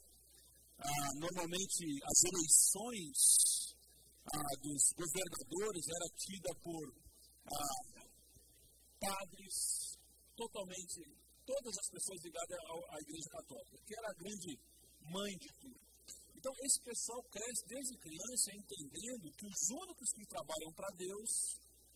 ah, 0.80 1.12
normalmente 1.20 1.84
as 2.00 2.20
eleições 2.32 3.67
ah, 4.28 4.56
dos 4.60 4.84
governadores 4.92 5.84
era 5.88 6.08
tida 6.20 6.52
por 6.60 6.84
ah, 7.48 8.08
padres, 9.00 9.56
totalmente, 10.36 11.00
todas 11.46 11.74
as 11.80 11.88
pessoas 11.90 12.20
ligadas 12.24 12.58
à 12.92 12.98
Igreja 13.00 13.30
Católica, 13.32 13.78
que 13.86 13.96
era 13.96 14.08
a 14.10 14.20
grande 14.20 14.52
mãe 15.08 15.32
de 15.38 15.50
tudo. 15.62 15.80
Então, 16.36 16.54
esse 16.62 16.80
pessoal 16.84 17.24
cresce 17.32 17.64
desde 17.68 17.98
criança 17.98 18.48
entendendo 18.54 19.32
que 19.32 19.46
os 19.48 19.62
únicos 19.72 20.10
que 20.14 20.26
trabalham 20.28 20.72
para 20.76 20.90
Deus 20.96 21.30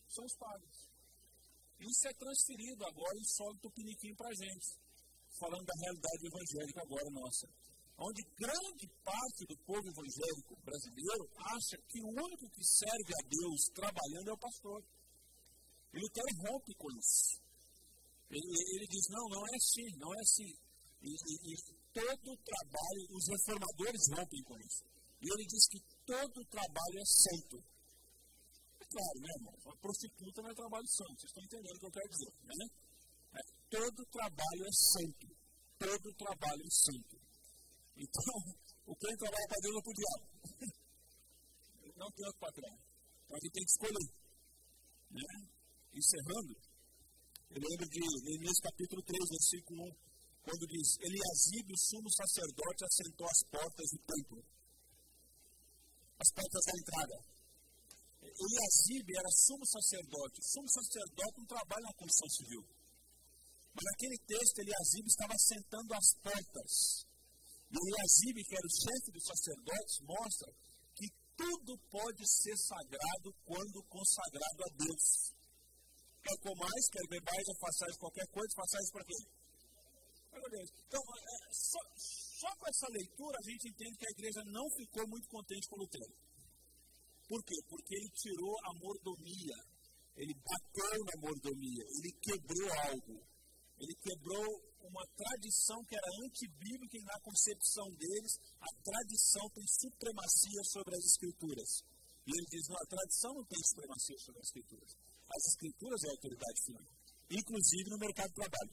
são 0.08 0.24
os 0.24 0.36
padres. 0.36 0.76
Isso 1.78 2.08
é 2.08 2.14
transferido 2.14 2.84
agora 2.86 3.18
em 3.18 3.24
solo 3.24 3.58
tupiniquim 3.58 4.14
para 4.14 4.28
a 4.28 4.34
gente, 4.34 4.68
falando 5.38 5.66
da 5.66 5.74
realidade 5.84 6.26
evangélica 6.26 6.80
agora 6.82 7.10
nossa 7.10 7.71
onde 7.98 8.22
grande 8.36 8.86
parte 9.04 9.46
do 9.46 9.56
povo 9.64 9.86
evangélico 9.86 10.56
brasileiro 10.64 11.24
acha 11.54 11.76
que 11.88 12.00
o 12.00 12.08
único 12.08 12.48
que 12.50 12.64
serve 12.64 13.12
a 13.12 13.22
Deus 13.28 13.60
trabalhando 13.74 14.30
é 14.30 14.32
o 14.32 14.38
pastor. 14.38 14.82
Ele 15.92 16.08
quer 16.08 16.24
rompe 16.48 16.74
com 16.74 16.90
isso. 16.96 17.42
Ele, 18.30 18.48
ele, 18.74 18.86
diz, 18.88 19.06
não, 19.10 19.28
não 19.28 19.44
é 19.46 19.56
assim, 19.56 19.88
não 19.98 20.14
é 20.14 20.20
assim. 20.20 20.52
E, 21.02 21.10
e, 21.12 21.52
e 21.52 21.56
todo 21.92 22.36
trabalho, 22.40 23.02
os 23.12 23.28
reformadores 23.28 24.02
rompem 24.16 24.42
com 24.42 24.56
isso. 24.58 24.82
E 25.20 25.26
ele 25.28 25.46
diz 25.46 25.68
que 25.68 25.78
todo 26.06 26.44
trabalho 26.46 26.98
é 26.98 27.04
santo. 27.04 27.62
É 28.80 28.84
claro, 28.88 29.18
né, 29.20 29.30
irmão? 29.36 29.54
A 29.70 29.76
prostituta 29.76 30.42
não 30.42 30.50
é 30.50 30.54
trabalho 30.54 30.88
santo. 30.88 31.20
Vocês 31.20 31.30
estão 31.30 31.44
entendendo 31.44 31.76
o 31.76 31.78
que 31.78 31.86
eu 31.86 31.92
quero 31.92 32.08
dizer, 32.08 32.32
né? 32.42 32.66
É, 33.34 33.40
todo 33.70 34.06
trabalho 34.06 34.62
é 34.66 34.72
santo. 34.72 35.26
Todo 35.78 36.14
trabalho 36.14 36.62
é 36.66 36.70
santo. 36.70 37.21
Então, 37.96 38.34
o 38.86 38.96
quem 38.96 39.16
trabalha 39.16 39.48
para 39.48 39.60
Deus 39.60 39.76
é 39.76 39.82
para 39.82 39.90
o 39.90 39.98
diabo. 40.00 40.32
Não 41.96 42.10
tem 42.10 42.26
outro 42.26 42.40
patrão. 42.40 42.74
Então 43.24 43.36
a 43.36 43.40
gente 43.40 43.52
tem 43.52 43.64
que 43.64 43.70
escolher. 43.70 44.08
Né? 45.12 45.32
Encerrando, 45.92 46.52
Eu 47.52 47.60
lembro 47.60 47.86
de 47.88 48.00
Neemias 48.00 48.58
capítulo 48.64 49.02
3, 49.02 49.28
versículo 49.28 49.84
1, 49.84 49.94
quando 50.42 50.66
diz: 50.66 50.88
Eliasibe, 50.98 51.72
o 51.72 51.78
sumo 51.78 52.10
sacerdote, 52.10 52.84
assentou 52.84 53.26
as 53.28 53.40
portas 53.50 53.86
do 53.92 53.98
templo. 54.02 54.40
As 56.18 56.28
portas 56.32 56.62
da 56.64 56.74
entrada. 56.80 57.16
Eliasibe 58.22 59.12
era 59.18 59.30
sumo 59.30 59.66
sacerdote. 59.66 60.38
Sumo 60.42 60.68
sacerdote 60.70 61.38
não 61.38 61.46
trabalha 61.46 61.86
na 61.86 61.94
construção 61.94 62.30
civil. 62.30 62.62
Mas 63.74 63.84
naquele 63.84 64.18
texto, 64.26 64.58
Eliasibe 64.58 65.08
estava 65.08 65.34
assentando 65.34 65.94
as 65.94 66.08
portas. 66.22 66.72
E 67.72 67.76
Eliasibe, 67.76 68.44
que 68.44 68.54
era 68.54 68.66
o 68.68 68.76
chefe 68.84 69.08
dos 69.12 69.24
sacerdotes, 69.24 69.96
mostra 70.04 70.48
que 70.94 71.08
tudo 71.36 71.78
pode 71.88 72.22
ser 72.28 72.56
sagrado 72.58 73.32
quando 73.44 73.82
consagrado 73.88 74.60
a 74.60 74.70
Deus. 74.76 75.32
Quer 76.22 76.38
comais, 76.38 76.84
quer 76.92 77.06
bebais 77.08 77.48
ou 77.48 77.56
façais 77.58 77.96
qualquer 77.96 78.28
coisa, 78.28 78.54
façais 78.54 78.90
para 78.92 79.04
quê? 79.04 79.20
Para 80.30 80.48
Deus. 80.48 80.68
Então, 80.86 81.00
é, 81.00 81.36
só, 81.50 81.80
só 81.96 82.50
com 82.56 82.68
essa 82.68 82.88
leitura 82.92 83.36
a 83.40 83.50
gente 83.50 83.68
entende 83.68 83.96
que 83.96 84.06
a 84.06 84.16
igreja 84.20 84.42
não 84.44 84.68
ficou 84.76 85.08
muito 85.08 85.28
contente 85.28 85.66
com 85.68 85.80
Lutero. 85.80 86.14
Por 87.26 87.42
quê? 87.44 87.56
Porque 87.68 87.94
ele 87.96 88.10
tirou 88.10 88.54
a 88.68 88.74
mordomia. 88.74 89.56
Ele 90.16 90.34
bateu 90.34 91.04
na 91.08 91.20
mordomia. 91.20 91.84
Ele 91.96 92.12
quebrou 92.20 92.68
algo. 92.92 93.31
Ele 93.82 93.94
quebrou 93.98 94.46
uma 94.86 95.02
tradição 95.18 95.82
que 95.84 95.96
era 95.96 96.10
antibíblica 96.22 96.98
na 97.02 97.18
concepção 97.18 97.90
deles, 97.98 98.38
a 98.60 98.70
tradição 98.78 99.42
tem 99.50 99.66
supremacia 99.66 100.62
sobre 100.70 100.94
as 100.94 101.04
escrituras. 101.04 101.82
E 102.22 102.30
ele 102.30 102.46
diz, 102.46 102.62
não, 102.68 102.78
a 102.78 102.86
tradição 102.86 103.34
não 103.34 103.44
tem 103.44 103.58
supremacia 103.58 104.18
sobre 104.22 104.38
as 104.38 104.46
escrituras. 104.46 104.90
As 105.26 105.42
escrituras 105.50 105.98
é 106.04 106.06
a 106.06 106.14
autoridade 106.14 106.58
final, 106.62 106.86
inclusive 107.30 107.90
no 107.90 107.98
mercado 107.98 108.28
de 108.30 108.38
trabalho. 108.38 108.72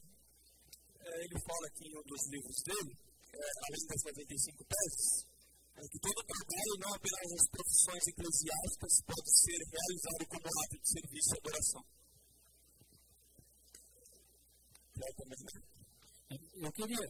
É, 1.00 1.24
ele 1.24 1.38
fala 1.42 1.66
aqui 1.66 1.84
em 1.90 1.96
um 1.98 2.06
dos 2.06 2.22
livros 2.30 2.58
dele, 2.62 2.92
é, 3.34 3.46
além 3.66 3.82
das 3.90 4.02
95 4.14 4.62
teses, 4.62 5.26
é 5.74 5.88
que 5.90 5.98
todo 5.98 6.22
trabalho, 6.22 6.72
não 6.86 6.92
apenas 6.94 7.28
as 7.34 7.46
profissões 7.50 8.04
eclesiásticas, 8.06 8.94
pode 9.10 9.30
ser 9.42 9.58
realizado 9.58 10.22
como 10.30 10.46
ato 10.46 10.76
de 10.78 10.86
serviço 10.86 11.30
e 11.34 11.38
adoração. 11.40 11.82
Eu 16.62 16.72
queria. 16.72 17.08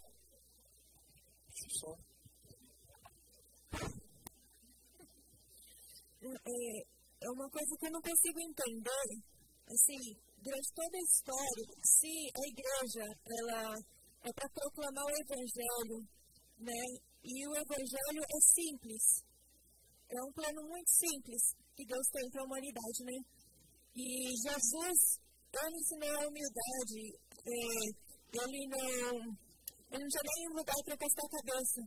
Só. 1.78 1.92
É, 6.22 7.00
é 7.20 7.30
uma 7.30 7.48
coisa 7.50 7.76
que 7.78 7.86
eu 7.86 7.92
não 7.92 8.00
consigo 8.00 8.40
entender, 8.40 9.08
assim, 9.68 10.16
durante 10.42 10.72
toda 10.74 10.96
a 10.96 11.04
história, 11.04 11.66
se 11.84 12.12
a 12.32 12.44
igreja, 12.48 13.04
ela 13.38 13.74
é 14.24 14.32
para 14.32 14.48
proclamar 14.48 15.04
o 15.04 15.20
evangelho, 15.20 15.98
né, 16.58 16.82
e 17.24 17.48
o 17.48 17.52
evangelho 17.56 18.22
é 18.24 18.40
simples, 18.40 19.24
é 20.08 20.22
um 20.24 20.32
plano 20.32 20.62
muito 20.68 20.90
simples 20.90 21.42
que 21.76 21.84
Deus 21.84 22.06
tem 22.12 22.30
para 22.30 22.42
a 22.42 22.44
humanidade, 22.44 23.04
né, 23.04 23.18
e 23.96 24.32
Jesus, 24.48 25.20
ele 25.52 25.76
ensinou 25.76 26.14
a 26.20 26.28
humildade, 26.28 27.20
ele 27.46 28.66
não, 28.68 29.16
ele 29.90 30.02
não 30.02 30.10
tinha 30.10 30.24
nenhum 30.24 30.54
lugar 30.56 30.76
para 30.84 30.94
encostar 30.94 31.24
a 31.24 31.36
cabeça. 31.36 31.80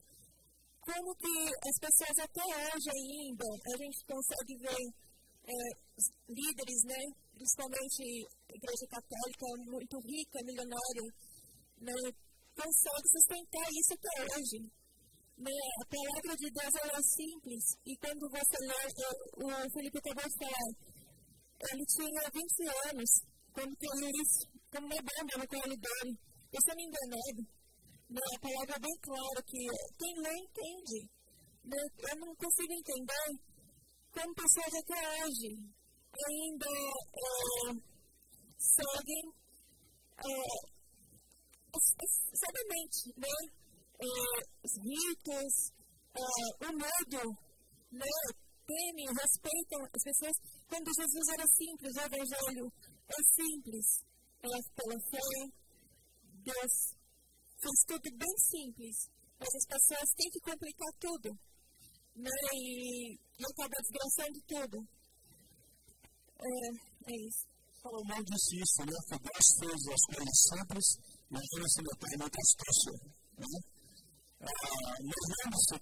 Como 0.83 1.15
que 1.15 1.35
as 1.63 1.77
pessoas 1.79 2.17
até 2.19 2.43
hoje 2.43 2.89
ainda, 2.91 3.45
a 3.45 3.75
gente 3.77 3.99
consegue 4.03 4.53
ver 4.59 4.83
é, 5.47 5.55
líderes, 6.27 6.81
né, 6.83 7.01
principalmente 7.31 8.03
a 8.49 8.55
Igreja 8.55 8.85
Católica, 8.89 9.45
muito 9.71 9.95
rica, 10.03 10.43
milionária, 10.43 11.07
né, 11.79 11.95
consegue 12.51 13.07
sustentar 13.07 13.67
isso 13.71 13.93
até 13.95 14.11
hoje. 14.23 14.59
Né? 15.37 15.55
A 15.81 15.85
palavra 15.87 16.35
de 16.35 16.47
Deus 16.51 16.75
é 16.75 17.01
simples, 17.01 17.63
e 17.87 17.97
quando 17.97 18.29
você 18.29 18.57
lê, 18.61 18.83
o 19.39 19.71
Felipe 19.71 19.97
acabou 19.97 20.29
de 20.29 20.37
falar, 20.37 20.69
ele 21.71 21.85
tinha 21.85 22.21
20 22.27 22.91
anos 22.91 23.09
quando 23.53 23.73
teve 23.77 24.11
isso 24.11 24.52
como 24.73 24.89
bomba 24.89 25.37
no 25.37 25.47
colo 25.47 25.75
dele. 25.77 26.17
Eu 26.51 26.61
sou 26.65 26.75
me 26.75 26.83
enganado. 26.83 27.41
Né? 28.09 28.21
A 28.33 28.39
palavra 28.41 28.75
é 28.75 28.79
bem 28.79 28.97
clara 29.05 29.41
que 29.45 29.61
quem 29.99 30.13
lê 30.17 30.33
entende. 30.33 30.99
Né? 31.63 31.77
Eu 32.09 32.15
não 32.17 32.35
consigo 32.35 32.73
entender 32.73 33.29
como 34.11 34.33
pessoas 34.33 34.73
até 34.73 34.97
hoje 35.21 35.49
ainda 36.25 36.65
é, 36.65 37.73
seguem 38.57 39.25
é, 40.17 40.35
cegamente 42.33 43.13
né? 43.17 43.35
É, 43.99 44.05
os 44.63 44.73
ritos, 44.83 45.53
é, 46.13 46.65
o 46.65 46.73
medo, 46.73 47.23
né? 47.91 48.13
temem, 48.65 49.05
respeitam 49.05 49.85
as 49.85 50.03
pessoas. 50.03 50.37
Quando 50.67 50.89
Jesus 50.97 51.27
era 51.33 51.45
simples, 51.47 51.95
o 51.95 52.01
evangelho 52.01 52.73
é 53.07 53.19
simples 53.35 54.12
elas 54.43 54.65
pela 54.75 54.99
fé. 55.09 55.27
Deus 56.43 56.73
fez 57.61 57.79
tudo 57.87 58.17
bem 58.17 58.35
simples, 58.37 58.95
mas 59.39 59.47
as 59.47 59.65
pessoas 59.65 60.09
têm 60.17 60.29
que 60.29 60.39
complicar 60.41 60.91
tudo. 60.99 61.29
Né? 62.15 62.29
E, 62.53 63.15
e 63.15 63.43
acaba 63.43 63.75
desgraçando 63.79 64.39
tudo. 64.45 64.77
É, 66.43 66.67
é 67.07 67.15
isso. 67.27 67.47
Salomão 67.81 68.23
disse 68.23 68.59
isso, 68.59 68.79
né? 68.83 68.97
Que 69.07 69.17
Deus 69.23 69.47
fez 69.59 69.81
as 69.87 70.03
coisas 70.11 70.37
simples, 70.51 70.87
mas 71.29 71.43
ele 71.55 71.69
se 71.69 71.81
meteu 71.81 72.09
em 72.13 72.19
muita 72.19 72.39
astúcia. 72.43 72.93
Né? 73.39 73.59
Ah, 74.43 74.99
mas 74.99 75.23
lembre-se, 75.39 75.75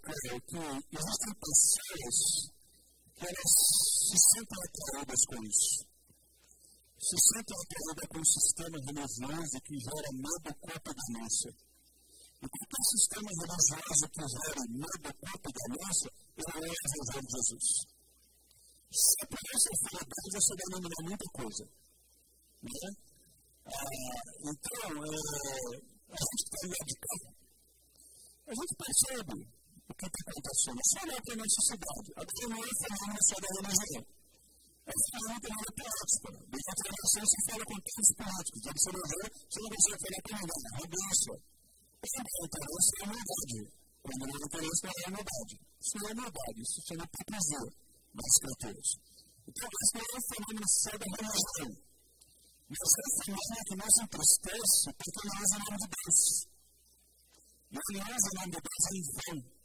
que 0.45 0.61
existem 0.97 1.33
pessoas 1.41 2.17
que 3.15 3.25
elas 3.25 3.51
se 4.05 4.17
sentem 4.29 4.61
atraídas 4.61 5.21
com 5.25 5.43
isso 5.45 5.90
se 7.01 7.17
sente 7.17 7.49
atraída 7.49 8.03
com 8.13 8.19
um 8.21 8.29
sistema 8.29 8.77
religioso 8.77 9.57
que 9.65 9.75
gera 9.81 10.09
medo, 10.13 10.49
culpa 10.61 10.91
e 10.91 10.97
ganância. 11.01 11.51
E 12.41 12.45
qualquer 12.45 12.83
sistema 12.93 13.29
religioso 13.41 14.05
que 14.13 14.21
gera 14.21 14.61
medo, 14.69 15.09
culpa 15.17 15.47
e 15.49 15.57
ganância, 15.57 16.09
ele 16.37 16.45
não 16.45 16.61
é 16.61 16.69
o 16.69 16.77
Evangelho 16.77 17.25
de 17.25 17.33
Jesus. 17.33 17.67
Se 18.91 19.15
a 19.17 19.27
polícia 19.33 19.71
for 19.81 20.03
Deus, 20.05 20.29
você 20.29 20.53
vai 20.53 20.67
eliminar 20.69 21.01
muita 21.09 21.27
coisa. 21.33 21.63
Né? 22.61 22.89
Ah, 23.65 23.87
então, 24.51 24.89
é, 25.01 25.17
a 26.05 26.19
gente 26.21 26.43
está 26.45 26.59
medicando. 26.69 27.27
A 28.45 28.53
gente 28.53 28.73
percebe 28.77 29.37
o 29.41 29.93
que 29.95 30.05
está 30.05 30.21
acontecendo. 30.27 30.81
Só 30.85 30.99
olhar 31.01 31.21
para 31.23 31.33
a 31.33 31.37
nossa 31.41 31.61
cidade. 31.65 32.09
Agora 32.13 32.45
não 32.51 32.61
é 32.61 32.71
falando 32.77 33.21
só 33.25 33.35
da 33.41 33.49
religião. 33.57 34.20
Essa 34.91 35.15
é 35.15 35.23
uma 35.23 35.39
palavra 35.39 35.71
política. 35.71 36.29
Dentro 36.51 36.79
da 36.83 36.91
nação 36.91 37.23
se 37.31 37.39
fala 37.47 37.63
com 37.63 37.77
políticos. 37.79 38.59
Deve 38.61 38.79
ser 38.81 38.91
melhor 38.91 39.29
se 39.31 39.57
não 39.61 39.69
você 39.71 39.93
falar 40.03 40.21
com 40.21 40.33
ninguém. 40.35 40.67
Arrogância. 40.71 41.35
É 42.01 42.07
interesse 42.11 42.91
é 42.91 43.03
humildade. 43.07 43.59
Quando 44.01 44.23
não 44.27 44.35
é 44.35 44.43
interesse, 44.51 44.81
não 44.83 44.91
é 44.91 45.07
humildade. 45.07 45.55
Isso 45.79 45.95
não 45.95 46.07
é 46.07 46.11
humildade. 46.11 46.59
Isso 46.59 46.75
se 46.75 46.81
chama 46.91 47.03
hipocrisia 47.07 47.63
nas 48.11 48.27
escrituras. 48.31 48.89
Então, 49.47 49.67
esse 49.71 49.91
não 49.95 50.01
é 50.01 50.15
um 50.19 50.25
fenômeno 50.27 50.67
só 50.81 50.93
da 50.99 51.07
religião. 51.07 51.71
Mas 52.67 52.79
é 52.81 53.03
um 53.07 53.15
fenômeno 53.21 53.63
que 53.67 53.75
nos 53.79 53.95
entristece 54.01 54.87
porque 54.91 55.21
nós 55.31 55.49
é 55.51 55.55
o 55.55 55.63
nome 55.71 55.77
de 55.79 55.87
Deus. 55.95 56.19
Nós 57.71 57.87
é 57.87 58.01
o 58.01 58.35
nome 58.35 58.51
de 58.51 58.59
Deus 58.59 58.83
em 58.91 59.03
vão. 59.15 59.61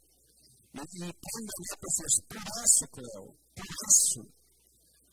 E 0.76 1.08
quando 1.08 1.50
as 1.56 1.74
pessoas, 1.82 2.14
por 2.28 2.36
isso, 2.36 2.84
Cléo, 2.92 3.26
por 3.56 3.68
isso, 3.88 4.35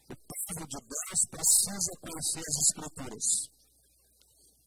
o 0.10 0.16
povo 0.16 0.68
de 0.68 0.80
Deus 0.84 1.20
precisa 1.32 1.92
conhecer 2.04 2.44
as 2.44 2.58
Escrituras. 2.64 3.28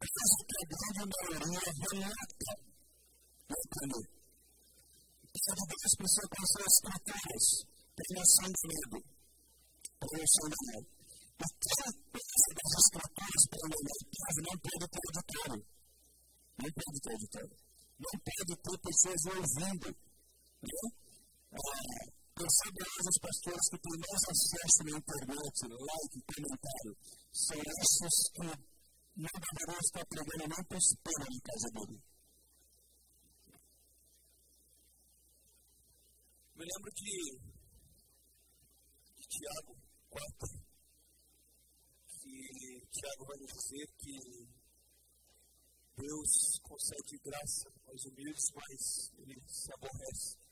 Precisa 0.00 0.36
que 0.46 0.56
a 0.56 0.68
grande 0.72 1.04
maioria 1.12 1.60
relata 1.92 2.52
não 3.48 3.60
entender. 3.66 4.06
O 5.16 5.36
povo 5.36 5.60
de 5.60 5.74
Deus 5.76 5.94
precisa 5.96 6.24
conhecer 6.32 6.62
as 6.64 6.72
Escrituras 6.76 7.46
para 7.96 8.08
não 8.16 8.24
ser 8.24 8.46
enganoso. 8.46 9.04
Para 10.00 10.12
não 10.16 10.26
ser 10.26 10.46
enganoso. 10.46 10.96
E 11.36 11.48
pensa 11.60 12.48
das 12.56 12.72
Escrituras 12.80 13.42
para 13.50 13.60
enganar 13.66 13.96
o 13.96 14.08
povo 14.16 14.40
não 14.40 14.56
pode 14.56 14.86
ter 14.88 15.04
auditório. 15.06 15.62
Não 16.56 16.70
pode 16.72 16.98
ter 17.00 17.12
auditório. 17.12 17.56
Não 18.00 18.14
pode 18.24 18.52
ter 18.56 18.76
pessoas 18.80 19.22
ouvindo. 19.36 19.88
Né? 20.62 20.84
Ah, 21.52 22.25
Perceba 22.36 22.84
hoje 22.84 23.08
os 23.08 23.18
pastores 23.18 23.66
que 23.72 23.78
têm 23.80 23.96
mais 23.96 24.22
acesso 24.28 24.84
na 24.84 24.98
internet, 25.00 25.56
like, 25.72 26.16
comentário, 26.36 26.92
são 27.32 27.56
esses 27.56 28.16
que 28.36 28.44
não 29.16 29.36
deveriam 29.40 29.80
estar 29.80 30.04
pregando 30.04 30.44
nem 30.44 30.60
espelho 30.76 31.28
na 31.32 31.40
casa 31.40 31.68
dele. 31.72 31.96
Me 36.56 36.64
lembro 36.68 36.90
de, 36.92 37.40
de 39.16 39.24
Tiago 39.32 39.72
4, 40.10 40.60
que 42.20 42.36
Tiago 42.92 43.24
vai 43.24 43.36
nos 43.40 43.52
dizer 43.64 43.88
que 43.96 44.16
Deus 45.96 46.60
concede 46.60 47.16
graça 47.24 47.72
aos 47.88 48.04
humildes, 48.04 48.44
mas 48.52 49.08
ele 49.24 49.40
se 49.48 49.72
aborrece 49.72 50.45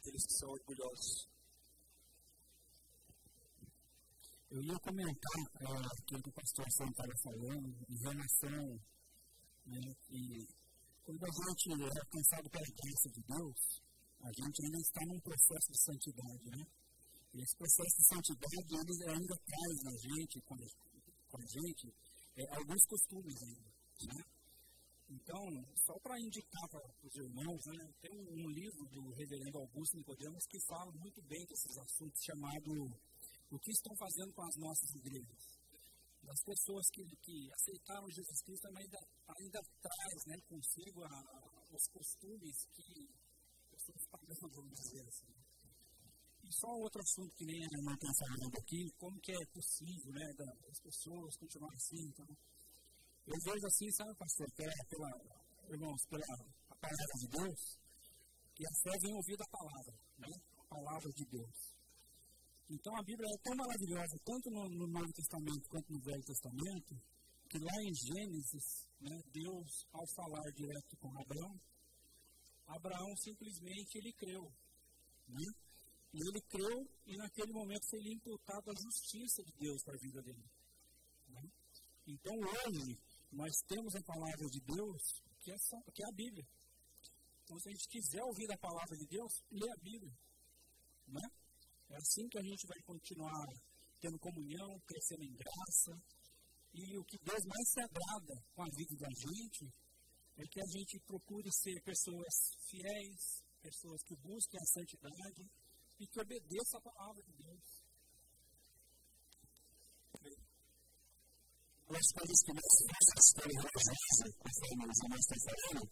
daqueles 0.00 0.26
que 0.26 0.32
são 0.32 0.48
orgulhosos. 0.48 1.28
Eu 4.50 4.62
ia 4.64 4.78
comentar 4.80 5.40
é, 5.60 5.86
aquilo 5.94 6.22
que 6.22 6.30
o 6.30 6.32
pastor 6.32 6.66
Sam 6.72 6.90
estava 6.90 7.14
falando 7.22 7.68
em 7.88 7.98
relação 8.02 8.80
né, 9.66 9.94
e 10.10 10.48
quando 11.04 11.22
a 11.22 11.30
gente 11.30 11.70
é 11.70 12.00
alcançado 12.00 12.50
pela 12.50 12.66
graça 12.66 13.08
de 13.10 13.22
Deus, 13.28 13.60
a 14.20 14.32
gente 14.32 14.64
ainda 14.64 14.78
está 14.78 15.00
num 15.06 15.20
processo 15.20 15.72
de 15.72 15.82
santidade, 15.84 16.50
né? 16.50 16.66
E 17.32 17.42
esse 17.42 17.56
processo 17.56 17.96
de 17.96 18.06
santidade 18.08 18.74
ele 18.74 19.10
ainda 19.10 19.36
traz 19.46 19.82
na 19.84 19.96
gente, 19.96 20.40
com 20.42 20.54
a 20.54 21.46
gente, 21.46 21.94
é, 22.36 22.56
alguns 22.56 22.84
costumes 22.86 23.42
ainda, 23.42 23.70
né? 24.02 24.39
Então, 25.10 25.42
só 25.74 25.98
para 25.98 26.14
indicar 26.20 26.68
para 26.70 26.86
os 27.02 27.14
irmãos, 27.16 27.66
né, 27.66 27.92
tem 28.00 28.14
um, 28.14 28.48
livro 28.48 28.86
do 28.94 29.10
reverendo 29.10 29.58
Augusto 29.58 29.96
Nicodemus 29.96 30.46
que 30.46 30.58
fala 30.68 30.92
muito 30.92 31.20
bem 31.26 31.44
desses 31.46 31.76
assuntos, 31.78 32.22
chamado 32.22 32.70
o 33.50 33.58
que 33.58 33.72
estão 33.72 33.94
fazendo 33.98 34.32
com 34.32 34.42
as 34.46 34.56
nossas 34.56 34.90
igrejas. 34.94 35.42
Das 36.22 36.40
pessoas 36.46 36.86
que, 36.94 37.02
que 37.26 37.50
aceitaram 37.50 38.06
Jesus 38.06 38.42
Cristo, 38.44 38.68
mas 38.70 38.84
ainda, 38.84 38.98
ainda 39.34 39.60
traz 39.82 40.26
né, 40.26 40.36
consigo 40.46 41.02
a, 41.02 41.66
os 41.74 41.84
costumes 41.90 42.56
que 42.70 43.10
pessoas 43.70 44.06
pagãs, 44.10 44.38
vamos 44.54 44.78
dizer 44.78 45.02
assim. 45.08 45.34
E 46.44 46.52
só 46.54 46.68
outro 46.78 47.02
assunto 47.02 47.34
que 47.34 47.46
nem 47.46 47.58
a 47.58 47.68
irmã 47.78 47.94
está 47.94 48.12
falando 48.14 48.54
aqui, 48.62 48.90
como 48.96 49.20
que 49.20 49.32
é 49.32 49.46
possível 49.46 50.12
né, 50.12 50.32
das 50.38 50.80
pessoas 50.80 51.36
continuarem 51.36 51.76
assim. 51.76 52.02
Então, 52.06 52.26
eu 53.26 53.38
vejo 53.44 53.66
assim, 53.66 53.90
sabe, 53.92 54.14
pastor, 54.16 54.48
pela, 54.56 54.72
pela, 54.88 55.10
irmãos, 55.70 56.00
pela 56.08 56.24
a 56.70 56.74
palavra 56.76 57.14
de 57.20 57.28
Deus, 57.28 57.60
que 58.54 58.64
a 58.66 58.72
fé 58.82 58.92
vem 59.02 59.14
ouvir 59.14 59.38
a 59.40 59.48
palavra, 59.48 59.94
né? 60.18 60.32
a 60.58 60.64
palavra 60.64 61.10
de 61.12 61.24
Deus. 61.26 61.80
Então 62.70 62.94
a 62.96 63.02
Bíblia 63.02 63.26
é 63.26 63.42
tão 63.42 63.56
maravilhosa, 63.56 64.14
tanto 64.24 64.50
no, 64.50 64.62
no 64.68 64.86
Novo 64.86 65.12
Testamento 65.12 65.68
quanto 65.68 65.92
no 65.92 66.00
Velho 66.00 66.22
Testamento, 66.22 66.94
que 67.50 67.58
lá 67.58 67.76
em 67.82 67.94
Gênesis, 67.94 68.86
né, 69.00 69.18
Deus, 69.32 69.86
ao 69.92 70.06
falar 70.14 70.46
direto 70.54 70.96
com 70.98 71.10
Abraão, 71.18 71.60
Abraão 72.68 73.16
simplesmente 73.16 73.98
ele 73.98 74.12
creu. 74.12 74.44
Né? 75.26 75.46
E 76.14 76.18
ele 76.18 76.40
creu 76.48 76.78
e 77.06 77.16
naquele 77.16 77.52
momento 77.52 77.90
foi 77.90 78.00
lhe 78.00 78.14
imputado 78.14 78.70
a 78.70 78.74
justiça 78.74 79.42
de 79.42 79.52
Deus 79.58 79.82
para 79.82 79.94
a 79.94 80.02
vida 80.02 80.22
dele. 80.22 80.50
Né? 81.28 81.42
Então 82.06 82.34
hoje 82.34 82.98
nós 83.32 83.52
temos 83.68 83.94
a 83.94 84.02
palavra 84.02 84.46
de 84.50 84.60
Deus 84.60 85.02
que 85.40 85.50
é, 85.50 85.56
que 85.94 86.02
é 86.02 86.06
a 86.06 86.16
Bíblia. 86.16 86.46
Então 87.44 87.58
se 87.58 87.68
a 87.68 87.72
gente 87.72 87.88
quiser 87.88 88.22
ouvir 88.24 88.52
a 88.52 88.58
palavra 88.58 88.96
de 88.96 89.06
Deus, 89.06 89.32
lê 89.50 89.70
a 89.70 89.82
Bíblia. 89.82 90.14
Né? 91.08 91.26
É 91.90 91.96
assim 91.96 92.28
que 92.28 92.38
a 92.38 92.42
gente 92.42 92.66
vai 92.66 92.80
continuar 92.82 93.46
tendo 94.00 94.18
comunhão, 94.18 94.80
crescendo 94.86 95.24
em 95.24 95.34
graça. 95.34 95.92
E 96.72 96.98
o 96.98 97.04
que 97.04 97.18
Deus 97.18 97.44
mais 97.44 97.66
se 97.70 97.80
agrada 97.82 98.34
com 98.54 98.62
a 98.62 98.70
vida 98.70 98.96
da 98.96 99.10
gente 99.10 99.66
é 100.38 100.44
que 100.46 100.60
a 100.60 100.68
gente 100.70 101.00
procure 101.00 101.50
ser 101.52 101.82
pessoas 101.82 102.34
fiéis, 102.70 103.42
pessoas 103.60 104.00
que 104.04 104.16
busquem 104.16 104.60
a 104.60 104.70
santidade 104.72 105.42
e 105.98 106.06
que 106.06 106.20
obedeçam 106.20 106.78
a 106.78 106.82
palavra 106.82 107.22
de 107.24 107.32
Deus. 107.42 107.79
Das 111.90 112.06
coisas 112.14 112.38
que 112.46 112.52
nós 112.54 112.74
que 112.78 113.18
estar 113.18 113.50
religiosa, 113.50 114.24
conforme 114.38 114.82
os 114.86 114.98
irmãos 115.02 115.24
estão 115.26 115.40
falando, 115.50 115.82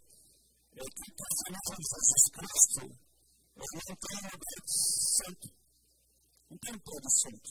é 0.78 0.84
que 0.94 1.06
de 1.74 1.86
Jesus 1.90 2.24
Cristo 2.38 2.84
ele 3.58 3.82
não 3.82 3.96
tem 3.98 4.14
um 4.14 4.30
lugar 4.30 4.62
santo 4.68 5.58
o 6.50 6.58
tempo 6.58 6.80
todo 6.86 7.10
santo. 7.10 7.50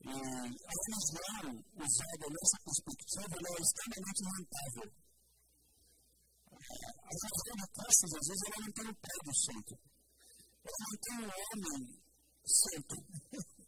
E 0.00 0.10
a 0.10 0.14
religião, 0.18 1.62
usada 1.78 2.26
nessa 2.26 2.58
perspectiva, 2.64 3.32
ela 3.38 3.50
é 3.54 3.62
extremamente 3.62 4.22
rentável. 4.34 4.88
A 6.50 7.12
religião 7.14 7.54
de 7.54 7.66
Cristo, 7.70 8.04
vezes, 8.26 8.42
ela 8.50 8.58
não 8.66 8.72
tem 8.74 8.86
um 8.90 8.98
prédio 8.98 9.34
santo. 9.46 9.72
Ela 10.66 10.82
não 10.90 10.98
tem 11.00 11.16
um 11.22 11.30
homem 11.38 11.80
santo 12.44 12.94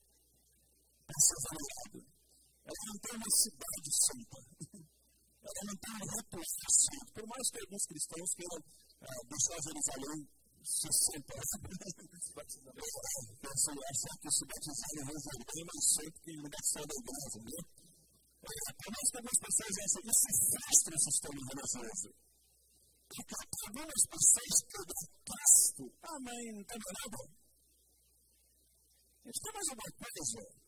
venerado. 1.06 1.62
Ela 1.62 1.71
não 2.92 3.00
tem 3.00 3.16
uma 3.16 3.32
cidade 3.32 3.90
santa. 4.04 4.38
Ela 5.42 5.62
não 5.64 5.76
tem 5.80 5.92
um 5.96 6.10
repouso 6.12 6.68
santo. 6.68 7.08
Por 7.16 7.26
mais 7.26 7.46
que 7.48 7.58
alguns 7.64 7.84
cristãos 7.88 8.30
queiram 8.36 8.60
uh, 8.60 9.22
deixar 9.32 9.58
Jerusalém 9.64 10.20
se 10.62 10.88
senta 10.92 11.34
pensa 11.34 11.56
achar 13.82 14.14
que 14.22 14.30
se 14.30 14.44
batizar 14.46 14.88
em 14.92 15.02
Jerusalém 15.02 15.42
é 15.42 15.64
mais 15.66 15.84
santo 15.90 16.16
que 16.22 16.32
no 16.38 16.48
batizar 16.52 16.86
da 16.86 16.94
igreja, 17.02 17.40
né? 17.42 17.58
Por 18.42 18.90
mais 18.92 19.08
que 19.10 19.16
algumas 19.18 19.38
pessoas 19.42 19.74
acham 19.82 20.02
isso 20.06 20.30
frustra 20.52 20.92
o 20.92 21.02
sistema 21.02 21.40
religioso. 21.50 22.10
Porque 23.12 23.34
algumas 23.66 24.02
pessoas 24.12 24.54
pegam 24.70 25.02
Cristo, 25.26 25.84
ah, 26.02 26.18
mãe, 26.22 26.44
não 26.54 26.64
tem 26.64 26.78
nada. 26.78 27.20
Gente 29.24 29.40
tem 29.42 29.52
mais 29.52 29.68
uma 29.72 29.88
coisa. 29.98 30.61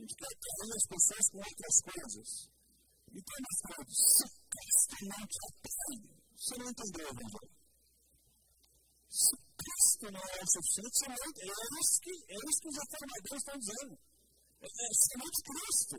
A 0.00 0.02
gente 0.02 0.16
quer 0.16 0.32
atrair 0.32 0.72
as 0.80 0.86
pessoas 0.88 1.24
com 1.28 1.38
outras 1.44 1.76
coisas. 1.84 2.28
Então, 3.12 3.36
meus 3.36 3.60
queridos, 3.68 4.00
se 4.00 4.26
Cristo 4.48 4.96
não 5.04 5.22
te 5.28 5.38
atrai, 5.44 5.96
você 6.40 6.54
não 6.56 6.68
entendeu, 6.72 7.04
evangelho. 7.04 7.52
Se 9.12 9.34
Cristo 9.60 10.04
não 10.08 10.24
é 10.24 10.40
o 10.40 10.48
suficiente, 10.48 10.96
somente, 11.04 11.38
é, 11.44 11.52
isso 11.52 11.96
que, 12.00 12.14
é 12.16 12.36
isso 12.48 12.60
que 12.64 12.68
os 12.72 12.78
reformadores 12.80 13.40
estão 13.44 13.56
dizendo. 13.60 13.94
É, 14.56 14.68
é 14.72 14.88
somente 15.04 15.38
Cristo. 15.44 15.96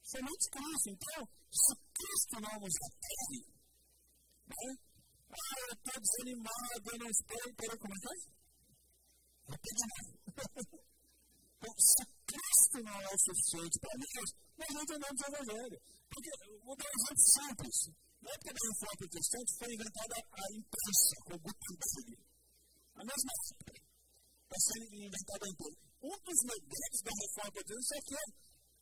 Somente 0.00 0.44
Cristo. 0.48 0.88
Então, 0.96 1.20
se 1.52 1.72
Cristo 1.92 2.34
não 2.40 2.56
nos 2.56 2.76
atrai, 2.88 3.36
né? 4.48 4.64
Ah, 5.28 5.60
eu 5.60 5.76
estou 5.76 5.96
desanimado, 6.00 6.88
eu 6.88 6.98
não 7.04 7.10
estou. 7.12 7.52
Peraí, 7.52 7.76
como 7.76 7.92
é 7.92 7.98
que 8.00 8.08
é? 8.08 8.32
Repete 9.52 9.76
de 9.76 9.86
novo. 9.92 10.83
Se 11.78 12.02
Cristo 12.26 12.76
não 12.82 12.96
é 13.00 13.08
o 13.08 13.18
suficiente 13.18 13.76
para 13.80 13.94
nós, 13.98 14.28
nós 14.58 14.70
não 14.74 14.82
entendemos 14.82 15.20
o 15.20 15.28
Evangelho. 15.28 15.78
Porque 16.10 16.30
vou 16.62 16.76
dar 16.76 16.86
um 16.86 16.98
exemplo 16.98 17.24
simples. 17.34 17.76
Na 18.24 18.30
época 18.30 18.50
da 18.54 18.62
reforma 18.64 18.96
protestante 18.98 19.50
foi 19.58 19.68
inventada 19.74 20.14
a 20.16 20.44
imprensa, 20.54 21.14
com 21.26 21.34
Gutenberg. 21.44 22.10
A 22.94 23.02
mesma 23.04 23.32
época. 23.34 23.74
Está 24.44 24.58
sendo 24.60 24.94
inventada 24.94 25.42
a 25.44 25.50
imprensa. 25.50 25.80
Um 26.04 26.16
dos 26.24 26.40
méritos 26.44 27.00
da 27.04 27.12
reforma 27.14 27.52
protestante 27.52 27.94
é 27.94 28.02
que 28.04 28.14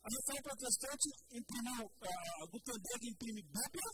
a 0.03 0.09
reforma 0.11 0.41
protestante 0.43 1.07
imprimiu, 1.31 1.83
a 1.83 2.45
Gutenberg 2.51 3.01
imprime 3.07 3.41
Bíblia. 3.43 3.89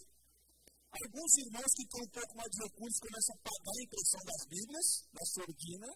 Alguns 0.89 1.31
irmãos 1.37 1.71
que 1.77 1.85
têm 1.85 2.01
um 2.01 2.09
pouco 2.09 2.33
mais 2.35 2.49
de 2.49 2.57
recursos 2.65 2.99
começam 2.99 3.35
a 3.35 3.41
pagar 3.45 3.75
a 3.77 3.83
impressão 3.85 4.21
das 4.25 4.41
Bíblias, 4.49 4.87
da 5.13 5.23
sordina, 5.37 5.89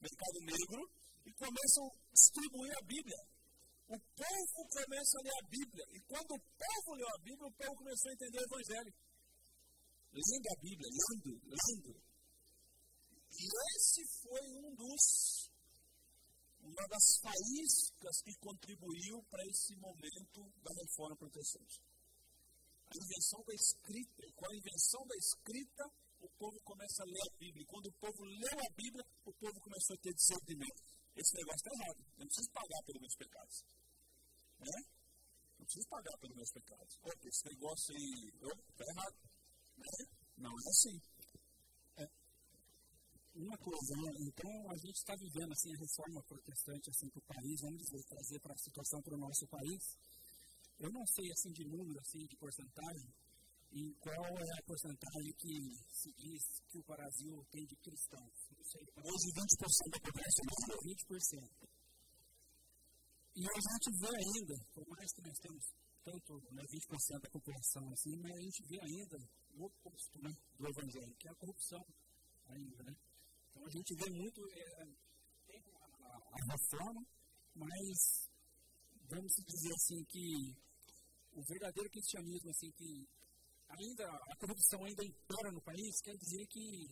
mercado 0.00 0.38
negro, 0.46 0.80
e 1.26 1.32
começam 1.34 1.84
a 1.90 2.12
distribuir 2.14 2.72
a 2.78 2.82
Bíblia. 2.86 3.20
O 3.86 3.98
povo 3.98 4.58
começa 4.70 5.14
a 5.18 5.22
ler 5.22 5.36
a 5.42 5.46
Bíblia. 5.50 5.84
E 5.90 6.00
quando 6.06 6.30
o 6.30 6.42
povo 6.54 6.94
leu 6.94 7.08
a 7.10 7.18
Bíblia, 7.18 7.46
o 7.46 7.56
povo 7.58 7.74
começou 7.74 8.10
a 8.10 8.14
entender 8.14 8.38
o 8.38 8.46
Evangelho. 8.46 8.94
Lendo 10.14 10.46
a 10.46 10.56
Bíblia, 10.62 10.88
lendo, 10.90 11.32
lendo. 11.50 11.92
E 13.36 13.44
esse 13.76 14.02
foi 14.22 14.42
um 14.54 14.74
dos, 14.74 15.04
uma 16.62 16.84
das 16.88 17.06
faíscas 17.20 18.22
que 18.22 18.34
contribuiu 18.40 19.22
para 19.30 19.44
esse 19.46 19.76
momento 19.76 20.40
da 20.62 20.72
reforma 20.72 21.16
protestante. 21.16 21.82
A 22.86 22.94
invenção 22.96 23.42
da 23.46 23.54
escrita. 23.54 24.22
E 24.26 24.32
com 24.32 24.46
a 24.46 24.56
invenção 24.56 25.02
da 25.06 25.16
escrita, 25.16 25.84
o 26.22 26.28
povo 26.38 26.58
começa 26.64 27.02
a 27.02 27.06
ler 27.06 27.22
a 27.22 27.34
Bíblia. 27.38 27.62
E 27.62 27.66
quando 27.66 27.86
o 27.86 27.98
povo 27.98 28.22
leu 28.24 28.56
a 28.62 28.70
Bíblia, 28.74 29.04
o 29.26 29.32
povo 29.34 29.60
começou 29.60 29.94
a 29.94 30.00
ter 30.00 30.14
discernimento. 30.14 30.96
Esse 31.16 31.34
negócio 31.36 31.56
está 31.56 31.72
errado. 31.72 31.98
Eu 31.98 32.20
não 32.20 32.26
preciso 32.26 32.50
pagar 32.52 32.82
pelos 32.84 33.00
meus 33.00 33.16
pecados. 33.16 33.64
Né? 34.60 34.84
Não 35.58 35.64
preciso 35.64 35.88
pagar 35.88 36.18
pelos 36.18 36.36
meus 36.36 36.52
pecados. 36.52 36.98
Opa, 37.02 37.28
esse 37.28 37.44
negócio 37.46 37.96
aí 37.96 38.32
está 38.68 38.84
errado. 38.84 39.16
Né? 39.78 40.06
Não 40.36 40.52
é 40.52 40.68
assim. 40.68 41.00
É. 41.96 42.08
Uma 43.34 43.56
coisa, 43.58 43.96
né? 43.96 44.12
então 44.20 44.70
a 44.70 44.76
gente 44.76 44.96
está 44.96 45.14
vivendo 45.16 45.52
assim, 45.52 45.74
a 45.74 45.78
reforma 45.78 46.22
protestante 46.24 46.90
assim, 46.90 47.08
para 47.08 47.20
o 47.20 47.34
país, 47.34 47.60
vamos 47.62 47.80
dizer, 47.80 48.04
trazer 48.04 48.40
para 48.40 48.52
a 48.52 48.58
situação 48.58 49.00
para 49.02 49.14
o 49.14 49.18
nosso 49.18 49.46
país. 49.48 49.98
Eu 50.78 50.92
não 50.92 51.06
sei 51.06 51.32
assim 51.32 51.52
de 51.52 51.64
número, 51.64 51.98
assim, 52.00 52.26
de 52.26 52.36
porcentagem, 52.36 53.08
e 53.76 53.92
qual 54.00 54.24
é 54.24 54.50
a 54.56 54.64
porcentagem 54.64 55.32
que 55.36 55.52
se 55.92 56.08
diz 56.16 56.40
que 56.64 56.78
o 56.80 56.84
Brasil 56.88 57.36
tem 57.52 57.60
de 57.66 57.76
cristãos. 57.76 58.32
Hoje 59.04 59.26
20% 59.36 59.92
da 59.92 60.00
população 60.00 60.44
brasileira. 60.48 60.96
20%. 60.96 61.76
E 63.36 63.42
a 63.44 63.60
gente 63.60 63.88
vê 64.00 64.12
ainda, 64.16 64.56
por 64.72 64.88
mais 64.88 65.12
que 65.12 65.20
nós 65.20 65.36
temos 65.44 65.64
tanto 66.02 66.32
né, 66.56 66.62
20% 66.64 67.20
da 67.20 67.28
população 67.28 67.84
assim, 67.92 68.16
mas 68.16 68.32
a 68.32 68.40
gente 68.40 68.62
vê 68.64 68.80
ainda 68.80 69.18
o 69.52 69.66
oposto 69.66 70.16
né, 70.24 70.32
do 70.56 70.68
evangelho, 70.72 71.14
que 71.20 71.28
é 71.28 71.30
a 71.30 71.34
corrupção 71.36 71.84
ainda. 72.48 72.82
Né? 72.82 72.96
Então 73.50 73.60
a 73.60 73.70
gente 73.76 73.92
vê 73.92 74.08
muito, 74.08 74.40
é, 74.56 74.88
tem 75.52 75.60
a, 75.76 76.16
a 76.16 76.38
reforma, 76.48 77.02
mas 77.52 77.98
vamos 79.04 79.32
dizer 79.36 79.72
assim 79.74 80.00
que 80.08 80.64
o 81.36 81.42
verdadeiro 81.44 81.90
cristianismo, 81.90 82.48
assim, 82.48 82.70
que 82.72 83.15
ainda 83.68 84.04
a 84.04 84.36
corrupção 84.36 84.84
ainda 84.84 85.04
impera 85.04 85.52
no 85.52 85.62
país, 85.62 86.00
quer 86.02 86.16
dizer 86.16 86.46
que 86.46 86.86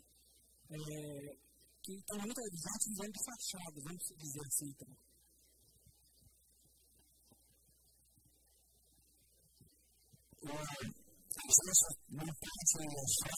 é, 0.71 1.37
que 1.85 1.93
tem 2.07 2.19
muita 2.19 2.41
gente 2.43 2.89
vivendo 2.97 3.13
de 3.13 3.25
fachada, 3.25 3.77
vamos 3.85 4.05
dizer 4.17 4.41
assim, 4.41 4.69
então. 4.71 4.97
Não 12.11 12.27
pode 12.27 12.65
achar 12.65 13.35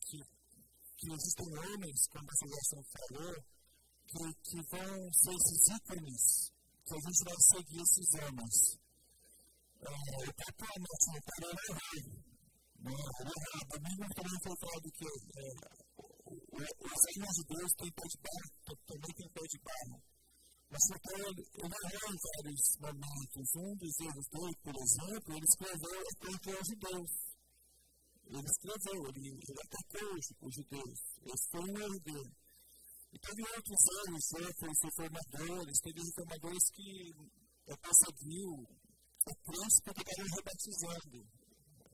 que 0.00 0.18
que, 0.96 1.12
existem 1.12 1.48
homens, 1.58 1.98
como 2.10 2.24
a 2.24 2.36
geração 2.40 2.82
falou, 2.96 3.34
que, 4.06 4.24
que 4.42 4.58
vão 4.70 5.12
ser 5.12 5.34
esses 5.36 5.60
ícones, 5.76 6.22
que 6.86 6.94
a 6.94 7.00
gente 7.04 7.20
vai 7.24 7.38
seguir 7.52 7.80
esses 7.82 8.08
homens. 8.22 8.85
É, 9.86 10.28
o 10.28 10.34
cara 11.26 11.46
é 11.46 11.70
errado. 11.70 12.26
Né? 12.76 12.92
Domingo 13.70 14.06
também 14.14 14.38
foi 14.42 14.56
falado 14.60 14.86
que 14.92 15.06
é, 15.06 15.50
os 16.26 17.02
reinos 17.14 17.34
de 17.36 17.44
Deus 17.46 17.70
têm 17.78 17.92
pé 17.92 18.06
de 18.06 18.18
barro, 18.18 18.50
também 18.86 19.12
tem 19.14 19.28
pé 19.30 19.42
de 19.46 19.58
barro. 19.62 20.02
Mas 20.68 20.82
então, 20.90 21.18
ele, 21.30 21.42
errou 21.62 22.10
em 22.10 22.18
vários 22.26 22.66
momentos. 22.80 23.46
Um 23.54 23.76
dos 23.76 23.94
erros 24.00 24.26
dele, 24.34 24.56
por 24.62 24.74
exemplo, 24.74 25.34
ele 25.36 25.46
escreveu 25.46 26.02
contra 26.18 26.60
os 26.60 26.66
judeus. 26.66 27.12
Ele 28.26 28.48
escreveu, 28.50 29.00
ele, 29.06 29.28
ele 29.38 29.60
atacou 29.62 30.10
os, 30.18 30.54
judeus. 30.54 30.98
Esse 31.22 31.46
foi 31.50 31.62
um 31.62 31.78
erro 31.78 32.00
dele. 32.00 32.34
E 33.12 33.18
teve 33.18 33.42
outros 33.54 33.82
erros, 34.02 34.26
outros 34.34 34.78
reformadores, 34.82 35.78
teve 35.80 36.00
reformadores 36.02 36.64
que 36.74 37.14
perseguiu 37.78 38.66
o 39.26 39.34
príncipe 39.42 39.90
estavam 39.90 40.26
rebatizando. 40.36 41.18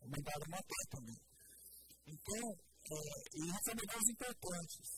Mandaram 0.04 0.48
matar 0.50 0.84
também. 0.90 1.20
Então, 2.06 2.44
é, 2.82 2.98
e 3.34 3.40
reformadores 3.48 4.08
importantes. 4.10 4.88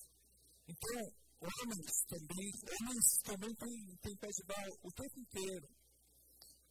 Então, 0.66 0.98
homens 1.38 1.94
também, 2.08 2.48
homens 2.64 3.06
também 3.22 3.54
têm, 3.54 3.96
têm 4.02 4.16
pé 4.16 4.28
de 4.28 4.44
barro 4.46 4.74
o 4.82 4.90
tempo 4.90 5.20
inteiro. 5.20 5.68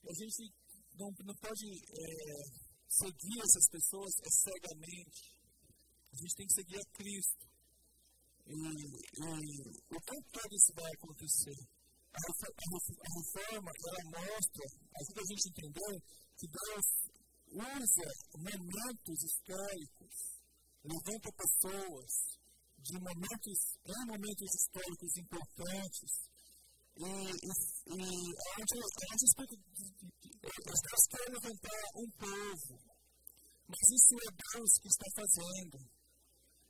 A 0.03 0.13
gente 0.19 0.51
não, 0.99 1.09
não 1.23 1.35
pode 1.39 1.67
é, 1.71 2.13
seguir 2.89 3.37
essas 3.39 3.67
pessoas 3.71 4.11
é 4.19 4.29
cegamente. 4.29 5.21
A 6.11 6.15
gente 6.17 6.35
tem 6.35 6.47
que 6.47 6.53
seguir 6.53 6.79
a 6.79 6.91
Cristo. 6.91 7.45
E, 8.45 8.51
e 8.51 9.35
o 9.95 10.01
tempo 10.01 10.27
todo 10.33 10.51
isso 10.51 10.73
vai 10.75 10.91
acontecer. 10.91 11.82
A, 12.13 12.19
reforma, 13.17 13.71
ela 13.73 14.03
mostra, 14.21 14.65
ajuda 15.01 15.21
a 15.21 15.27
gente 15.33 15.43
a 15.43 15.49
entender 15.49 15.95
que 16.37 16.47
Deus 16.47 16.87
usa 17.53 18.07
momentos 18.37 19.17
históricos, 19.23 20.13
levanta 20.83 21.29
pessoas, 21.33 22.11
de 22.77 22.99
momentos, 22.99 23.57
em 23.85 24.05
momentos 24.05 24.49
históricos 24.53 25.17
importantes, 25.17 26.11
e, 26.95 27.01
e, 27.01 27.51
e 27.89 28.05
onde, 28.61 28.77
onde 28.77 29.25
Deus 30.43 31.03
quer 31.09 31.25
levantar 31.33 31.81
um 31.97 32.09
povo, 32.11 32.77
mas 33.67 33.85
isso 33.89 34.13
é 34.21 34.29
Deus 34.37 34.71
que 34.81 34.87
está 34.87 35.07
fazendo. 35.15 35.77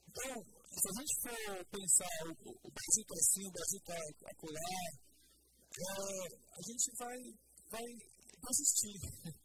Então, 0.07 0.33
se 0.43 0.87
a 0.87 0.93
gente 1.01 1.13
for 1.21 1.65
pensar 1.73 2.21
o, 2.29 2.69
Brasil 2.71 3.03
está 3.03 3.17
assim, 3.17 3.43
o 3.47 3.51
Brasil 3.51 3.79
está 3.81 3.97
acolá, 4.29 5.12
é, 5.73 6.53
a 6.53 6.61
gente 6.61 6.87
vai, 6.97 7.17
vai 7.69 7.87
desistir. 8.47 8.99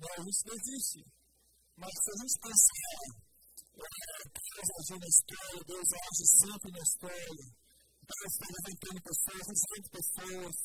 Não, 0.00 0.08
a 0.16 0.22
gente 0.24 0.42
desiste. 0.44 1.04
Mas 1.76 1.92
se 1.92 2.10
a 2.10 2.16
gente 2.20 2.36
pensar 2.40 3.30
Deus 3.80 4.70
agiu 4.80 4.98
na 4.98 5.08
história, 5.08 5.64
Deus 5.64 5.88
age 5.88 6.26
sempre 6.40 6.68
na 6.72 6.82
história. 6.84 7.44
Deus 8.04 8.32
está 8.34 8.46
levantando 8.50 9.00
pessoas, 9.00 9.44
ensinando 9.48 9.88
pessoas. 9.90 10.56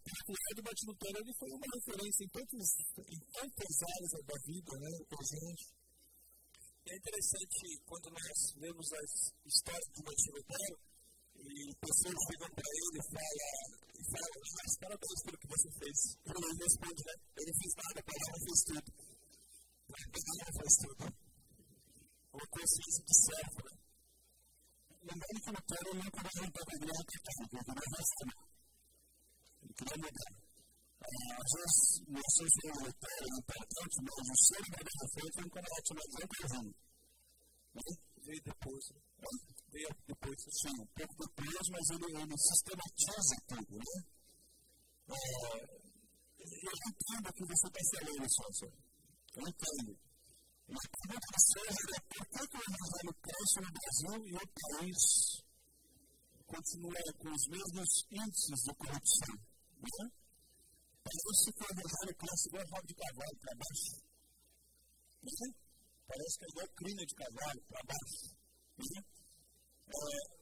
O 0.00 0.32
Ed 0.32 0.58
Martin 0.64 0.86
ele 0.90 1.34
foi 1.36 1.50
uma 1.50 1.68
referência 1.74 2.24
em, 2.24 2.30
tantos, 2.32 2.66
em 3.04 3.20
tantas 3.20 3.74
áreas 3.84 4.12
da 4.24 4.36
vida, 4.46 4.72
né, 4.80 4.90
para 5.08 5.22
gente. 5.28 5.64
É 6.88 6.96
interessante 6.96 7.60
quando 7.84 8.08
nós 8.10 8.38
lemos 8.56 8.86
as 8.92 9.12
histórias 9.44 9.88
de 9.92 10.02
Martin 10.02 10.30
Lutero 10.32 10.89
e 11.40 11.74
pessoas 11.80 12.18
chegam 12.28 12.50
para 12.52 12.68
ele 12.68 12.96
e 12.96 13.04
falam, 13.10 13.70
e 13.90 14.02
falam, 14.10 14.36
mas 14.40 14.72
parabéns 14.80 15.20
pelo 15.24 15.38
que 15.40 15.48
você 15.48 15.68
fez. 15.80 15.98
Ele 16.20 16.52
responde, 16.60 17.02
né? 17.06 17.14
Ele 17.40 17.52
fez 17.60 17.72
nada, 17.80 17.98
a 18.00 18.06
palavra 18.10 18.38
fez 18.44 18.60
tudo. 18.68 18.88
A 19.90 20.08
palavra 20.10 20.52
faz 20.60 20.74
tudo 20.80 21.30
uma 22.32 22.46
consciência 22.46 23.02
de 23.04 23.14
servo. 23.26 23.60
Né? 23.66 23.74
Lembrando 25.00 25.38
que 25.40 25.50
o 25.50 25.54
Lutero 25.56 25.90
não 25.98 26.10
queria 26.10 26.36
limpar 26.40 26.66
a 26.70 26.76
igreja 26.76 27.04
católica, 27.10 27.50
ele 27.50 27.64
queria 27.70 27.88
reformar. 27.90 28.46
Ele 29.60 29.74
queria 29.74 29.98
mudar. 30.00 30.32
Às 31.00 31.52
vezes, 31.56 31.80
nós 32.12 32.28
somos 32.36 32.54
é 32.60 33.24
importante, 33.40 33.96
mas 34.04 34.20
o 34.20 34.36
ser 34.36 34.64
da 34.70 34.78
reforma 34.84 35.08
foi 35.10 35.26
um 35.40 35.50
candidato 35.50 35.90
mais 35.96 36.52
amplo 36.60 36.74
Veio 38.20 38.42
depois. 38.44 38.84
Veio 39.72 39.88
depois. 40.06 40.36
Sim, 40.50 40.82
um 40.82 40.86
pouco 40.86 41.14
depois, 41.18 41.68
mas 41.70 41.90
ele, 41.90 42.22
ele 42.22 42.36
sistematiza 42.38 43.36
tudo, 43.46 43.78
né? 43.78 44.20
É, 45.10 45.80
eu 46.40 46.72
entendo 46.88 47.28
o 47.28 47.32
que 47.32 47.44
você 47.44 47.66
está 47.68 47.80
falando, 47.98 48.26
Sócia. 48.30 48.72
Eu 49.36 49.48
entendo. 49.48 49.98
Mas 50.70 50.84
a 50.84 50.90
pergunta 50.90 51.38
seja 51.38 51.96
por 52.08 52.24
que, 52.30 52.56
o 52.56 52.62
evangelho 52.70 53.14
cresce 53.22 53.56
no 53.60 53.70
Brasil 53.74 54.16
e 54.26 54.34
o 54.34 54.46
país 54.54 55.02
continua 56.46 57.02
com 57.18 57.30
os 57.30 57.44
mesmos 57.50 57.90
índices 58.10 58.60
de 58.66 58.74
corrupção? 58.74 59.36
Né? 59.82 60.04
Parece 61.02 61.52
que 61.52 61.62
o 61.62 61.70
evangelho 61.70 62.14
cresce 62.18 62.48
igual 62.48 62.66
rabo 62.70 62.86
de 62.86 62.94
cavalo 62.94 63.36
para 63.40 63.54
baixo. 63.58 63.94
Né? 65.22 65.46
Parece 66.06 66.38
que 66.38 66.44
é 66.44 66.48
igual 66.48 66.68
crina 66.76 67.02
de 67.06 67.14
cavalo 67.14 67.60
para 67.68 67.82
baixo. 67.86 68.26
Né? 68.78 69.19
É, 69.90 70.40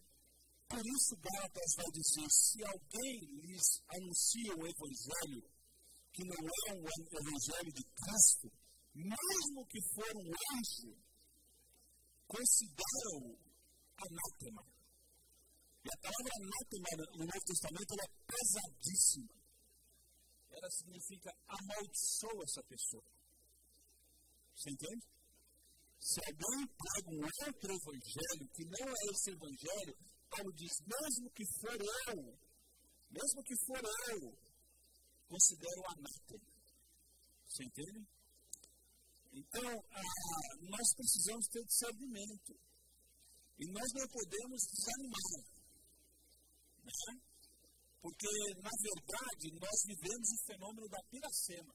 por 0.68 0.82
isso, 0.84 1.16
Gálatas 1.16 1.70
vai 1.76 1.90
dizer: 1.92 2.28
se 2.28 2.58
alguém 2.64 3.18
lhes 3.40 3.66
anuncia 3.88 4.52
o 4.52 4.66
evangelho, 4.68 5.42
que 6.12 6.24
não 6.24 6.36
é 6.36 6.72
o 6.72 6.84
evangelho 6.84 7.72
de 7.72 7.84
Cristo, 7.84 8.52
mesmo 8.94 9.66
que 9.66 9.80
for 9.94 10.12
um 10.16 10.32
anjo, 10.56 10.92
considera-o 12.26 13.38
anátema. 13.96 14.62
E 15.84 15.88
a 15.88 15.98
palavra 16.02 16.32
anátema 16.36 16.88
no 17.16 17.24
Novo 17.24 17.44
Testamento 17.46 17.94
é 17.94 18.08
pesadíssima. 18.26 19.38
Ela 20.50 20.70
significa 20.70 21.30
amaldiçoa 21.46 22.42
essa 22.44 22.62
pessoa. 22.64 23.04
Você 24.54 24.70
entende? 24.70 25.06
Se 26.00 26.20
alguém 26.24 26.66
prega 26.66 27.10
um 27.10 27.22
outro 27.22 27.70
evangelho 27.74 28.44
que 28.54 28.64
não 28.64 28.88
é 28.88 29.02
esse 29.10 29.30
evangelho, 29.30 29.94
Paulo 30.30 30.52
diz: 30.54 30.72
mesmo 30.86 31.30
que 31.30 31.44
for 31.60 31.78
eu, 32.14 32.38
mesmo 33.10 33.42
que 33.44 33.56
for 33.66 33.82
eu, 34.12 34.38
considero 35.28 35.82
anátema. 35.90 36.58
Você 37.46 37.64
entende? 37.64 38.06
Então, 39.32 39.70
ah, 39.92 40.56
nós 40.60 40.94
precisamos 40.96 41.46
ter 41.48 41.64
discernimento. 41.64 42.52
E 43.58 43.72
nós 43.72 43.88
não 43.94 44.06
podemos 44.08 44.60
desanimar. 44.70 45.58
Né? 46.84 47.20
Porque, 48.00 48.28
na 48.62 48.70
verdade, 48.70 49.46
nós 49.58 49.78
vivemos 49.86 50.28
o 50.30 50.46
fenômeno 50.46 50.88
da 50.88 51.02
piracema. 51.10 51.74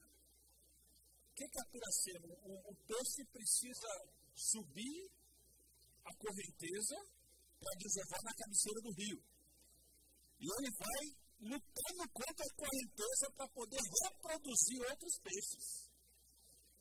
O 1.34 1.36
que 1.36 1.42
é 1.42 1.60
a 1.60 1.66
piracema? 1.66 2.30
O, 2.46 2.70
o 2.70 2.74
peixe 2.86 3.24
precisa 3.26 3.90
subir 4.36 5.10
a 6.04 6.14
correnteza 6.14 6.94
para 7.58 7.74
desovar 7.74 8.22
na 8.22 8.34
cabeceira 8.38 8.80
do 8.80 8.92
rio. 8.94 9.18
E 10.38 10.46
ele 10.46 10.70
vai 10.78 11.02
lutando 11.42 12.04
contra 12.14 12.44
a 12.46 12.54
correnteza 12.54 13.26
para 13.34 13.48
poder 13.50 13.82
reproduzir 13.82 14.78
outros 14.78 15.18
peixes. 15.26 15.90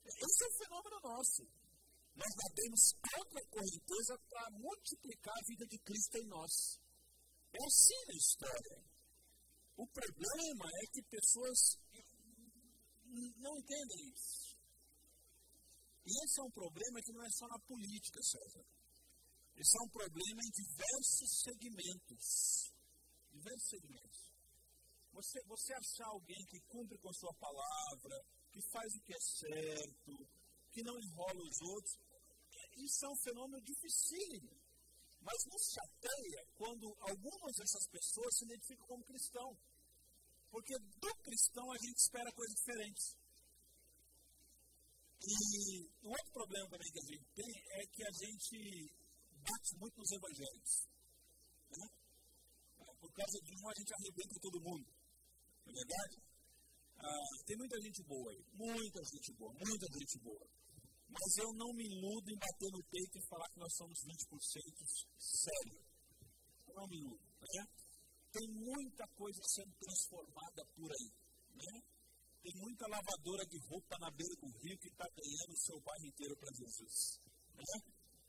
Esse 0.06 0.44
é 0.44 0.48
o 0.48 0.58
fenômeno 0.62 1.00
nosso. 1.02 1.42
Nós 2.14 2.34
nademos 2.46 2.94
contra 3.10 3.40
a 3.42 3.50
correnteza 3.50 4.14
para 4.30 4.52
multiplicar 4.52 5.34
a 5.34 5.48
vida 5.50 5.66
de 5.66 5.80
Cristo 5.80 6.18
em 6.20 6.28
nós. 6.28 6.78
É 7.58 7.66
assim 7.66 8.02
a 8.06 8.18
história. 8.22 8.86
O 9.78 9.88
problema 9.88 10.66
é 10.78 10.86
que 10.94 11.02
pessoas 11.10 11.82
não 13.38 13.58
entendem 13.58 14.10
isso. 14.10 14.58
E 16.06 16.12
esse 16.24 16.40
é 16.40 16.44
um 16.44 16.52
problema 16.52 17.02
que 17.02 17.14
não 17.14 17.24
é 17.24 17.30
só 17.30 17.48
na 17.48 17.60
política, 17.60 18.22
César. 18.22 18.66
Esse 19.56 19.78
é 19.78 19.82
um 19.84 19.90
problema 19.90 20.42
em 20.44 20.52
diversos 20.52 21.30
segmentos. 21.44 22.74
Diversos 23.32 23.70
segmentos. 23.70 24.34
Você, 25.14 25.40
você 25.46 25.74
achar 25.74 26.08
alguém 26.08 26.44
que 26.50 26.60
cumpre 26.68 26.98
com 26.98 27.14
sua 27.14 27.34
palavra, 27.36 28.18
que 28.52 28.62
faz 28.72 28.94
o 28.96 29.02
que 29.02 29.14
é 29.14 29.20
certo, 29.20 30.28
que 30.72 30.84
não 30.84 31.00
enrola 31.00 31.42
os 31.44 31.62
outros, 31.62 31.98
isso 32.78 33.06
é 33.06 33.10
um 33.10 33.18
fenômeno 33.18 33.62
dificílimo. 33.62 34.58
Mas 35.22 35.46
nos 35.46 35.72
chateia 35.72 36.46
quando 36.56 36.94
algumas 37.00 37.56
dessas 37.56 37.88
pessoas 37.88 38.38
se 38.38 38.46
identificam 38.46 38.88
como 38.88 39.04
cristão. 39.06 39.56
Porque 40.54 40.78
do 40.78 41.16
cristão 41.26 41.66
a 41.72 41.78
gente 41.82 41.98
espera 41.98 42.32
coisas 42.32 42.54
diferentes. 42.54 43.18
E 45.26 45.90
um 46.06 46.10
outro 46.14 46.32
problema 46.32 46.70
também 46.70 46.92
que 46.94 47.00
a 47.00 47.10
gente 47.10 47.26
tem 47.34 47.52
é 47.74 47.88
que 47.88 48.04
a 48.06 48.12
gente 48.12 48.94
bate 49.42 49.76
muito 49.80 49.98
nos 49.98 50.12
evangélicos. 50.12 50.86
Né? 51.74 51.90
Por 53.02 53.12
causa 53.14 53.40
de 53.42 53.52
um, 53.58 53.68
a 53.68 53.74
gente 53.74 53.94
arrebenta 53.98 54.40
todo 54.40 54.62
mundo. 54.62 54.86
Não 55.66 55.72
é 55.72 55.74
verdade? 55.74 56.22
Ah, 57.02 57.44
tem 57.48 57.58
muita 57.58 57.82
gente 57.82 58.04
boa 58.04 58.32
aí. 58.32 58.46
Muita 58.54 59.02
gente 59.10 59.34
boa. 59.34 59.54
Muita 59.58 59.88
gente 59.98 60.20
boa. 60.20 60.48
Mas 61.10 61.38
eu 61.38 61.50
não 61.54 61.74
me 61.74 61.84
iludo 61.84 62.30
em 62.30 62.38
bater 62.38 62.70
no 62.70 62.84
peito 62.94 63.18
e 63.18 63.28
falar 63.28 63.50
que 63.50 63.60
nós 63.60 63.74
somos 63.74 63.98
20% 64.06 64.30
sério. 65.18 65.82
Eu 66.68 66.76
não 66.76 66.88
me 66.88 66.98
iludo. 67.02 67.26
Né? 67.42 67.83
Tem 68.34 68.48
muita 68.50 69.06
coisa 69.14 69.42
sendo 69.46 69.74
transformada 69.78 70.66
por 70.74 70.90
aí. 70.90 71.10
Né? 71.54 71.74
Tem 72.42 72.54
muita 72.58 72.88
lavadora 72.90 73.46
de 73.46 73.58
roupa 73.70 73.96
na 74.02 74.10
beira 74.10 74.36
do 74.42 74.50
rio 74.58 74.78
que 74.82 74.90
está 74.90 75.06
ganhando 75.06 75.54
o 75.54 75.62
seu 75.62 75.80
bairro 75.80 76.08
inteiro 76.10 76.36
para 76.36 76.52
Jesus. 76.52 77.22
Né? 77.54 77.74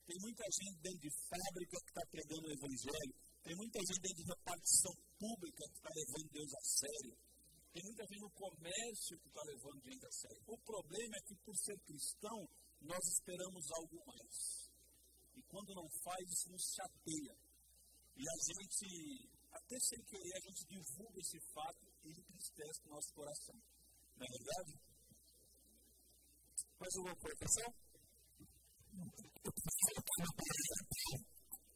Tem 0.05 0.17
muita 0.21 0.45
gente 0.45 0.77
dentro 0.85 1.01
de 1.01 1.11
fábrica 1.25 1.77
que 1.81 1.89
está 1.89 2.05
pregando 2.13 2.45
o 2.45 2.53
Evangelho. 2.53 3.15
Tem 3.43 3.57
muita 3.57 3.81
gente 3.81 4.01
dentro 4.05 4.21
de 4.21 4.29
repartição 4.29 4.93
pública 5.19 5.63
que 5.73 5.79
está 5.81 5.91
levando 5.97 6.29
Deus 6.31 6.53
a 6.53 6.63
sério. 6.65 7.15
Tem 7.73 7.83
muita 7.83 8.03
gente 8.05 8.21
no 8.21 8.31
comércio 8.31 9.19
que 9.19 9.29
está 9.29 9.43
levando 9.43 9.81
Deus 9.83 10.05
a 10.05 10.13
sério. 10.13 10.41
O 10.47 10.59
problema 10.59 11.15
é 11.17 11.23
que, 11.25 11.35
por 11.41 11.57
ser 11.57 11.79
cristão, 11.81 12.39
nós 12.85 13.03
esperamos 13.09 13.65
algo 13.73 13.97
mais. 14.05 14.71
E 15.35 15.43
quando 15.49 15.75
não 15.75 15.89
faz, 16.05 16.23
isso 16.29 16.53
nos 16.53 16.65
chateia. 16.77 17.35
E 18.15 18.23
a 18.23 18.37
gente, 18.47 19.34
até 19.55 19.77
sem 19.79 20.03
querer, 20.05 20.35
a 20.35 20.41
gente 20.41 20.67
divulga 20.67 21.19
esse 21.21 21.39
fato 21.55 21.87
e 22.05 22.11
entristece 22.11 22.81
o 22.85 22.91
nosso 22.91 23.15
coração. 23.15 23.55
Não 24.17 24.27
é 24.27 24.31
verdade? 24.31 24.73
Mais 26.79 26.95
alguma 26.97 27.17
colocação? 27.17 27.69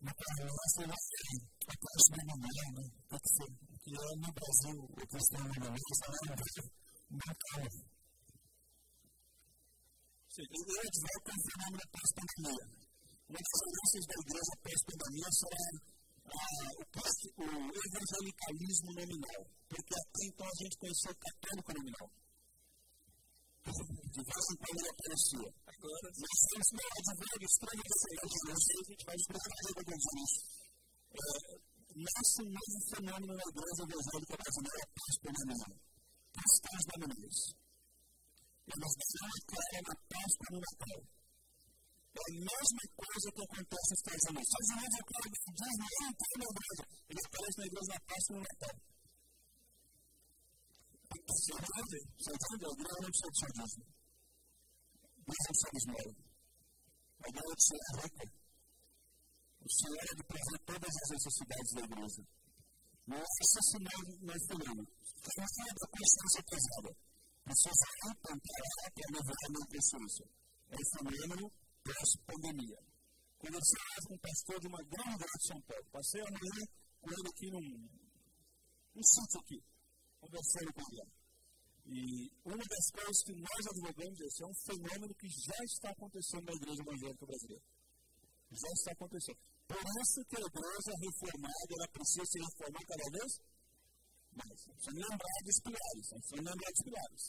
Na 0.01 0.12
nossa 0.14 0.83
a 1.68 1.74
classe 1.74 2.09
dominante, 2.14 2.70
né? 2.74 2.85
Que 3.83 3.91
é 3.91 4.05
no 4.14 4.31
Brasil, 4.33 4.76
o 4.79 5.07
cristão 5.09 5.43
dominante, 5.43 5.89
está 5.93 6.07
lá 6.09 6.20
no 6.22 6.37
Brasil, 6.39 6.66
não 7.11 7.18
e 10.39 10.45
eu 10.47 10.79
advogo 10.79 11.18
com 11.24 11.35
o 11.35 11.43
fenômeno 11.51 11.87
pós-pandemia. 11.91 12.64
Uma 13.26 13.41
das 13.43 13.59
tendências 13.59 14.05
da 14.07 14.16
igreja 14.22 14.55
pós-pandemia 14.62 15.29
será 15.35 15.97
ah, 16.29 16.89
o, 17.37 17.45
o 17.45 17.72
evangelicalismo 17.89 18.91
nominal, 18.93 19.43
porque 19.68 19.95
até 19.95 20.20
então 20.26 20.47
a 20.47 20.57
gente 20.62 20.76
conheceu 20.79 21.12
o 21.12 21.16
católico 21.16 21.72
nominal. 21.79 22.09
De 23.68 24.20
vez 24.24 24.45
em 24.49 24.57
quando 24.57 24.79
ele 24.81 24.89
aparecia. 24.89 25.49
Agora, 25.68 26.09
nós 26.09 26.39
temos 26.49 26.68
uma 26.72 26.85
advogo 26.99 27.45
estranho 27.45 27.83
dessa 27.85 28.09
igreja, 28.09 28.49
a 28.49 28.87
gente 28.89 29.05
vai 29.05 29.16
explicar 29.16 29.53
alguns 29.79 30.05
disso. 30.09 30.41
Nasce 31.99 32.39
um 32.43 32.51
novo 32.53 32.79
fenômeno 32.89 33.35
na 33.35 33.47
igreja 33.49 33.83
evangélica 33.89 34.37
brasileira 34.39 34.85
pós-pandemia. 34.95 35.70
Cristãos 36.39 36.85
nominais. 36.93 37.39
Eles 38.68 38.93
são 39.16 39.33
clara 39.49 39.81
na 39.89 39.95
Páscoa 40.09 40.49
no 40.53 40.61
Natal. 40.61 41.17
É 42.18 42.24
a 42.24 42.34
mesma 42.34 42.84
coisa 42.98 43.28
que 43.34 43.42
acontece 43.46 43.88
nos 43.88 43.98
Estados 43.98 44.24
Unidos. 44.28 44.48
Os 44.48 44.58
Estados 44.58 44.70
Unidos 44.74 44.94
é 44.98 45.04
claro 45.08 45.26
que 45.28 45.40
Deus 45.58 45.76
não 45.78 46.12
tem 46.18 46.34
na 46.38 46.48
igreja. 46.48 46.84
Ele 47.08 47.20
aparece 47.28 47.56
na 47.58 47.66
igreja 47.68 47.88
na 47.88 48.00
Páscoa 48.08 48.32
no 48.34 48.42
Natal. 48.48 48.76
Você 51.08 51.52
entende? 51.58 51.98
Você 52.18 52.30
entende? 52.34 52.62
A 52.68 52.72
igreja 52.78 52.98
não 52.98 53.10
precisa 53.12 53.30
de 53.32 53.38
sadismo. 53.38 53.84
Nós 55.28 55.40
não 55.46 55.54
somos 55.62 55.84
mal. 55.88 56.08
A 57.18 57.26
igreja 57.28 57.54
de 57.58 57.64
ser 57.68 57.82
rica. 57.98 58.24
O 59.58 59.70
Senhor 59.78 60.04
é 60.08 60.14
de 60.18 60.24
trazer 60.28 60.58
todas 60.68 60.94
as 61.02 61.08
necessidades 61.16 61.70
da 61.74 61.82
igreja. 61.88 62.22
Não 63.08 63.16
é 63.18 63.26
assassinar 63.42 64.00
mais 64.26 64.42
fulano. 64.48 64.84
Tem 65.18 65.34
uma 65.38 65.74
da 65.74 65.86
consciência 65.92 66.42
pesada 66.48 66.90
pessoas 67.48 67.80
lutam 68.04 68.36
para, 68.38 68.64
para 68.92 69.08
melhorar 69.08 69.46
a 69.48 69.66
consciência. 69.72 70.26
É 70.68 70.76
o 70.76 70.86
fenômeno 70.92 71.46
pós-pandemia. 71.89 72.80
Falava 73.39 74.09
com 74.09 74.14
um 74.14 74.18
pastor 74.18 74.61
de 74.61 74.66
uma 74.66 74.82
grande 74.82 75.14
igreja 75.14 75.39
de 75.39 75.47
São 75.47 75.61
Paulo, 75.62 75.86
passei 75.93 76.20
a 76.20 76.30
manhã 76.30 76.64
com 77.01 77.09
ele 77.09 77.28
aqui 77.28 77.47
num, 77.55 77.68
num 78.95 79.05
sítio 79.05 79.39
aqui, 79.41 79.59
conversando 80.20 80.70
com 80.74 80.84
ele. 80.93 81.12
E 81.89 82.28
uma 82.45 82.64
das 82.68 82.86
coisas 82.93 83.18
que 83.24 83.32
nós 83.32 83.62
advogamos 83.64 84.18
é 84.20 84.45
um 84.45 84.57
fenômeno 84.66 85.14
que 85.14 85.28
já 85.28 85.59
está 85.64 85.89
acontecendo 85.89 86.45
na 86.45 86.53
igreja 86.53 86.82
evangélica 86.82 87.24
brasileira. 87.24 87.64
Já 88.51 88.70
está 88.76 88.93
acontecendo. 88.93 89.39
Por 89.68 89.80
isso 89.80 90.18
que 90.28 90.36
a 90.36 90.45
igreja 90.45 90.93
reformada, 91.01 91.70
ela 91.72 91.89
precisa 91.89 92.24
se 92.28 92.39
reformar 92.45 92.84
cada 92.84 93.09
vez 93.09 93.30
mais. 94.36 94.59
Precisa 94.68 94.93
lembrar 94.93 95.39
dos 95.45 95.59
pilares. 95.64 96.07
Precisa 96.09 96.36
lembrar 96.36 96.68
dos 96.68 96.84
pilares. 96.84 97.22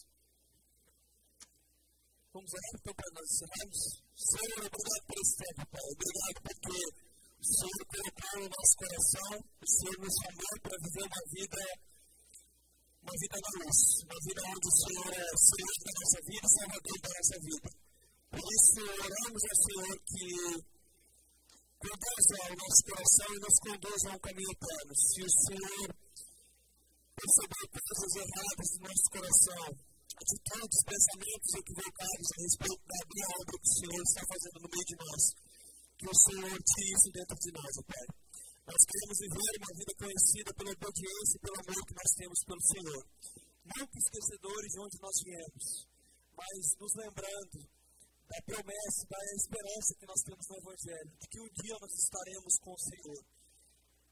Vamos 2.30 2.54
orar 2.54 2.72
então 2.78 2.94
para 2.94 3.10
nós 3.10 3.26
encerrarmos. 3.26 3.82
Senhor, 4.14 4.62
obrigado 4.70 5.04
por 5.10 5.18
esse 5.18 5.36
tempo, 5.42 5.64
Pai. 5.66 5.86
Obrigado 5.90 6.38
porque 6.46 6.78
o 6.78 7.46
Senhor 7.58 7.82
colocou 7.90 8.34
no 8.38 8.50
nosso 8.54 8.76
coração, 8.78 9.34
o 9.42 9.66
Senhor 9.66 9.98
nos 9.98 10.14
chamou 10.14 10.54
para 10.62 10.78
viver 10.78 11.06
uma 11.10 11.24
vida, 11.34 11.64
uma 13.02 13.16
vida 13.18 13.38
na 13.42 13.52
luz, 13.58 13.80
uma 14.06 14.20
vida 14.30 14.42
onde 14.46 14.68
o 14.70 14.76
Senhor 14.78 15.10
é 15.10 15.26
Senhor 15.50 15.74
da 15.82 15.92
nossa 15.98 16.20
vida, 16.30 16.46
Salvador 16.54 16.98
da 17.02 17.10
nossa 17.18 17.38
vida. 17.50 17.70
Por 18.30 18.46
isso, 18.46 18.80
oramos 19.10 19.44
ao 19.50 19.58
Senhor 19.66 19.96
que 20.06 20.30
conduza 21.82 22.36
o 22.46 22.56
nosso 22.62 22.82
coração 22.94 23.30
e 23.34 23.40
nos 23.42 23.58
conduza 23.58 24.06
a 24.06 24.14
um 24.14 24.22
caminho 24.22 24.52
eterno. 24.54 24.94
Se 24.94 25.20
o 25.26 25.32
Senhor 25.50 25.88
perceber 27.18 27.66
coisas 27.74 28.12
erradas 28.22 28.70
no 28.70 28.82
nosso 28.86 29.08
coração, 29.18 29.89
atitudes, 30.18 30.80
pensamentos 30.86 31.52
equivocados 31.60 32.28
a 32.30 32.38
respeito 32.42 32.82
da 32.90 33.02
minha 33.10 33.30
obra 33.40 33.56
que 33.60 33.70
o 33.70 33.78
Senhor 33.80 34.02
está 34.02 34.24
fazendo 34.26 34.58
no 34.64 34.70
meio 34.70 34.88
de 34.90 34.98
nós. 35.00 35.24
Que 36.00 36.08
o 36.10 36.16
Senhor 36.16 36.56
tire 36.56 36.92
isso 36.96 37.10
dentro 37.12 37.36
de 37.36 37.50
nós, 37.54 37.72
ó 37.78 37.84
Pai. 37.84 38.06
Nós 38.70 38.82
queremos 38.86 39.18
viver 39.20 39.54
uma 39.60 39.74
vida 39.74 39.94
conhecida 39.98 40.50
pela 40.54 40.72
obediência 40.72 41.36
e 41.36 41.42
pelo 41.42 41.58
amor 41.60 41.82
que 41.90 41.98
nós 42.00 42.12
temos 42.16 42.40
pelo 42.46 42.64
Senhor. 42.70 43.02
Nunca 43.66 43.96
esquecedores 43.98 44.70
de 44.70 44.80
onde 44.80 44.98
nós 45.02 45.18
viemos, 45.26 45.66
mas 46.38 46.56
nos 46.80 46.94
lembrando 46.96 47.58
da 48.30 48.40
promessa, 48.46 49.02
da 49.10 49.22
esperança 49.34 49.98
que 49.98 50.06
nós 50.06 50.22
temos 50.22 50.46
no 50.46 50.58
Evangelho, 50.62 51.12
de 51.18 51.28
que 51.28 51.40
um 51.42 51.50
dia 51.50 51.76
nós 51.82 51.94
estaremos 51.98 52.54
com 52.62 52.72
o 52.74 52.84
Senhor. 52.86 53.22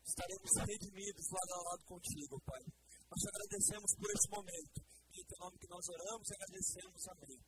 Estaremos 0.08 0.52
redimidos 0.58 1.26
lado 1.30 1.52
a 1.54 1.62
lado 1.70 1.84
contigo, 1.86 2.42
Pai. 2.42 2.64
Nós 3.08 3.20
te 3.22 3.28
agradecemos 3.30 3.92
por 3.94 4.10
esse 4.10 4.28
momento. 4.34 4.78
Em 5.18 5.26
teu 5.26 5.40
nome 5.40 5.58
que 5.58 5.68
nós 5.68 5.82
oramos 5.90 6.30
e 6.30 6.34
agradecemos. 6.36 7.02
Amém. 7.10 7.40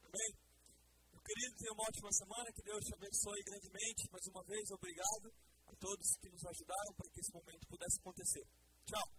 Amém? 0.00 0.30
Meu 1.12 1.20
querido, 1.20 1.56
tenha 1.60 1.72
uma 1.76 1.84
ótima 1.84 2.10
semana. 2.12 2.48
Que 2.56 2.62
Deus 2.62 2.80
te 2.80 2.94
abençoe 2.94 3.42
grandemente. 3.44 4.08
Mais 4.10 4.26
uma 4.32 4.42
vez, 4.44 4.64
obrigado 4.70 5.28
a 5.66 5.76
todos 5.76 6.16
que 6.16 6.28
nos 6.30 6.44
ajudaram 6.46 6.92
para 6.96 7.10
que 7.12 7.20
esse 7.20 7.32
momento 7.32 7.68
pudesse 7.68 8.00
acontecer. 8.00 8.44
Tchau. 8.86 9.18